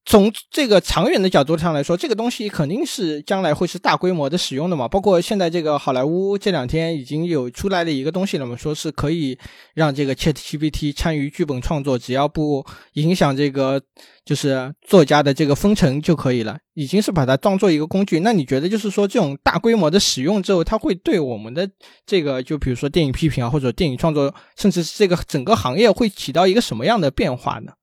[0.04, 4.88] 从这个长远的角度上来说，这个东西肯定是将来会是大规模的使用的嘛。
[4.88, 9.38] 包括现在这个好莱坞这两天已经有出来的一个东西了嘛，说是可以
[9.76, 13.80] 让这个 Chat GPT 参与剧本创作，只要不影响这个
[14.26, 16.58] 就是作家的这个封尘就可以了。
[16.74, 18.22] 已经是把它当做一个工具。
[18.22, 21.70] 那你觉得就是说这种大规模的使用之后，它会对我们的
[22.08, 27.74] 这个就比如说电影批评啊，或者电影创作，甚至是这个整个行业会起到一个什么样的变化呢？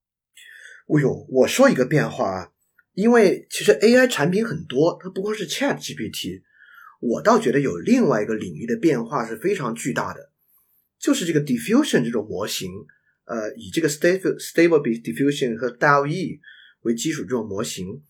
[0.89, 2.51] 哦呦，我说一个变化啊，
[2.95, 6.41] 因为其实 AI 产品很多，它不光是 Chat GPT，
[7.01, 10.31] 我倒觉得有另外一个领域的变化是非常巨大的，
[10.99, 12.71] 就是这个 Diffusion 这种模型，
[13.27, 16.41] 呃，以这个 Stable Stable Diffusion 和 DALL-E
[16.81, 18.03] 为基础这种模型，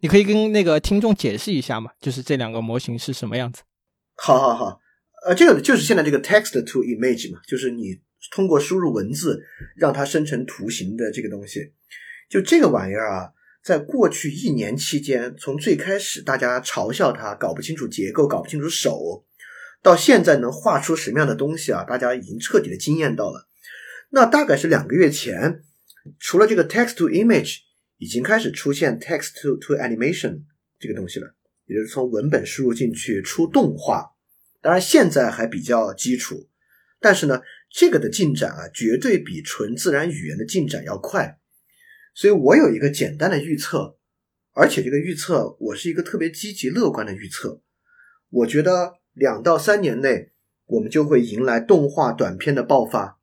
[0.00, 1.92] 你可以跟那个听众解释一下吗？
[2.00, 3.62] 就是这两个模型是什么样子？
[4.16, 4.78] 好好好，
[5.26, 7.98] 呃，这个就是现在这个 Text to Image 嘛，就是你
[8.30, 9.42] 通过输入文字
[9.74, 11.72] 让它生成图形的这个东西。
[12.28, 19.24] 就这个玩意儿啊，在过去一年期间，从最开始大家嘲笑它搞不清楚结构、搞不清楚手，
[19.82, 23.48] 到现在能画出什么样的东西啊，大家已经彻底的惊艳到了。
[24.10, 25.62] 那大概是两个月前，
[26.18, 27.58] 除了这个 text to image，
[27.98, 30.42] 已经开始出现 text to to animation
[30.78, 31.34] 这个东西了，
[31.66, 34.12] 也就是从文本输入进去出动画。
[34.60, 36.48] 当然现在还比较基础，
[37.00, 41.38] 但是呢，这个的进展啊，绝对比纯自然语言的进展要快。
[42.16, 43.98] 所以我有一个简单的预测，
[44.54, 47.60] 而且这个预测我是一个特别积极乐观的预测。
[48.30, 50.32] 我觉得两到三年内，
[50.64, 53.18] 我们就会迎来动画短片的爆发。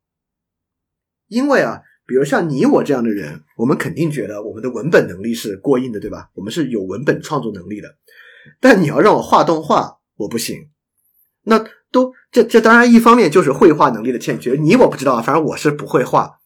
[1.26, 6.30] 因为啊，比如像你我这样的人，我们肯定觉得我们的文本能力是过硬的，对吧？
[6.34, 7.96] 我们是有文本创作能力的。
[8.60, 10.70] 但你要让我画动画，我不行。
[11.42, 11.58] 那
[11.90, 16.38] 都这这当然一方面就是绘画能力的欠缺，你我不知道，反正我是不会画。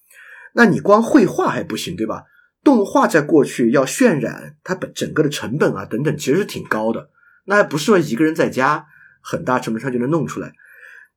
[0.54, 2.24] 那你光绘画还不行，对吧？
[2.64, 7.10] 动画在过去要渲染它本整个的成本啊等等，其实是挺高的。
[7.46, 8.86] 那还不是说一个人在家
[9.22, 10.52] 很大成本上就能弄出来。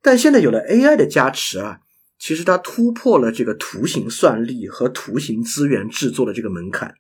[0.02, 1.80] 但现在有了 AI 的加持啊，
[2.18, 6.96] 其实它突破了这个图形算力和图形资源制作的这个门槛。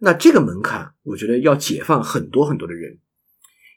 [0.00, 2.98] 那这个门槛，我觉得要解放很多很多的人，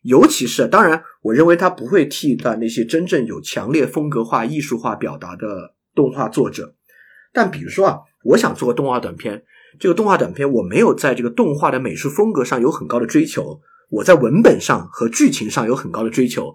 [0.03, 6.75] 尤其是当然，我认为它不会替代那些真正有强烈风格化、艺术化表达的动画作者。
[7.33, 9.43] 但比如说啊，我想做个动画短片，
[9.79, 16.53] 这个动画短片我没有在这个动画的美术风格上有很高的追求，我在文本上和剧情上有很高的追求。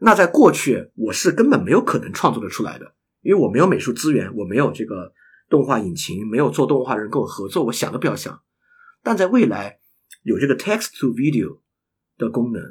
[0.00, 5.12] 那在过去，我是根本没有可能创作的出来的，因为我没有美术资源，我没有这个
[5.48, 8.42] 动画引擎，没有做动画人跟我合作，我想都不要想。
[9.02, 9.78] 但在未来，
[10.22, 11.60] 有这个 text to video
[12.18, 12.62] 的功能，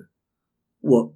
[0.82, 1.16] 我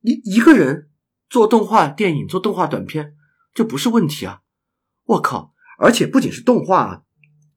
[0.00, 0.88] 一一个人
[1.28, 3.14] 做动画电影、做动画短片
[3.54, 4.40] 就不是问题啊！
[5.04, 5.52] 我靠！
[5.78, 7.04] 而且不仅是动画，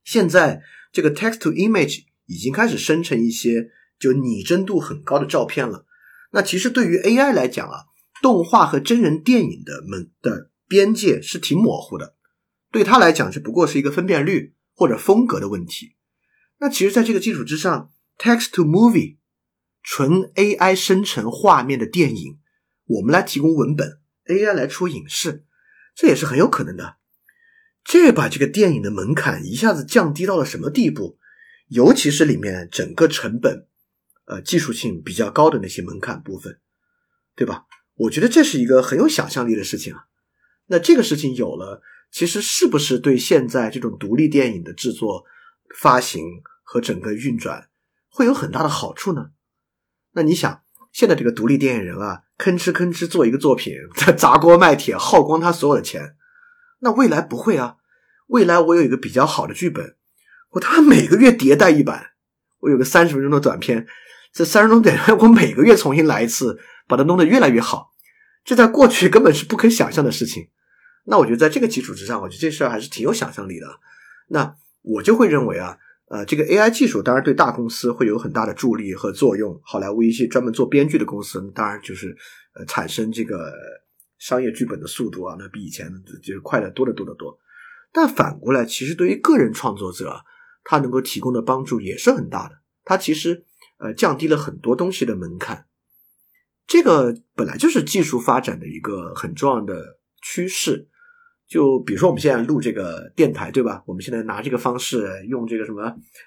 [0.04, 5.86] 现在这个 text to image 已经开始生成一些就拟真度很高的照片了。
[6.32, 7.86] 那其实对于 AI 来讲啊，
[8.22, 12.16] 动画和真人电影的门的边界是挺模糊的，
[12.72, 15.95] 对他来讲只不过是一个分辨率或者风格的问题。
[16.60, 19.18] 那其实，在这个基础之上，text to movie
[19.84, 22.38] 纯 AI 生成画面的电影，
[22.86, 25.43] 我们来提供文本，AI 来出影视，
[25.95, 26.97] 这也是很有可能的。
[27.84, 31.18] 这把这个电影的门槛一下子降低到了什么地步？
[31.68, 33.68] 尤其是里面整个成本。
[34.26, 36.60] 呃，技术性比较高的那些门槛部分，
[37.36, 37.66] 对吧？
[37.96, 40.06] 我觉得这是一个很有想象力的事情啊。
[40.68, 45.26] 那这个事情有了，其实是不是对现在这种独立电影的制作、
[45.76, 46.24] 发行
[46.64, 47.68] 和整个运转
[48.08, 49.32] 会有很大的好处呢？
[50.14, 50.62] 那你想，
[50.94, 56.16] 现在这个独立电影人啊，吭哧吭哧做一个作品，在 砸锅卖铁，耗光他所有的钱。
[56.82, 57.78] 那未来不会啊，
[58.28, 59.96] 未来我有一个比较好的剧本，
[60.52, 62.12] 我他每个月迭代一版，
[62.60, 63.88] 我有个三十分钟的短片。
[64.34, 66.58] 这三十多点，我每个月重新来一次，
[66.88, 67.92] 把它弄得越来越好，
[68.46, 70.48] 这在过去根本是不可想象的事情。
[71.04, 73.68] 那我觉得在这个基础之上，我觉得这事儿还是挺有想象力的。
[74.30, 75.78] 那我就会认为啊，
[76.08, 79.60] 呃，这个 AI 技术当然对大公司会有很大的助力和作用。
[79.66, 82.16] 好莱坞一些专门做编剧的公司，当然就是
[82.54, 83.52] 呃产生这个
[84.22, 85.91] 商业剧本的速度啊，那比以前
[86.24, 87.38] 就快得多得多得多。
[87.91, 90.24] 但反过来，其实对于个人创作者，
[90.63, 92.61] 他能够提供的帮助也是很大的。
[92.86, 93.43] 他其实。
[93.84, 95.65] 呃，降低了很多东西的门槛，
[96.67, 100.88] 这个本来就是技术发展的一个很重要的趋势。
[101.47, 103.82] 就比如说我们现在录这个电台，对吧？
[103.88, 105.82] 我们现在拿这个方式用这个什么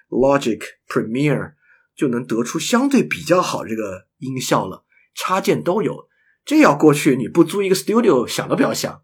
[0.09, 1.53] Logic Premiere，
[1.95, 4.85] 就能得出相对比较好这个音效了，
[5.15, 6.09] 插件都有。
[6.45, 9.03] 这要过去你不租一个 Studio，想都不要想。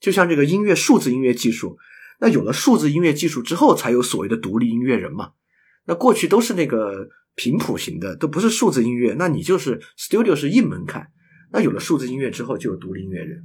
[0.00, 1.78] 就像这个音乐数字音乐技术，
[2.20, 5.32] 那有了数字音乐技术之后，才有所谓的独立音乐人嘛。
[5.86, 7.08] 那过去都是那个。
[7.38, 11.06] 频谱型的都不是数字音乐，那你就是 studio 是硬门槛。
[11.52, 13.44] 那有了数字音乐之后，就有独立音乐人。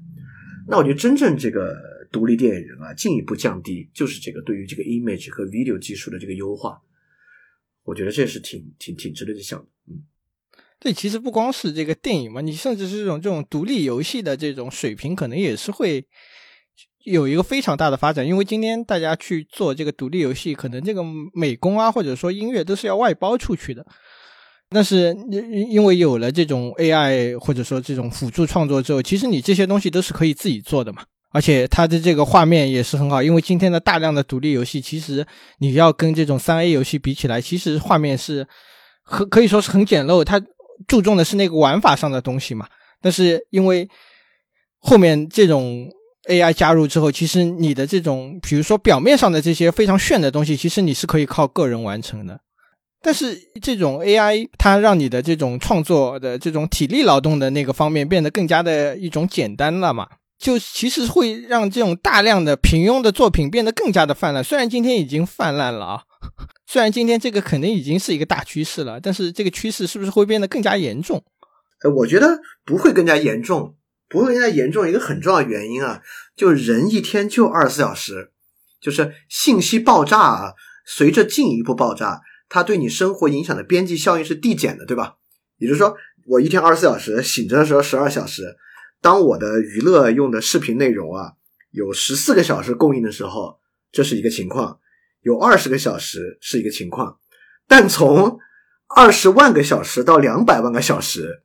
[0.70, 1.78] 那我觉得真正这个
[2.10, 6.82] 独立电影人啊，进一步降低，就是这个对于这个 image 和 video 技术的这个优化。
[7.84, 9.68] 我觉得这是挺挺挺值得去想的。
[9.90, 10.00] 嗯，
[10.82, 16.06] 对，其实不光是这个电影嘛，你甚至是这种这种独立游戏的这种水平，可能也是会。
[17.04, 21.02] 有一个非常大的发展，因为今天大家去做这个独立游戏，可能这个
[21.34, 23.84] 美工啊，或者说音乐都是要外包出去的。
[24.70, 31.04] 但是因因为有了这种 AI 或者说这种辅助创作之后，其实你这些东西都是可以自己做的嘛。
[31.32, 35.26] 而且它的这个画面也是很好，因为今天的大量的独立游戏，其实
[35.58, 38.48] 你要跟这种三 A 游戏比起来，其实画面是
[39.04, 40.24] 可可以说是很简陋。
[40.24, 40.40] 它
[40.88, 42.68] 注重的是那个玩法上的东西嘛。
[43.02, 43.90] 但是因为
[44.80, 45.90] 后面这种。
[46.30, 52.40] AI 加入之后，其实你的这种，比如说表面上的这些非常炫的东西，其实你是可以靠个人完成的。
[53.02, 60.08] 但是这种 AI 它让你的这种创作的这种体力劳动的那个方面变得更加的一种简单了嘛？
[60.38, 64.44] 就其实会让这种大量的平庸的作品变得更加的泛滥。
[64.44, 66.04] 虽然今天已经泛滥了啊，
[66.68, 71.24] 虽然今天这个肯定已经是一个大趋势了，但是这个趋势是不是会变得更加严重？
[71.84, 73.76] 呃，我觉得不会更加严重。
[74.08, 76.02] 不会更加严重，一个很重要的原因啊，
[76.36, 78.32] 就人一天就二十四小时，
[78.82, 80.54] 就是信息爆炸啊，
[80.86, 82.20] 随着进一步爆炸，
[82.50, 85.16] 它对你生活影响的边际效应是递减的，对吧？
[85.60, 85.96] 也就是说，
[86.28, 88.58] 我一天二十四小时，醒着的时候十二小时，
[89.00, 91.36] 当我的娱乐用的视频内容啊，
[91.72, 93.62] 有十四个小时供应的时候，
[93.94, 94.81] 这是一个情况；
[95.22, 97.20] 有二十个小时是一个情况，
[97.68, 98.40] 但从
[98.88, 101.44] 二十万个小时到两百万个小时，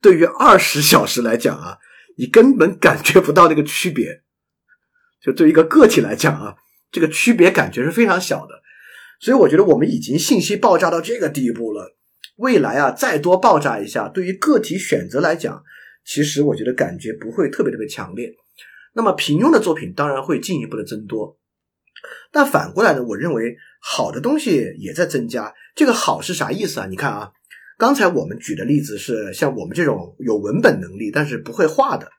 [0.00, 1.78] 对于二十小时来讲啊。
[2.18, 4.22] 你根本感觉不到那个区别，
[5.22, 6.56] 就对于一个个体来讲啊，
[6.90, 8.62] 这个区别感觉是非常小的。
[9.20, 11.94] 所以我觉得我们已经信息爆炸到这个地步了，
[12.36, 15.62] 未来啊再多爆炸一下，对于个体选择来讲，
[16.06, 18.34] 其实我觉得感觉不会特别特别强烈。
[18.94, 21.38] 那么平庸的作品当然会进一步的增多，
[22.30, 25.54] 但反过来呢，我认为好的东西也在增加。
[25.74, 26.86] 这个好是啥意思啊？
[26.86, 27.32] 你看啊，
[27.78, 32.10] 刚才我们举的例子是像我们这种有文本能力但是不会画的，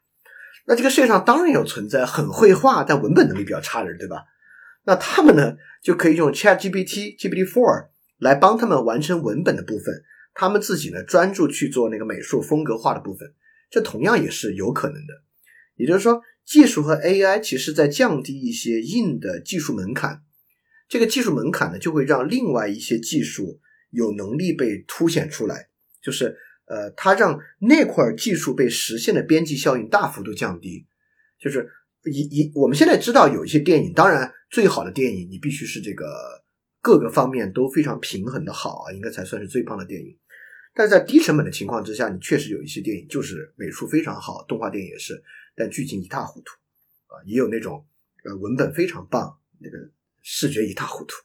[0.66, 4.24] 那这个世界上当然有存在很会画但文本能力比较差的人，对吧？
[4.86, 7.88] 那他们呢就可以用 Chat GPT、GPT Four
[8.20, 10.04] 来帮他们完成文本的部分，
[10.34, 13.28] 他们自己呢专注去做那个美术风格化的部分，
[13.70, 15.14] 这同样也是有可能的。
[15.76, 16.22] 也就是说。
[16.48, 20.24] 技术和 AI 其实在降低一些硬的技术门槛，
[20.88, 23.60] 这个技术门槛呢，就会让另外一些技术
[23.92, 25.68] 有能力被凸显出来，
[26.02, 26.38] 就是
[26.68, 30.88] 呃，它让那块技术被实现的边际效应大幅度降低。
[31.38, 31.70] 就是
[32.06, 36.06] 一一，我们现在知道有一些电影，当然最好的电影你必须是这个
[36.82, 40.18] 各个方面都非常平衡的好啊，应该才算是最棒的电影。
[40.74, 45.22] 但是在低成本的情况之下，你确实有一些电影就是美术非常好，动画电影也是。
[45.58, 46.52] 但剧情一塌糊涂，
[47.08, 47.84] 啊，也有那种
[48.24, 49.78] 呃文本非常棒，那个
[50.22, 51.16] 视觉一塌糊涂，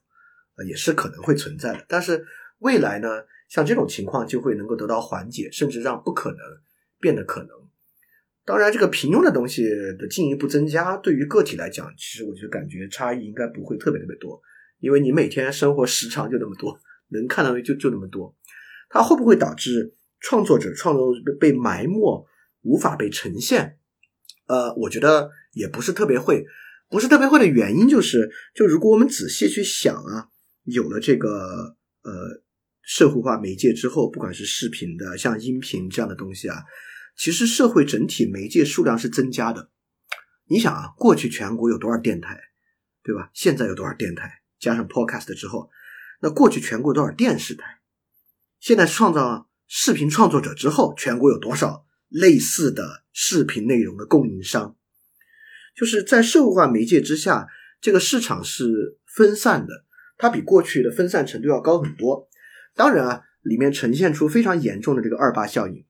[0.54, 1.84] 啊，也是可能会存在的。
[1.86, 2.26] 但是
[2.60, 3.09] 未来呢，
[3.48, 6.38] 像这种情况就会能够得到缓解，甚至让不可能
[6.98, 7.50] 变得可能。
[8.44, 9.68] 当然，这个平庸的东西
[9.98, 14.42] 的进一步增加，对于个体来讲，其实我就感觉差异应该不会特别特别多，
[14.80, 16.80] 因为你每天生活时长就那么多，
[17.10, 18.34] 能看到的就就那么多。
[18.88, 22.26] 它会不会导致创作者创作被埋没，
[22.62, 23.78] 无法被呈现？
[24.53, 26.45] 呃，我觉得也不是特别会，
[26.91, 30.29] 不是特别会的原因就是，就如果我们仔细去想啊，
[30.65, 32.12] 有了这个呃
[32.83, 36.59] 社会化媒介之后，不管是视频的，像音频这样的东西啊，
[37.16, 39.70] 其实社会整体媒介数量是增加的。
[40.51, 42.39] 你想啊，过去全国有多少电台，
[43.03, 43.31] 对吧？
[43.33, 44.43] 现在有多少电台？
[44.61, 45.70] 加上 Podcast 之后，
[46.20, 47.81] 那过去全国多少电视台？
[48.61, 51.87] 现在创造视频创作者之后，全国有多少？
[52.12, 54.76] 类似的视频内容的供应商，
[55.74, 57.48] 就是在社会化媒介之下，
[57.80, 59.84] 这个市场是分散的，
[60.18, 62.28] 它比过去的分散程度要高很多。
[62.74, 65.84] 当然啊，里面呈现出非常严重的这个二八效应，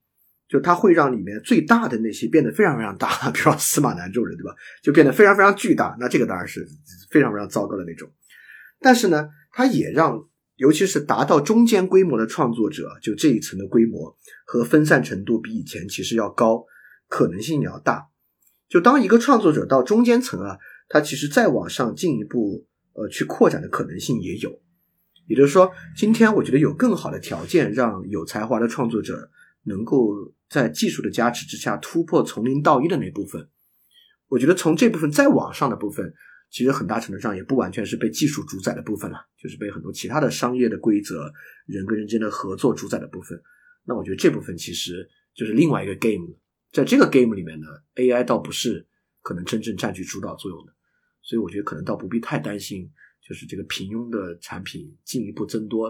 [0.47, 4.55] 就它会让里面最大的那些变得非常非常大， 比如说司马南这种人，对吧？
[4.81, 5.95] 就变得非常非常巨大。
[5.99, 6.67] 那这个当然是
[7.11, 8.09] 非常非常糟糕的那种。
[8.79, 10.27] 但是呢，它也让。
[10.63, 14.15] 尤其是达到中间规模的创作者，就这一层的规模
[14.45, 16.63] 和分散程度比以前其实要高，
[17.09, 18.07] 可能性也要大。
[18.69, 20.57] 就当一个创作者到中间层啊，
[20.87, 24.61] 他其实再往上进一步，呃，去扩展的可能性也有。
[25.27, 29.29] 也就是说，今天我觉得有更好的条件让有才华的创作者
[29.63, 30.15] 能够
[30.49, 33.49] 在技术的加持之下突破从零到一的那部分。
[34.29, 36.13] 我觉得从这部分再往上的部分。
[36.53, 41.33] 其实很大程度上也不完全是被技术主宰的部分了，就是被很多其他的商业的规则、
[41.65, 43.41] 人跟人之间的合作主宰的部分。
[43.85, 46.37] 那我觉得这部分其实就是另外一个 game。
[46.71, 47.65] 在这个 game 里面呢
[47.95, 48.87] ，AI 倒不是
[49.21, 50.71] 可能真正占据主导作用的，
[51.23, 52.87] 所以我觉得可能倒不必太担心，
[53.27, 55.87] 就是这个平庸的产品进一步增多，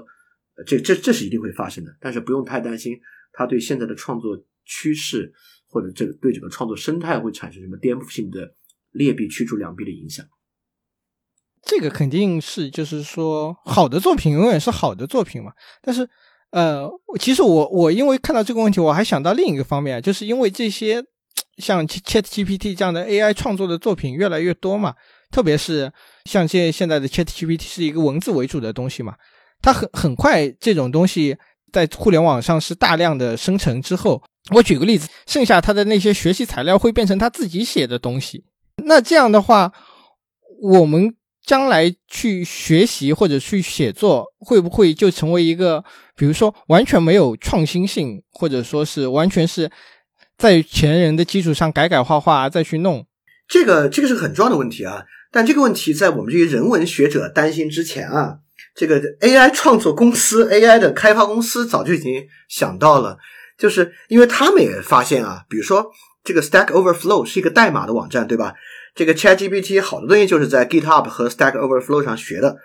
[0.55, 1.93] 呃，这这这是一定会发生的。
[1.99, 2.97] 但是不用太担心
[3.33, 5.33] 它对现在的创作趋势
[5.67, 8.55] 或者这个对整个创作生态会产生什么颠覆性的
[8.91, 10.25] 劣币驱逐良币的影响。
[11.65, 15.53] 这个肯定是，就是说，好的作品永远是好的作品嘛。
[15.81, 16.07] 但是，
[16.51, 21.01] 呃，其实我我因为看到这个问题，我还想到另一个方面，就是因为这些
[21.57, 24.93] 像 Chat GPT 这样的 AI 创作的作品越来越多嘛，
[25.31, 25.89] 特别是
[26.25, 29.15] 像现现在的 Chat GPT 是一个文字为主的东西嘛，
[29.61, 31.37] 它很很快这种东西
[31.71, 34.21] 在互联网上是大量的生成之后，
[34.53, 38.43] 我举个例子，剩下它的那些学习材料会变成他自己写的东西，
[38.83, 39.71] 那这样的话，
[40.61, 41.15] 我们。
[41.45, 45.83] 将来去学习或者去写作，会不会就成为一个，
[46.15, 49.69] 比如说完全没有创新性，或者说是完全是
[50.37, 53.05] 在前人的基础上改改画画再去弄？
[53.47, 55.03] 这个这个是很重要的问题啊！
[55.31, 58.37] 但这个问题在我们这些人文学者担心之前啊，
[58.73, 63.17] 这个 AI 创作公司、AI 的开发公司早就已经想到了，
[63.57, 65.91] 就是因为他们也发现啊，比如说
[66.23, 68.53] 这个 Stack Overflow 是一个代码的网站，对吧？
[68.95, 72.57] 这个 ChatGPT 好多东西就是在 GitHub 和 Stack Overflow 上学的，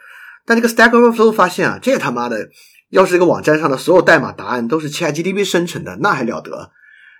[0.44, 2.50] 但这个 Stack Overflow 发现啊，这他妈的，
[2.90, 6.72] 要是这个网站上的所有代码答案都是 ChatGPT 生成的，那还了得？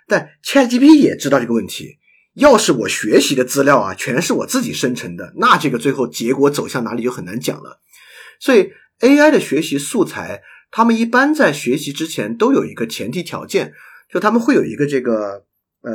[0.07, 1.97] 但 ChatGPT 也知道这个问题，
[2.35, 7.79] 要是我学习的资料啊，全是我自己生成的，那这个最后结果走向哪里就很难讲了。
[8.39, 13.73] 所以 AI 的学习素材，他们一般在学习之前都有一个前提条件，
[14.11, 15.45] 就他们会有一个这个
[15.81, 15.93] 呃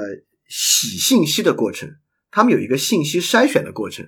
[0.48, 1.96] 洗信息的过程。
[2.34, 4.04] 他们有一个信息筛选的过程，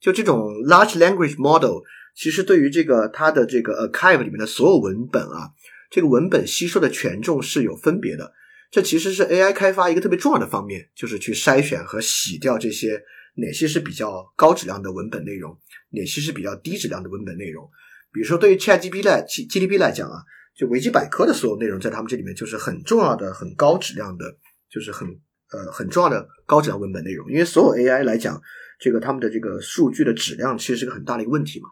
[0.00, 1.84] 就这种 large language model，
[2.16, 5.50] 其实对于这个它的这个 archive 里面的所有文本啊，
[5.88, 8.32] 这个文本吸收的权重是有分别的。
[8.72, 13.00] 这其实是 AI 开发一个特别重要的方面，就是去筛选和洗掉这些
[13.36, 15.56] 哪些是比较高质量的文本内容，
[15.90, 17.70] 哪些是比较低质量的文本内容。
[18.12, 20.24] 比如说，对于 ChatGPT 来 GDP 来讲啊，
[20.56, 24.24] 就维基百科的所有内容在他们这里面就是很重要的、很高质量的，
[24.68, 25.08] 就是很
[25.52, 27.30] 呃很重要的高质量文本内容。
[27.30, 28.40] 因为所有 AI 来讲，
[28.78, 31.68] 这个他们的这个数据的质量其实是个很大的一个问题嘛。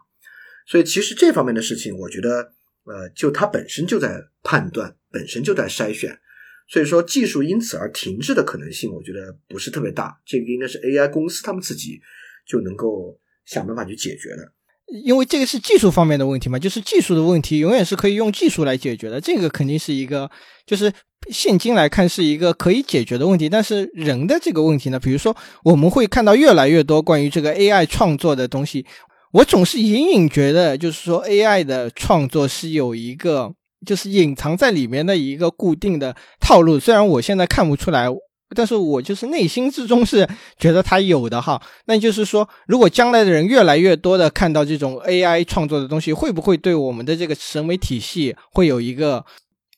[0.67, 2.53] 所以其实这方面的事情，我觉得
[2.85, 6.19] 呃，就它本身就在判断，本身就在筛选。
[6.67, 10.21] 所以说，技术因此而停滞的可能性，我觉得不是特别大。
[10.23, 11.99] 这个应该是 AI 公司他们自己
[12.45, 14.53] 就能够想办法去解决的。
[15.03, 19.21] 因为这个是技术方面的问题嘛，就是技术的问题永远是可以用技术来解决的。
[19.21, 20.29] 这个肯定是一个，
[20.65, 20.91] 就是
[21.29, 23.47] 现今来看是一个可以解决的问题。
[23.47, 28.85] 但是人的这个问题呢，比如说我们会看到越来越多关于这个 AI 创作的东西，
[29.33, 33.53] 我总是隐隐觉得，就是说 AI 的创作是有一个。
[33.85, 38.09] 就是隐藏在里面的一个固定的套路，虽然我现在看不出来，
[38.55, 40.27] 但是我就是内心之中是
[40.57, 41.61] 觉得它有的哈。
[41.85, 49.25] 那就是说，如果将来的人越来越多的看到这种 AI 创作的东西，会不会对我们的这个审美体系会有一个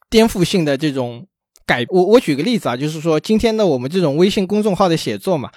[0.09, 1.25] 颠覆性的这种
[1.65, 1.85] 改？
[1.89, 5.49] 我我举个例子啊，就是说今天的我们这种微信公众号的写作嘛，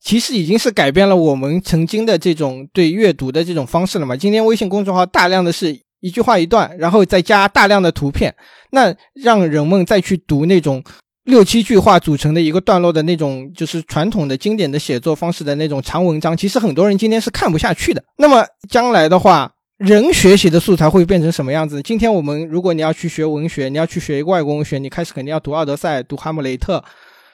[0.00, 4.16] 其实已经是改变了我们曾经的这种对阅读的这种方式了嘛。
[4.16, 5.80] 今天微信公众号大量的是。
[6.04, 8.34] 一句话一段，然后再加大量的图片，
[8.72, 10.82] 那让人们再去读那种
[11.24, 18.02] 六七句话组成的一个段落的那种，就是传统的经典的写作方式的那种长文章，其实很多人今天是看不下去的。
[18.16, 21.80] 那么将来的话，人学习的素材会变成什么样子？
[21.82, 26.82] 今天我们如果你要去学文学，你要去学一个外国文学，你开始肯定要读奥德赛、读哈姆雷特，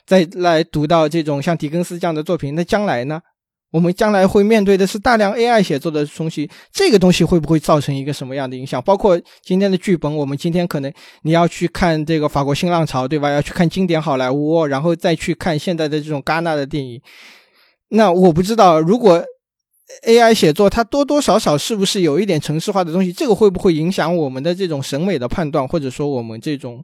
[0.07, 3.21] 再来读到这种像狄更斯这样的作品，那将来呢？
[3.71, 8.83] 我们将来会面对的是大量 AI 写作的东西，这个东西会不会造成一个什么样的影响？
[8.83, 10.93] 包括今天的剧本，我们今天可能
[11.23, 13.31] 你要去看这个法国新浪潮，对吧？
[13.31, 17.01] 要去看经典好莱坞，然后再去看现在的这种戛纳的电影。
[17.89, 19.23] 那我不知道，如果
[20.07, 26.83] AI 写作它多多少少是不是有一点程式化的东西，这个会不会影响我们的这种审美的判断，或者说我们这种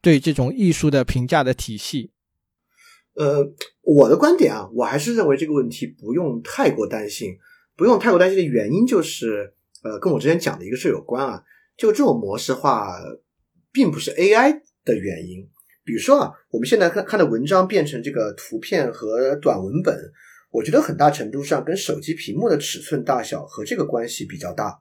[0.00, 2.10] 对这种艺术的评价的体系？
[3.16, 3.46] 呃，
[3.84, 7.36] 我的观点啊，我还是认为这个问题不用太过担心。
[7.76, 9.52] 不用太过担心的原因就是，
[9.82, 11.42] 呃，跟我之前讲的一个事有关啊。
[11.76, 12.94] 就这种模式化，
[13.72, 15.46] 并不是 AI 的原因。
[15.84, 19.98] 比如说啊，我们现在看看的文章变成这个图片和短文本，
[20.50, 24.80] 我觉得很大程度上跟手机屏幕的尺寸大小和这个关系比较大。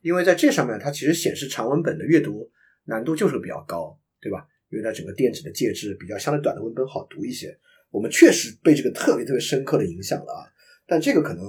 [0.00, 2.48] 因为在这上面，它其实显示长文本的阅读
[2.84, 4.46] 难度就是比较高，对吧？
[4.70, 7.58] 因为它整个电子的介质比较相对短的文本好读一些。
[7.90, 10.44] 我们确实被这个特别特别深刻的影响了啊，
[10.86, 11.44] 但这个可能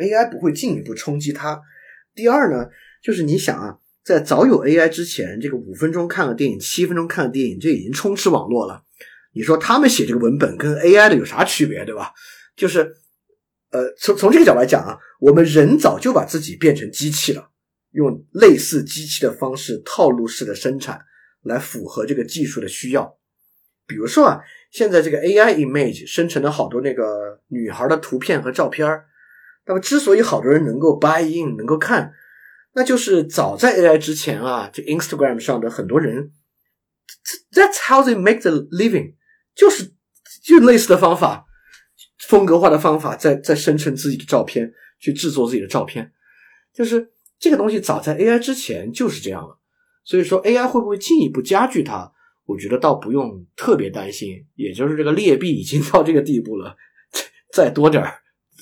[0.00, 1.60] AI 不会进一步冲击它。
[2.14, 2.68] 第二呢，
[3.02, 8.84] 就是你想啊，在早有 AI 之前，这个五分钟看个电影、七分钟看个电影，这已经充斥网络了。
[9.32, 12.12] 你说他们写这个文本跟 AI 的有啥区别，对吧？
[12.54, 12.94] 就是
[13.70, 17.50] 呃，从从这个角度来讲啊，我们人早就把自己变成机器了，
[17.92, 21.00] 用类似机器的方式套路式的生产
[21.42, 23.18] 来符合这个技术的需要。
[23.86, 24.40] 比如说啊。
[24.70, 28.86] 现在这个 AI image 生成了好多那个女孩的图片和照片
[29.66, 32.12] 那么之所以好多人能够 buy in 能够看，
[32.74, 36.32] 那就是早在 AI 之前啊，就 Instagram 上的很多人
[37.52, 39.14] ，That's how they make the living，
[39.54, 39.92] 就是
[40.42, 41.44] 就类似的方法，
[42.18, 46.12] 风格化的方法，在在生成自己的照片，去制作自己的照片，
[46.72, 49.58] 就是这个东西早在 AI 之前就是这样了。
[50.04, 52.12] 所以说 AI 会不会进一步加剧它？
[52.48, 56.74] 我觉得倒不用特别担心，也就是这个劣币已经到这个地步了，
[57.52, 58.20] 再多点儿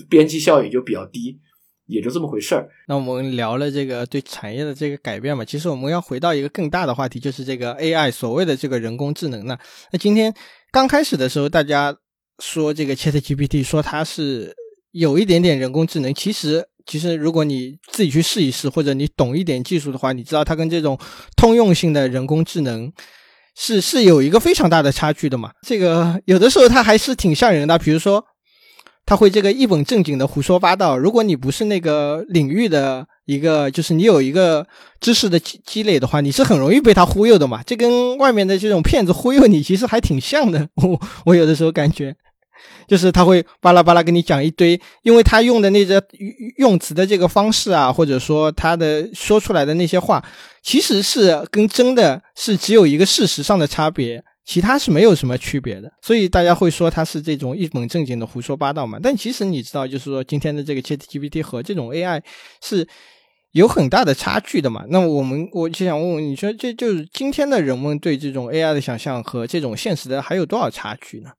[0.09, 1.39] 边际效益就比较低，
[1.87, 2.69] 也就这么回事儿。
[2.89, 9.57] 那我们聊了这个对产业的这个改变嘛，其实我们要回到一个更大的话题，就是这个 AI 所谓的这个人工智能呢。
[9.93, 10.35] 那今天
[10.73, 11.97] 刚开始的时候，大家
[12.41, 14.53] 说这个 ChatGPT 说它是
[14.91, 20.99] 有一点点人工智能，其实其实如果你自己去试一试，或者你懂一点技术的话，你知道它跟这种
[21.37, 22.93] 通用性的人工智能。
[23.59, 25.51] 是是有一个非常大的差距的嘛？
[25.67, 28.23] 这个有的时候他还是挺吓人的，比如说
[29.07, 30.99] 他会这个一本正经的胡说八道。
[30.99, 34.67] 如果你不是那个领域的一个，就是你有一个
[35.01, 37.63] 知识的积积累的话，你是很容易被他忽悠的嘛。
[37.65, 40.69] 这跟外面的这种骗子忽悠你其实还挺像的。
[40.75, 42.15] 我我有的时候感觉。
[42.87, 46.03] 就是他会巴拉巴拉跟你讲一堆，因为他用的那个
[46.59, 50.25] 用词的这个方式啊，或者说他的说出来的那些话，
[50.63, 58.99] 其实是跟真的是只有一个事实上的差别，其他是没有什么区别的，所以大家会说他是这种一本正经的胡说八道嘛。
[59.03, 62.23] 但其实你知道，就是说今天的这个 ChatGPT 和这种 AI
[62.63, 62.87] 是
[63.53, 64.85] 有很大的差距的嘛。
[64.89, 71.31] 那我们我就想问问，你说这就是今天的人们对这种 AI 的想象和这种现实的还有多少差距呢？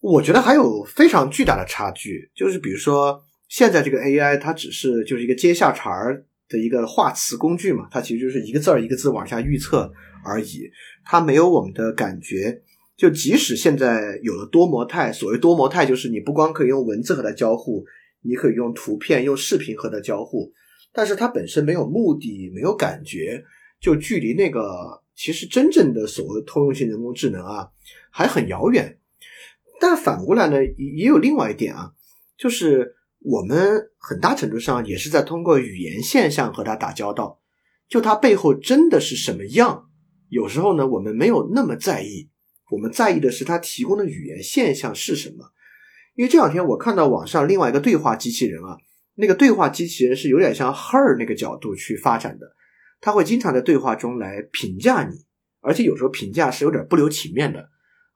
[0.00, 9.92] 我觉得还有非常巨大的差距，就是比如说现在这个 AI 它只是就是一个接下茬儿的一个画词工具嘛，它其实就是一个字儿一个字往下预测
[10.24, 10.70] 而已，
[11.04, 12.62] 它没有我们的感觉。
[12.96, 17.84] 就即使现在有了多模态，所谓多模态就是你不光可以用文字和它交互，
[18.22, 20.52] 你可以用图片、用视频和它交互，
[20.92, 23.42] 但是它本身没有目的、没有感觉，
[23.80, 27.68] 就距离那个其实真正的所谓通用性人工智能啊
[28.10, 28.96] 还很遥远。
[29.80, 31.90] 但反过来呢，也也有另外一点啊，
[32.36, 37.40] 就是我们很大程度上也是在通过语言现象和它打交道。
[37.88, 39.88] 就它背后真的是什么样，
[40.28, 42.30] 有时候呢，我们没有那么在意，
[42.70, 45.50] 我们在意的是它提供的语言现象是什么。
[46.14, 48.76] 因为这两天我看到网上另外一个对话机器人啊，
[49.14, 52.46] 那个对话机器人是有点像 Her 那个角度去发展的，
[53.00, 55.16] 他会经常在对话中来评价你，
[55.60, 57.70] 而且有时候评价是有点不留情面的。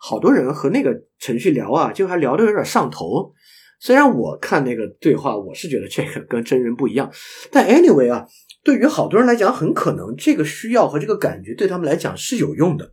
[0.07, 3.33] 好多人和那个程序聊啊，就还聊得有点上头。
[3.81, 7.11] 虽然我看那个对话，我是觉得这个跟真人不一样，
[7.51, 8.27] 但 anyway 啊，
[8.63, 12.93] 对于好多人来讲，很可能这个需要和这个感觉对他们来讲是有用的，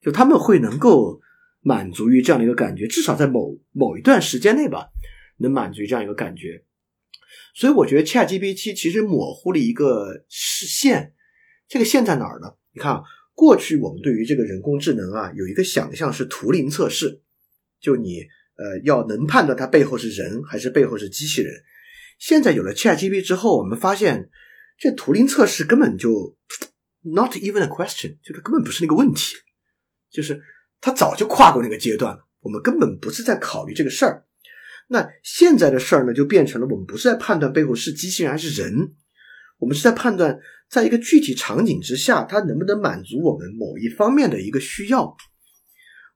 [0.00, 1.20] 就他们会能够
[1.60, 4.90] 满足于这样的一个感觉，至少在某某一段时间内吧，
[5.38, 6.62] 能满足于这样一个感觉。
[7.56, 11.14] 所以我觉得 ChatGPT 其实模糊了一个视线，
[11.66, 12.54] 这个线在哪儿呢？
[12.72, 13.02] 你看啊。
[13.34, 17.20] 过去我们对于这个人工智能啊，有一个想象是图灵测试，
[17.80, 18.20] 就你
[18.56, 21.52] 呃要能判断它背后是人还是背后是机器人。
[22.18, 24.30] 现在有了 ChatGPT 之后，我们发现
[24.78, 26.36] 这图灵测试根本就
[27.02, 29.34] not even a question，就是根本不是那个问题，
[30.10, 30.40] 就是
[30.80, 32.26] 它早就跨过那个阶段了。
[32.40, 34.24] 我们根本不是在考虑这个事儿。
[34.88, 38.94] 那现在的事儿呢，就变成了我们不是在判断背后是机器人还是人，
[39.58, 40.38] 我们是在判断。
[40.68, 45.14] 在一个具体场景之下，它能不能满足我们某一方面的一个需要？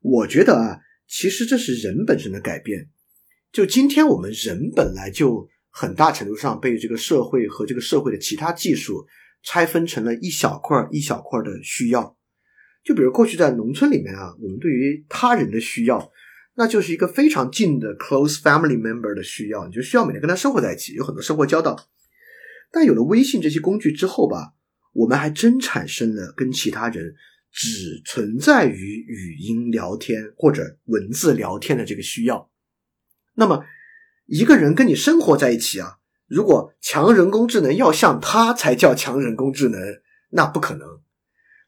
[0.01, 2.89] 我觉得啊，其实这是人本身的改变。
[3.53, 9.07] 就今天我们人本来就很大程度上被这个社会和这个社会的其他技术
[9.45, 12.17] 拆分成了一小块一小块的需要。
[12.83, 16.11] 就比如过去在农村里面啊，我们对于他人的需要，
[16.57, 21.79] 那就是一个非常近的 close family member 的需要，你就需要每天跟他生活在一起，有很多生活交道。
[22.71, 24.53] 但有了微信这些工具之后吧，
[24.93, 27.15] 我们还真产生了跟其他人
[27.51, 32.51] 只存在于语音聊天或者文字聊天的这个需要。
[33.35, 33.65] 那么，
[34.27, 35.97] 一个人跟你生活在一起啊，
[36.27, 39.81] 如果强人工智能要像他才叫强人工智能，
[40.31, 41.01] 那不可能。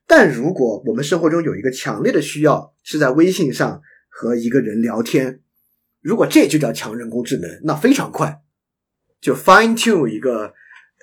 [0.06, 5.40] 但如果我们生活中有一个强烈的需要是在微信上和一个人聊天，
[6.02, 8.42] 如果这就叫强人工智能，那非常快，
[9.18, 10.52] 就 fine tune 一个。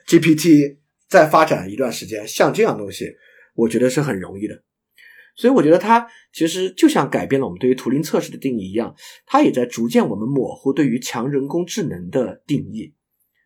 [0.08, 0.78] GPT
[1.08, 3.14] 再发展一段时间，像这样东西，
[3.54, 4.64] 我觉得是很容易的。
[5.36, 8.96] 所以我觉得它其实就像改变了我们对于图灵测试的定义一样，
[9.28, 12.96] 它也在逐渐我们模糊对于强人工智能的定义。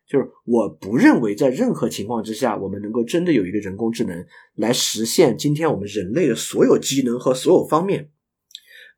[0.08, 4.24] 就是我不认为在任何情况之下，我们能够真的有一个人工智能
[4.54, 8.10] 来实现今天我们人类的所有机能和所有方面。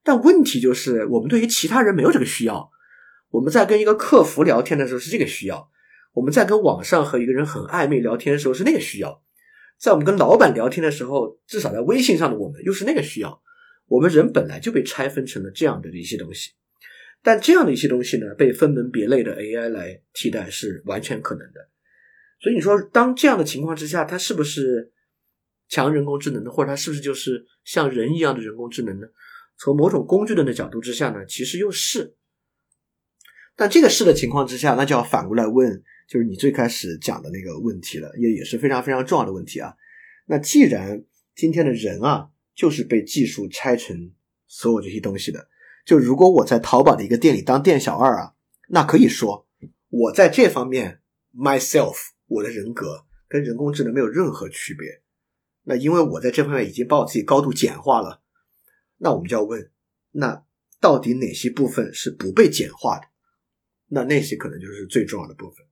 [0.02, 2.70] 但问题就是，我们对于其他人没有这个需要。
[3.30, 5.70] 我们在跟一个客服聊天的时候是这个需要。
[6.14, 9.22] 我们在跟网上和一个人很暧昧聊天的时候是那个需要，
[9.76, 13.42] 在我们跟老板聊天的时候，至少在微信上的我们又是那个需要。
[13.86, 16.52] 我们人本来就被拆分成了这样的一些东西，
[17.22, 21.68] 但这样的一些东西呢，被分门别类的 AI 来替代是完全可能的。
[22.40, 24.92] 所以你说，当这样的情况之下，它是不是
[25.68, 26.50] 强人工智能呢？
[26.50, 29.06] 或者它是不是就是像人一样的人工智能呢？
[29.58, 32.14] 从某种工具论的角度之下呢，其实又是。
[33.56, 35.82] 但这个是的情况之下，那就要反过来问。
[36.06, 39.74] 就是你最开始讲的那个问题了，也也是非常非常重要的问题啊。
[40.26, 41.04] 那既然
[41.34, 44.12] 今天的人啊，就是被技术拆成
[44.46, 45.48] 所有这些东西的，
[45.84, 48.34] 就如果我在淘宝的一个店里当店小二啊，
[48.68, 49.46] 那可以说
[49.88, 51.00] 我在这方面
[51.34, 51.94] myself
[52.26, 55.02] 我的人格跟人工智能没有任何区别。
[55.64, 58.22] 那因为我在这方面已经把我自己高度简化了，
[58.98, 59.70] 那我们就要问，
[60.12, 60.44] 那
[60.78, 63.06] 到底哪些部分是不被简化的？
[63.88, 65.66] 那那些可能就是最重要的部分。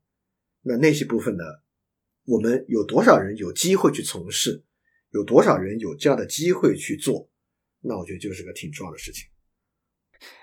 [0.62, 1.44] 那那些部分呢？
[2.24, 4.64] 我们有多少人有机会去从事？
[5.10, 7.28] 有多少人有这样的机会去做？
[7.80, 9.26] 那我觉得就是个挺重要的事情。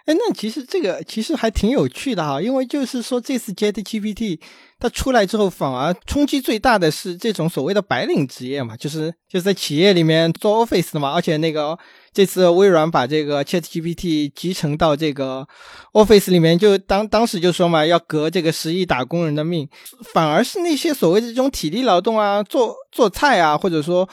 [0.06, 4.40] 哎，那其实这个其实还挺有趣的哈，因为就是说这次 Chat GPT
[4.80, 11.78] 它出来之后，反而冲击最大的是这种所谓的白领职业嘛，就是就是在企业里面做 Office 的嘛，而且那个
[12.12, 15.48] 这次微软把这个 Chat GPT 集成到这个
[15.94, 19.70] Office 里面，就当当时就说嘛，要革这个十亿打工人的命，
[20.14, 24.10] 反而是那些所谓的这种体力劳动啊，做做菜啊，或者说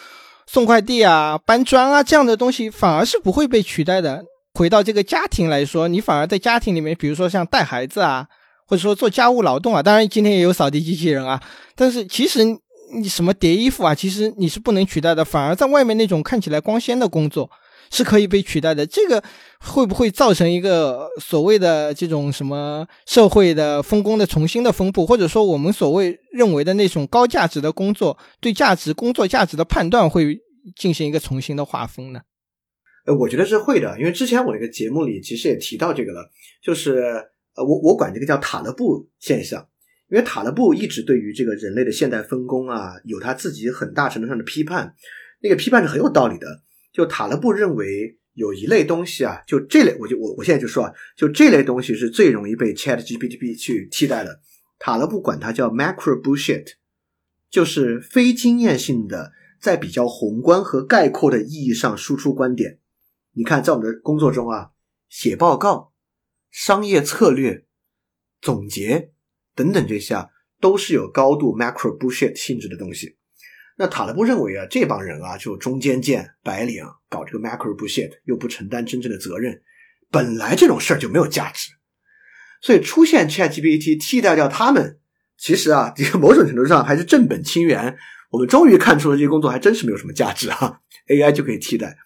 [0.47, 4.23] 送快递啊、搬砖啊这样的东西，反而是不会被取代的。
[4.57, 8.27] 回到这个家庭来说，你反而在家庭里面，比如说像带孩子啊，
[8.67, 11.39] 或者说做家务劳动啊，当然今天也有扫地机器人啊，
[11.75, 12.43] 但是其实
[12.95, 17.51] 你什么叠衣服啊，其实你是不能取代的，反而在外面那种看起来光鲜的工作
[17.91, 18.87] 是可以被取代的。
[18.87, 19.23] 这个
[19.61, 30.39] 会不会造成一个所谓的这种什么社会的分工的重新的分布，或者说我们所谓认为的那种高价值的工作对价值工作价值的判断会
[30.75, 32.21] 进行一个重新的划分呢？
[33.07, 36.29] 呃，我觉得是会的，因为之前我那个节目里其实也提到这个了，
[36.61, 36.99] 就是
[37.55, 39.65] 呃，我我管这个叫塔勒布现象，
[40.11, 44.93] 因为塔勒布一直对于这个人类的现代分工啊，有他自己很大程度上的批判，
[45.41, 46.47] 那个批判是很有道理的。
[46.93, 54.41] 就塔勒布认为有一类东西啊，就这类，我就我我现在就说啊，就这类东西是最容易被 Chat GPT 去替代的。
[54.81, 56.73] 塔勒布管它叫 macro bullshit，
[57.49, 59.31] 就是非经验性的，
[59.61, 62.81] 在比较宏观和概括的意义上输出观点。
[63.39, 64.71] 你看，在我们的工作中啊，
[65.11, 65.93] 写报告、
[66.51, 67.67] 商业策略
[68.41, 69.13] 总结
[69.55, 73.19] 等等这些啊，都是有高度 macro bullshit 性质的东西。
[73.77, 79.61] 那塔勒布认为啊，这帮人啊，就中间见白领，搞这个 macro bullshit，又不承担真正的责任，
[80.11, 81.73] 本来这种事儿就没有价值。
[82.63, 84.99] 所以出现 ChatGPT 替代掉他们，
[85.37, 87.99] 其实啊，这 个某种程度上还是正本清源。
[88.31, 91.99] 我们终于看出了这些工作还真是没有什么价值啊，AI 就可以替代。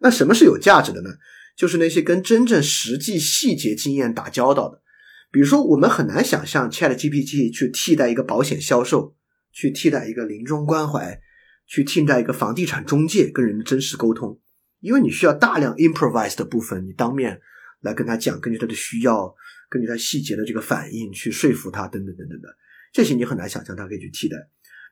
[0.00, 1.10] 那什么是有价值的呢？
[1.56, 4.82] 就是那些跟真正实际细节经验打交道的。
[5.30, 9.14] 比如说，我们很难想象 Chat GPT 去替代一个保险销售，
[9.52, 11.20] 去替代一个临终关怀，
[11.66, 14.40] 去替代一个房地产中介跟人的真实沟通，
[14.80, 17.40] 因为你需要大量 improvise 的部分，你当面
[17.82, 19.32] 来跟他讲，根据他的需要，
[19.68, 22.48] 根据他细节的这个反应去说服他，等等等等的，
[22.92, 24.36] 这些你很难想象他可以去替代。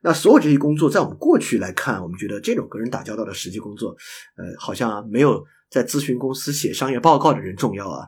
[0.00, 3.90] 那所有这些工作，在我们过去来看，我们觉得这种跟人打交道的实际工作，
[4.36, 8.06] 呃，好像没有在咨询公司写商业报告的人重要啊。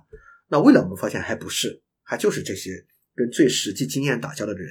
[0.49, 2.71] 那未来我们发现还不是，还就是这些
[3.17, 4.69] 跟最实际经验打交道的人，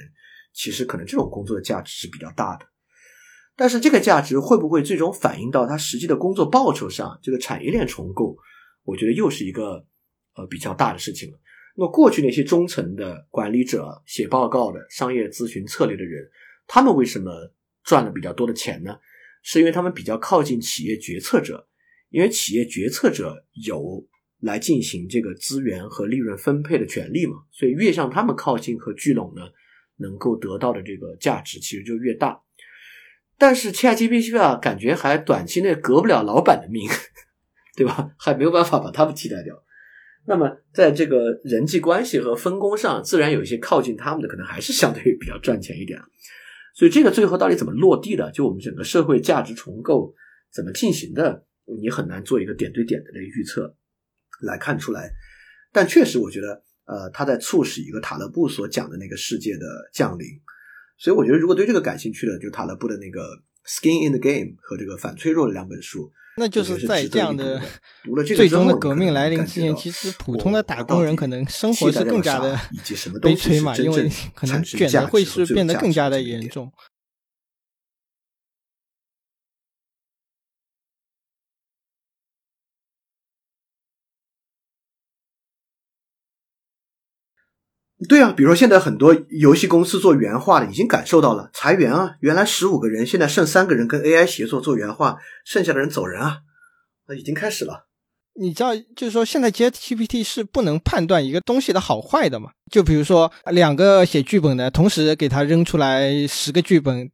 [0.54, 2.64] 其实可能这种工作的价值是比较大的。
[3.54, 7.18] 但是这个价值会不会最终反映到他实际的工作报酬上？
[7.22, 8.34] 这个产业链重构，
[8.82, 9.84] 我觉得又是一个
[10.36, 11.38] 呃比较大的事情了。
[11.76, 16.26] 那过去那些中层的管理者、写报告的、商业咨询策略的人。
[16.72, 17.52] 他们为什么
[17.82, 18.96] 赚了比较多的钱呢？
[19.42, 21.66] 是因为他们比较靠近企业决策者，
[22.10, 24.06] 因为企业决策者有
[24.38, 29.42] 来进行这个资源和利润分配的权利嘛，所以越向他们靠近和聚拢呢，
[29.96, 32.40] 能够得到的这个价值其实就越大。
[33.36, 36.88] 但是 ChatGPT 啊，感觉还短期内革不了老板的命，
[37.74, 38.12] 对吧？
[38.16, 39.60] 还没有办法把他们替代掉。
[40.26, 45.98] 那么在这个人际关系和分工上，自然有一些靠近他们的，可能还是相对比较赚钱一点。
[46.74, 48.30] 所以这个最后到底怎么落地的？
[48.32, 50.14] 就我们整个社会价值重构
[50.52, 51.44] 怎么进行的，
[51.80, 53.76] 你很难做一个点对点的这个预测
[54.42, 55.10] 来看出来。
[55.72, 60.26] 但确实，我觉得，呃，他在促使一个塔勒布所讲的那个世界的降临。
[60.98, 63.20] 所以我觉得，如果对这个感兴趣的，就塔勒布的那个
[63.64, 66.12] 《Skin in the Game》和这个《反脆弱》的两本书。
[66.36, 67.60] 那就是在这样的
[68.36, 72.58] 最终的革命来临之前，其实普通的打工人可能生活是更加的
[73.20, 76.72] 悲催嘛，因为可能卷的会是变得更加的严重。
[88.08, 96.38] 对啊，比如说现在很多游戏公司做原画的已经感受到了裁员啊，原来十五个人，现在剩三个人跟 AI 协作做原画，剩下的人走人啊，
[97.08, 97.88] 那已经开始了。
[98.40, 102.50] 你知道，就是说现在 ChatGPT 是不能判断一个东西的好坏的嘛？
[102.72, 107.10] 就比如说两个写剧本的同时给他扔出来十个剧本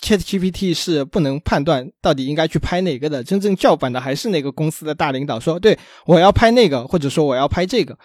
[0.00, 3.24] ，ChatGPT 是不能判断到底应该去拍哪个的。
[3.24, 5.76] 真正叫板的还是那个公司的大领导说，对
[6.06, 7.98] 我要拍那个，或者说我要拍这个。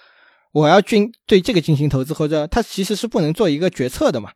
[0.56, 4.32] 我要进对这个进行投资，或者他其实是不能做一个决策的嘛？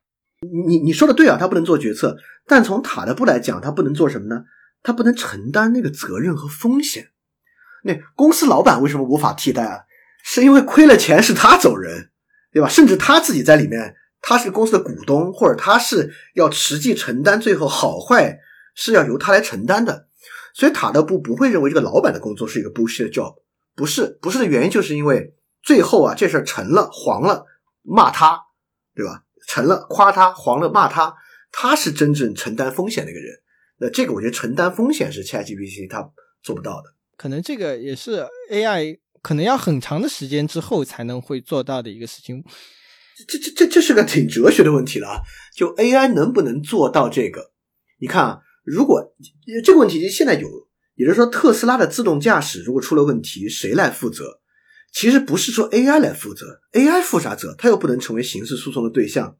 [0.67, 2.17] 你你说的对啊，他不能做决策。
[2.45, 4.43] 但从塔的布来讲，他不能做什么呢？
[4.83, 7.11] 他不能承担那个责任和风险。
[7.85, 9.79] 那公司老板为什么无法替代啊？
[10.21, 12.09] 是因为亏了钱是他走人，
[12.51, 12.67] 对吧？
[12.67, 18.39] 甚至他自己在里面，他是公司的股东，或者他是要实际承担最后好坏
[18.75, 20.07] 是要由他来承担的。
[20.53, 23.35] 所以塔勒布不会认为这个老板的工作是一个 bullshit job。
[23.73, 25.33] 不是，不是的原因就是因为
[25.63, 27.45] 最后啊，这事儿成了，黄了，
[27.83, 28.39] 骂他，
[28.95, 29.23] 对吧？
[29.47, 31.15] 成了，夸他，黄了，骂他，
[31.51, 33.33] 他是真正承担风险的一个人。
[33.79, 36.11] 那这个我觉得承担风险是 ChatGPT 它
[36.43, 36.93] 做不到的。
[37.17, 42.43] 可能这个也是 AI 可能要很长的时间之后才能会做到的一个事情。
[43.27, 45.21] 这这这这是个挺哲学的问题了啊！
[45.55, 47.51] 就 AI 能不能做到这个？
[47.99, 49.13] 你看啊，如果
[49.65, 50.47] 这个问题现在有，
[50.95, 54.39] 也就是说特斯拉的自动驾驶如果出了问题，谁来负责？
[54.91, 57.55] 其实不是说 AI 来负责，AI 负啥责？
[57.57, 59.37] 它又不能成为刑事诉讼的对象，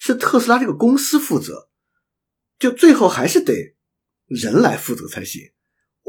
[0.00, 1.68] 是特斯拉这个公司负责。
[2.58, 3.76] 就最后还是得
[4.26, 5.42] 人来负责才行。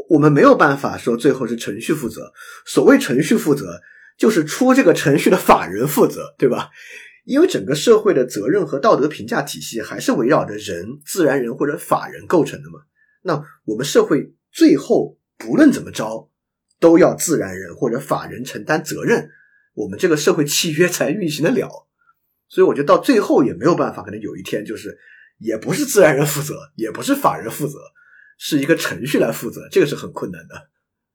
[0.09, 2.33] 我们没有办法说最后是程序负责。
[2.65, 3.79] 所谓程序负责，
[4.17, 6.69] 就是出这个程序的法人负责，对吧？
[7.25, 12.79] 因为整个社会的责任和道德评价体系还是围绕着人、自然人或者法人构成的嘛。
[13.21, 16.28] 那我们社会最后不论怎么着，
[16.79, 19.29] 都要自然人或者法人承担责任，
[19.73, 21.87] 我们这个社会契约才运行得了。
[22.47, 24.97] 所以我觉得到最后也没有办法，可能有一天就是
[25.39, 27.79] 也不是自然人负责，也不是法人负责，
[28.37, 30.69] 是一个程序来负责，这个是很困难的。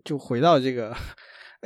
[0.05, 0.97] 就回到这个。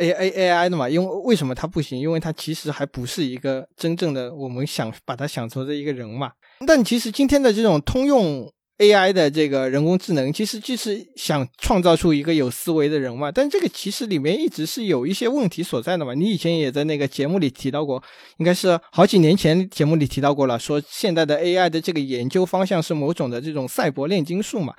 [0.01, 1.99] A A A I 的嘛，因为为什么它不行？
[1.99, 6.31] 因为它其实还不是一个真正的我们想把它想成的一个人嘛。
[6.65, 13.31] 但其实今天的这种通用 A I 的这个人工智能，其实就是想创造出一个有思维的人嘛。
[13.31, 16.15] 但这个其实里面一直是有一些问题所在的嘛。
[16.15, 18.03] 你以前也在那个节目里提到过，
[18.39, 24.75] 应该是好几年前节目里提到过了，说现在的 A I 的这个研究方向是某种的这种赛博炼金术嘛。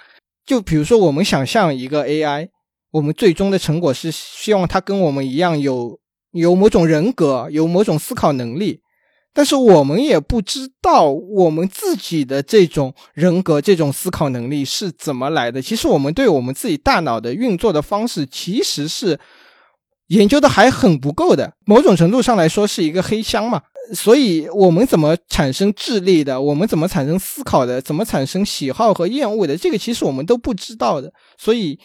[0.45, 2.49] 就比如说我们想象一个 A I。
[2.91, 5.99] 我们最终的成果是希望他跟我们一样有
[6.31, 8.79] 有某种人格，有某种思考能力，
[9.39, 15.61] 但是我们也不知道我们自己的这种人格、这种思考能力是怎么来的。
[15.61, 19.17] 其实我们对我们自己大脑的运作的方式，其实是
[20.07, 21.53] 研究的还很不够的。
[21.65, 23.61] 某种程度上来说，是一个黑箱嘛。
[23.93, 26.41] 所以，我们怎么产生智力的？
[26.41, 27.81] 我们怎么产生思考的？
[27.81, 29.55] 怎么产生喜好和厌恶的？
[29.55, 31.13] 这个其实我们都不知道的。
[31.37, 31.79] 所以。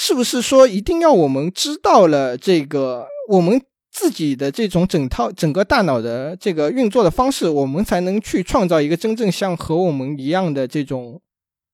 [0.00, 3.60] 是不是说一定要我们知道了这个我们
[3.98, 11.20] 自己的这种整套整个大脑的这个运作的方式，我们才能去创造一个真正像和我们一样的这种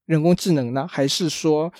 [0.06, 0.86] 人工智能呢？
[0.88, 1.70] 还是说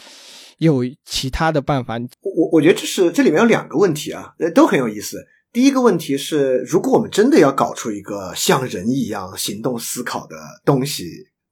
[0.58, 1.98] 有其他的办法？
[2.20, 5.26] 我我觉得这是这里面有两个问题啊，呃都很有意思。
[5.50, 11.04] 第一个问题是，如果我们真的要搞出一个像人一样行动思考的东西，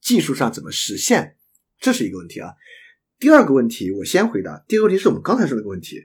[0.03, 1.37] 技术上怎么实现？
[1.81, 2.51] 这是一个问题啊。
[3.19, 4.63] 第二个问题，我先回答。
[4.69, 5.97] 第二个问题是我们刚才说那个问题：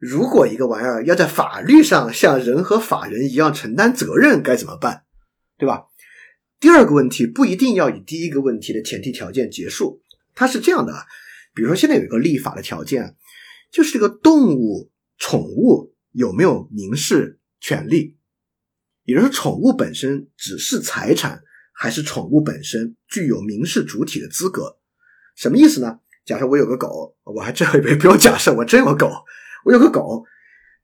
[0.00, 5.04] 如果一个玩意儿要在法律上像人和法人一样承担责任，该怎么办？
[5.56, 5.84] 对吧？
[6.60, 10.02] 第二个问题不一定要以第一个问题的前提条件结束。
[10.34, 11.04] 它是这样的啊，
[11.54, 13.16] 比如说现在有一个立法的条件，
[13.70, 18.16] 就是这个动物宠物有没有民事权利，
[19.04, 21.42] 也就是说，宠物本身只是财产，
[21.72, 24.78] 还是宠物本身具有民事主体的资格？
[25.36, 26.00] 什么意思呢？
[26.24, 29.12] 假设我有个狗，我还真别不用假设，我真有狗，
[29.64, 30.24] 我有个狗，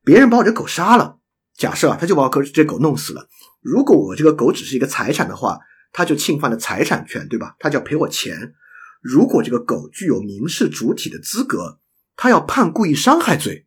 [0.05, 1.19] 别人把我这狗杀了，
[1.57, 3.29] 假设啊他就把我狗这狗弄死了。
[3.61, 5.59] 如果我这个狗只是一个财产的话，
[5.93, 7.55] 他就侵犯了财产权，对吧？
[7.59, 8.55] 他就要赔我钱。
[9.03, 11.79] 如果这个狗具有民事主体的资格，
[12.17, 13.67] 他要判故意伤害罪，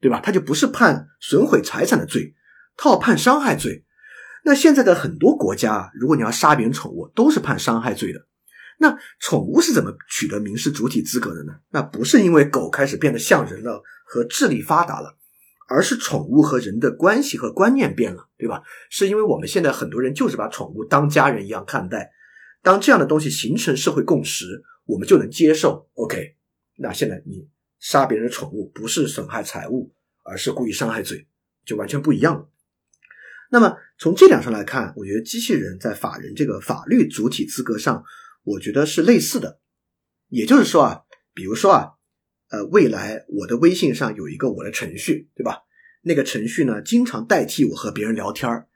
[0.00, 0.20] 对吧？
[0.20, 2.34] 他就不是判损毁财产的罪，
[2.76, 3.84] 他要判伤害罪。
[4.44, 8.26] 那现在的很多国家啊，如果你要杀别人宠物，都是判伤害罪的。
[8.78, 11.54] 那宠物是怎么取得民事主体资格的呢？
[11.70, 15.16] 那不是因为狗开始变得像人了和智力发达了，
[15.66, 18.62] 而是宠物和人的关系和观念变了，对吧？
[18.90, 22.12] 是因为我们现在很多人就是把宠物当家人一样看待，
[22.62, 25.88] 当这样的东西形成社会共识，我们就能接受。
[25.94, 26.36] OK，
[26.76, 27.48] 那现在你
[27.80, 31.26] 杀别人的宠物不是损害财物，而是故意伤害罪，
[31.64, 32.48] 就完全不一样了。
[33.50, 38.04] 那么从这点上来看，我觉得机器人在法人这个法律主体资格上。
[38.46, 39.58] 我觉得是类似的，
[40.28, 41.92] 也就是说啊，比如说啊，
[42.54, 45.62] 呃，未来我的微信上有一个我的程序，对吧？
[46.02, 48.68] 那个程序呢，经常代替我和别人聊天儿，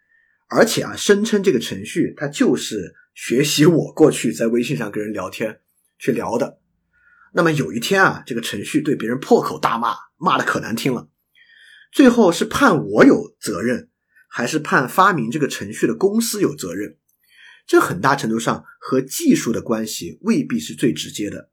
[0.49, 5.61] 而且啊，声称这个程序它就是学习我过去在微信上跟人聊天
[5.97, 6.59] 去聊的。
[7.35, 11.09] 那么有一天啊，这个程序对别人破口大骂，骂的可难听了，
[11.93, 13.91] 最后是判我有责任，
[14.29, 16.97] 还是判发明这个程序的公司有责任？
[17.65, 21.51] 这很大程度上和技术的关系未必是最直接的，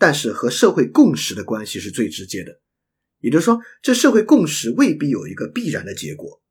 [0.00, 2.58] 但是和社会共识的关系是最直接的。
[3.20, 6.42] 也就是说，这社会共识未必有一个必然的结果。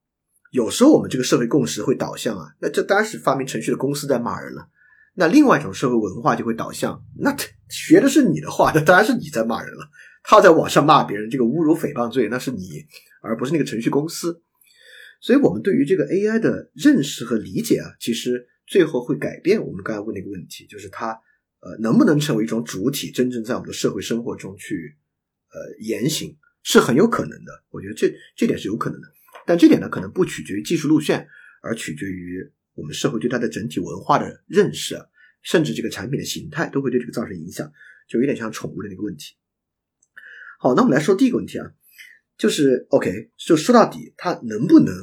[0.52, 4.70] 有时候我们这个社会共识会导向啊，那这当然是发明程序的公司在骂人了。
[5.16, 7.36] 那另外一种社会文化就会导向，那
[7.70, 9.90] 学的是你的话，那 当然是你在骂人了。
[10.24, 12.86] 他在网上骂别人，这个侮辱诽谤罪那是你，
[13.24, 14.44] 而不是那个程序公司。
[15.22, 21.20] 所以，我们对于这个 AI 的认识和理解啊，其实最后会改变我们刚才问那个问题，就是它
[21.62, 24.98] 呃能不能成为一种主体，真正在我们的社会生活中去
[25.52, 27.64] 呃言行，是很有可能的。
[27.70, 29.08] 我觉得这这点是有可能的，
[29.46, 31.28] 但这点呢，可能不取决于技术路线，
[31.62, 34.98] 而取决于我们社会对它的整体文化的认识，
[35.42, 37.72] 甚至这个产品的形态都会对这个造成影响，
[38.08, 39.36] 就有点像宠物的那个问题。
[40.60, 41.72] 好，那我们来说第一个问题啊。
[42.38, 44.96] 就是 OK，就说到底，它能不能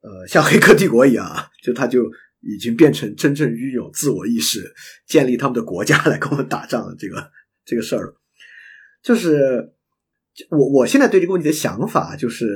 [0.00, 1.50] 呃像黑客帝国一样啊？
[1.60, 2.08] 就它就
[2.40, 4.74] 已经变成真正拥有自我意识、
[5.06, 7.30] 建立他们的国家来跟我们打仗的这个
[7.64, 8.20] 这个事儿了。
[9.02, 9.74] 就是
[10.50, 12.46] 我我现在对这个问题的想法就是，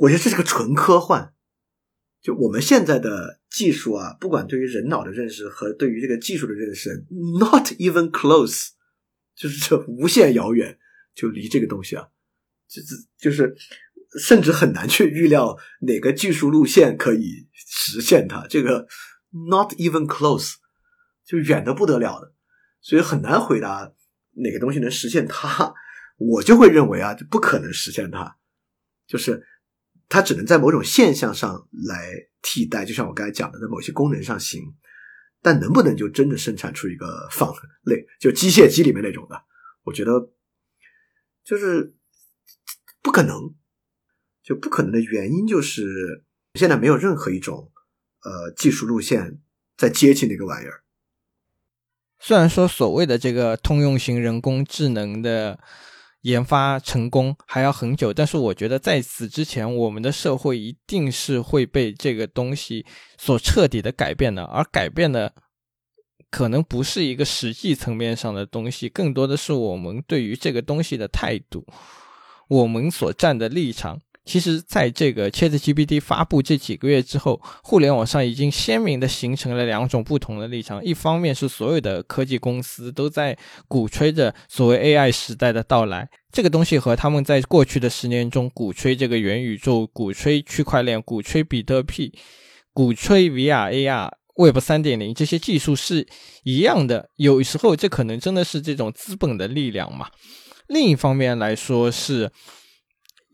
[0.00, 1.32] 我觉得这是个纯科幻。
[2.22, 7.06] 就我们现在的技术啊，不管对于人脑的认识和对于这个技术的认识
[7.40, 8.68] ，not even close，
[9.34, 10.78] 就是这无限遥远，
[11.14, 12.08] 就离这个东西啊。
[12.68, 13.56] 就是就是，
[14.18, 18.46] 甚至很难去预料哪个技术路线可以实现它。
[18.48, 18.86] 这个
[19.48, 20.54] not even close，
[21.24, 22.34] 就远的不得了的，
[22.80, 23.92] 所以很难回答
[24.32, 25.74] 哪个东西能实现它。
[26.16, 28.36] 我就会认为啊，就不可能实现它，
[29.06, 29.46] 就是
[30.08, 32.12] 它只能在某种现象上来
[32.42, 32.84] 替代。
[32.84, 34.60] 就像我刚才讲的，在某些功能上行，
[35.40, 37.54] 但能不能就真的生产出一个仿
[37.86, 39.40] 类，就机械机里面那种的？
[39.84, 40.32] 我觉得
[41.44, 41.94] 就是。
[43.02, 43.34] 不可能，
[44.50, 46.24] 就不可能的原因就是
[46.54, 47.70] 现在没有任何一种
[48.24, 49.38] 呃技术路线
[49.76, 50.82] 在接近那个玩意儿。
[52.18, 55.60] 虽然说所谓的这个通用型人工智能的
[56.22, 62.84] 研发成功还要很久，但是我觉得在此之前，我们的社会一定是会被这个东西
[63.18, 65.32] 所彻底的改变的，而改变的
[66.28, 71.64] 可能不是一个实际层面上的东西，更多的是我们对于这个东西的态度。
[72.48, 74.00] 我们所站的立场，
[74.30, 80.84] 其实在这个 ChatGPT 发布这几个月之后，互联网上已经鲜明的形成了两种不同的立场。
[80.84, 83.36] 一方面是所有的科技公司都在
[83.66, 92.14] 鼓吹着所谓 AI 时代的到来，这个东西和他们在过去的十年中鼓吹这个元宇宙、鼓吹区块链、鼓吹比特币、
[92.72, 96.06] 鼓吹 VR、AR、Web 三点零这些技术是
[96.44, 97.10] 一样的。
[97.16, 100.06] 有时候这可能真的是这种资本的力量嘛。
[100.68, 102.30] 另一方面来说，是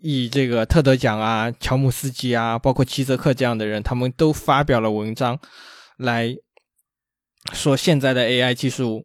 [0.09, 5.37] 以这个特德奖啊、乔姆斯基啊，包括齐泽克这样的人，他们都发表了文章，
[5.97, 6.33] 来
[7.53, 9.05] 说现在的 AI 技术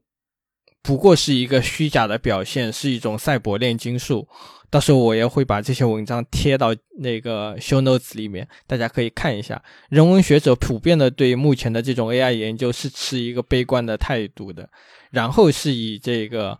[0.83, 4.27] 不过是一个虚假的表现，是一种赛博炼金术。
[4.69, 9.59] 到时候我也会把这些文章贴到那个 show notes 里面，大家可以看一下。
[9.89, 14.69] 人文学者普遍的对目前的这种 AI 研究是持一个悲观的态度的，
[15.09, 16.59] 然后是以这个。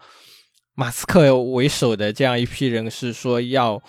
[0.74, 3.80] 马斯克为首的这样一批人是说要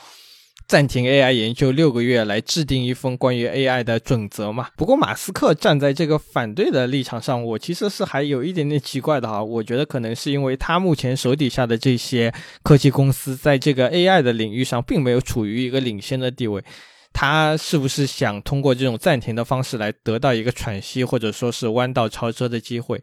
[0.73, 4.71] 暂停 AI 研究六个月，来制定一份关于 AI 的准则嘛？
[4.75, 9.45] 不过马斯克站在这个反对的立场上，我其实是还有一点点奇怪的哈。
[9.45, 12.33] 我觉得可能是因为他目前手底下的这些
[12.63, 16.65] 科技公司在这个 AI 的领域上并没有处于一个领先的地位，
[17.13, 22.99] 他是不是想通过这种暂停的方式来得到一个喘息，或者说是弯道超车的机会？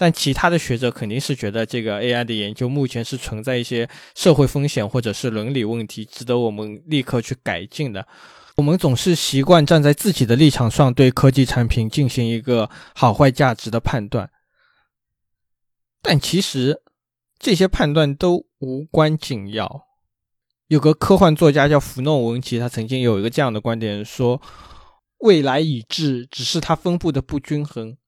[0.00, 8.08] 但其他的学者肯定是觉得这个 AI 的研究目前是存在一些社会风险或者是伦理问题，值得我们立刻去改进的。
[8.56, 14.30] 我们总是习惯站在自己的立场上对科技产品进行一个好坏价值的判断，
[16.00, 16.80] 但其实
[17.38, 19.84] 这些判断都无关紧要。
[20.68, 24.40] 有个科幻作家叫弗诺文奇，他曾经有一个这样的观点说
[25.20, 27.98] ：“未来已至，只是它分布的不均衡。”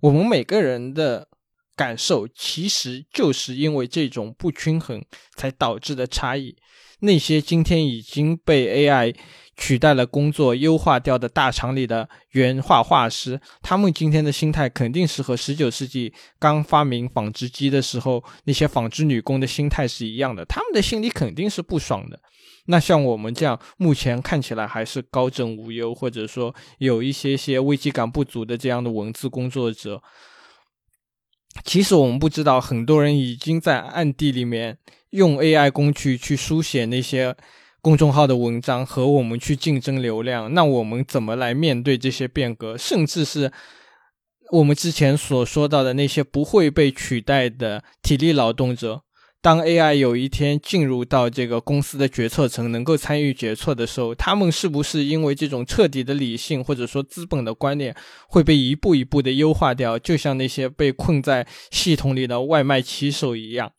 [0.00, 1.28] 我们每个人的。
[1.76, 6.56] 感受其实就是因为这种不均衡才导致的差异。
[7.00, 9.14] 那些今天已经被 AI
[9.56, 20.44] 取代了工作、优化掉的大厂里的原画画师，他们今天的心态肯定是和十九世纪刚发明纺织机的时候那些纺织女工的心态是一样的。
[20.46, 22.18] 他们的心里肯定是不爽的。
[22.66, 30.02] 那像我们这样目前看起来还是高枕无忧，或者说有一些些危机感不足的这样的文字工作者。
[31.62, 34.76] 其实我们不知道，很多人已经在暗地里面
[35.10, 37.36] 用 AI 工具去书写那些
[37.80, 40.52] 公众号的文章，和我们去竞争流量。
[40.52, 42.76] 那我们怎么来面对这些变革？
[42.76, 43.52] 甚至是
[44.50, 49.03] 我们之前所说到的那些不会被取代的体力劳动者。
[49.44, 57.94] 当 AI 有一天进入到这个公司的决策层，能够参与决策的时候，他们是不是因为这种彻底的理性或者说资本的观念
[58.26, 59.98] 会被一步一步的优化掉？
[59.98, 63.70] 就像那些被困在系统里的外卖骑手一样。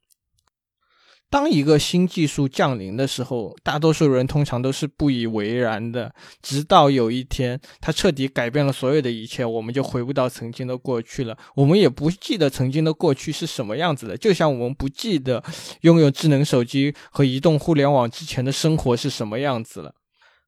[1.29, 11.37] 当一个新技术降临的时候，大多数人通常都是不以为然的，直到有一天它彻底改变了所有的一切，我们就回不到曾经的过去了。
[11.55, 15.43] 我们也不记得曾经的过去是什么样子的，就像我们不记得
[15.81, 19.93] 拥有智能手机和移动互联网之前的生活是什么样子了。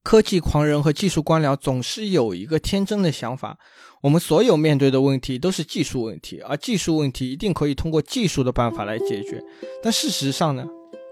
[0.04, 3.58] 科技狂人和技术官僚总是有一个天真的想法：
[4.02, 9.44] 我们所有面对的问题都是技术问题，而技术问题一定可以通过技术的办法来解决。
[9.82, 10.65] 但事实上呢，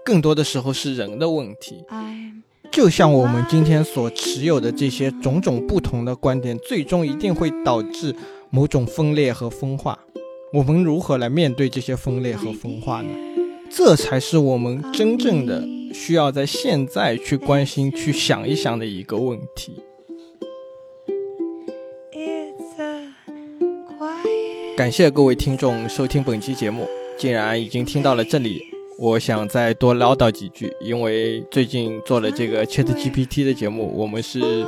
[0.04, 1.84] 更多的时候是人的问题。
[2.70, 8.14] 就像我们今天所持有的这些种种不同的观点，最终一定会导致
[8.50, 9.98] 某种分裂和分化。
[10.52, 13.08] 我们如何来面对这些分裂和分化呢？
[13.70, 15.66] 这才是我们真正的。
[15.94, 19.72] 需要在现在去关心、去想一想的一个问题。
[24.76, 26.86] 感谢各位听众收听本期节目。
[27.16, 28.62] 既然已经听到了这里，
[28.98, 30.70] 我想再多唠叨几句。
[30.82, 34.66] 因为最近做了这个 Chat GPT 的节目，我们是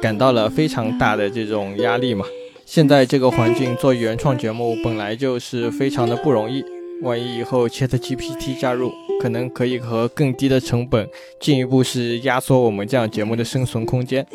[0.00, 2.24] 感到了非常大的这种压力嘛。
[2.64, 6.64] 现在这个环境做原创节目本来就是非常的不容易。
[7.02, 11.06] 万一以后 Chat GPT 加入，可能可以和更低的成本
[11.38, 14.26] 进一步是压缩我们这样节目的生存空间，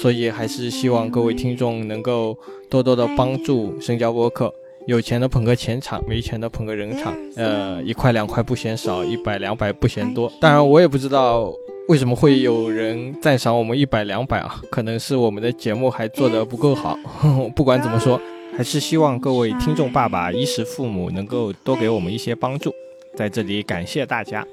[0.00, 2.38] 所以还是希望各位听众能够
[2.70, 4.52] 多多的帮助深交播客，
[4.88, 10.32] 有钱的捧个钱场，没钱的捧个人场，呃，一块两块不嫌少，一百两百不嫌多。
[10.40, 11.52] 当然，我也不知道
[11.88, 16.98] 为什么会有人赞赏我们一百两百啊，可能是我们的节目还做得不够好。
[17.54, 18.18] 不管怎么说。
[18.56, 22.74] 还是希望各位听众爸爸、衣食父母能够多给我们一些帮助，
[23.14, 24.44] 在这里感谢大家。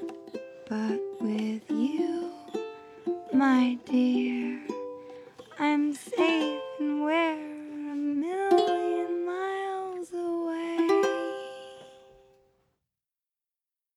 [5.58, 7.55] I'm safe.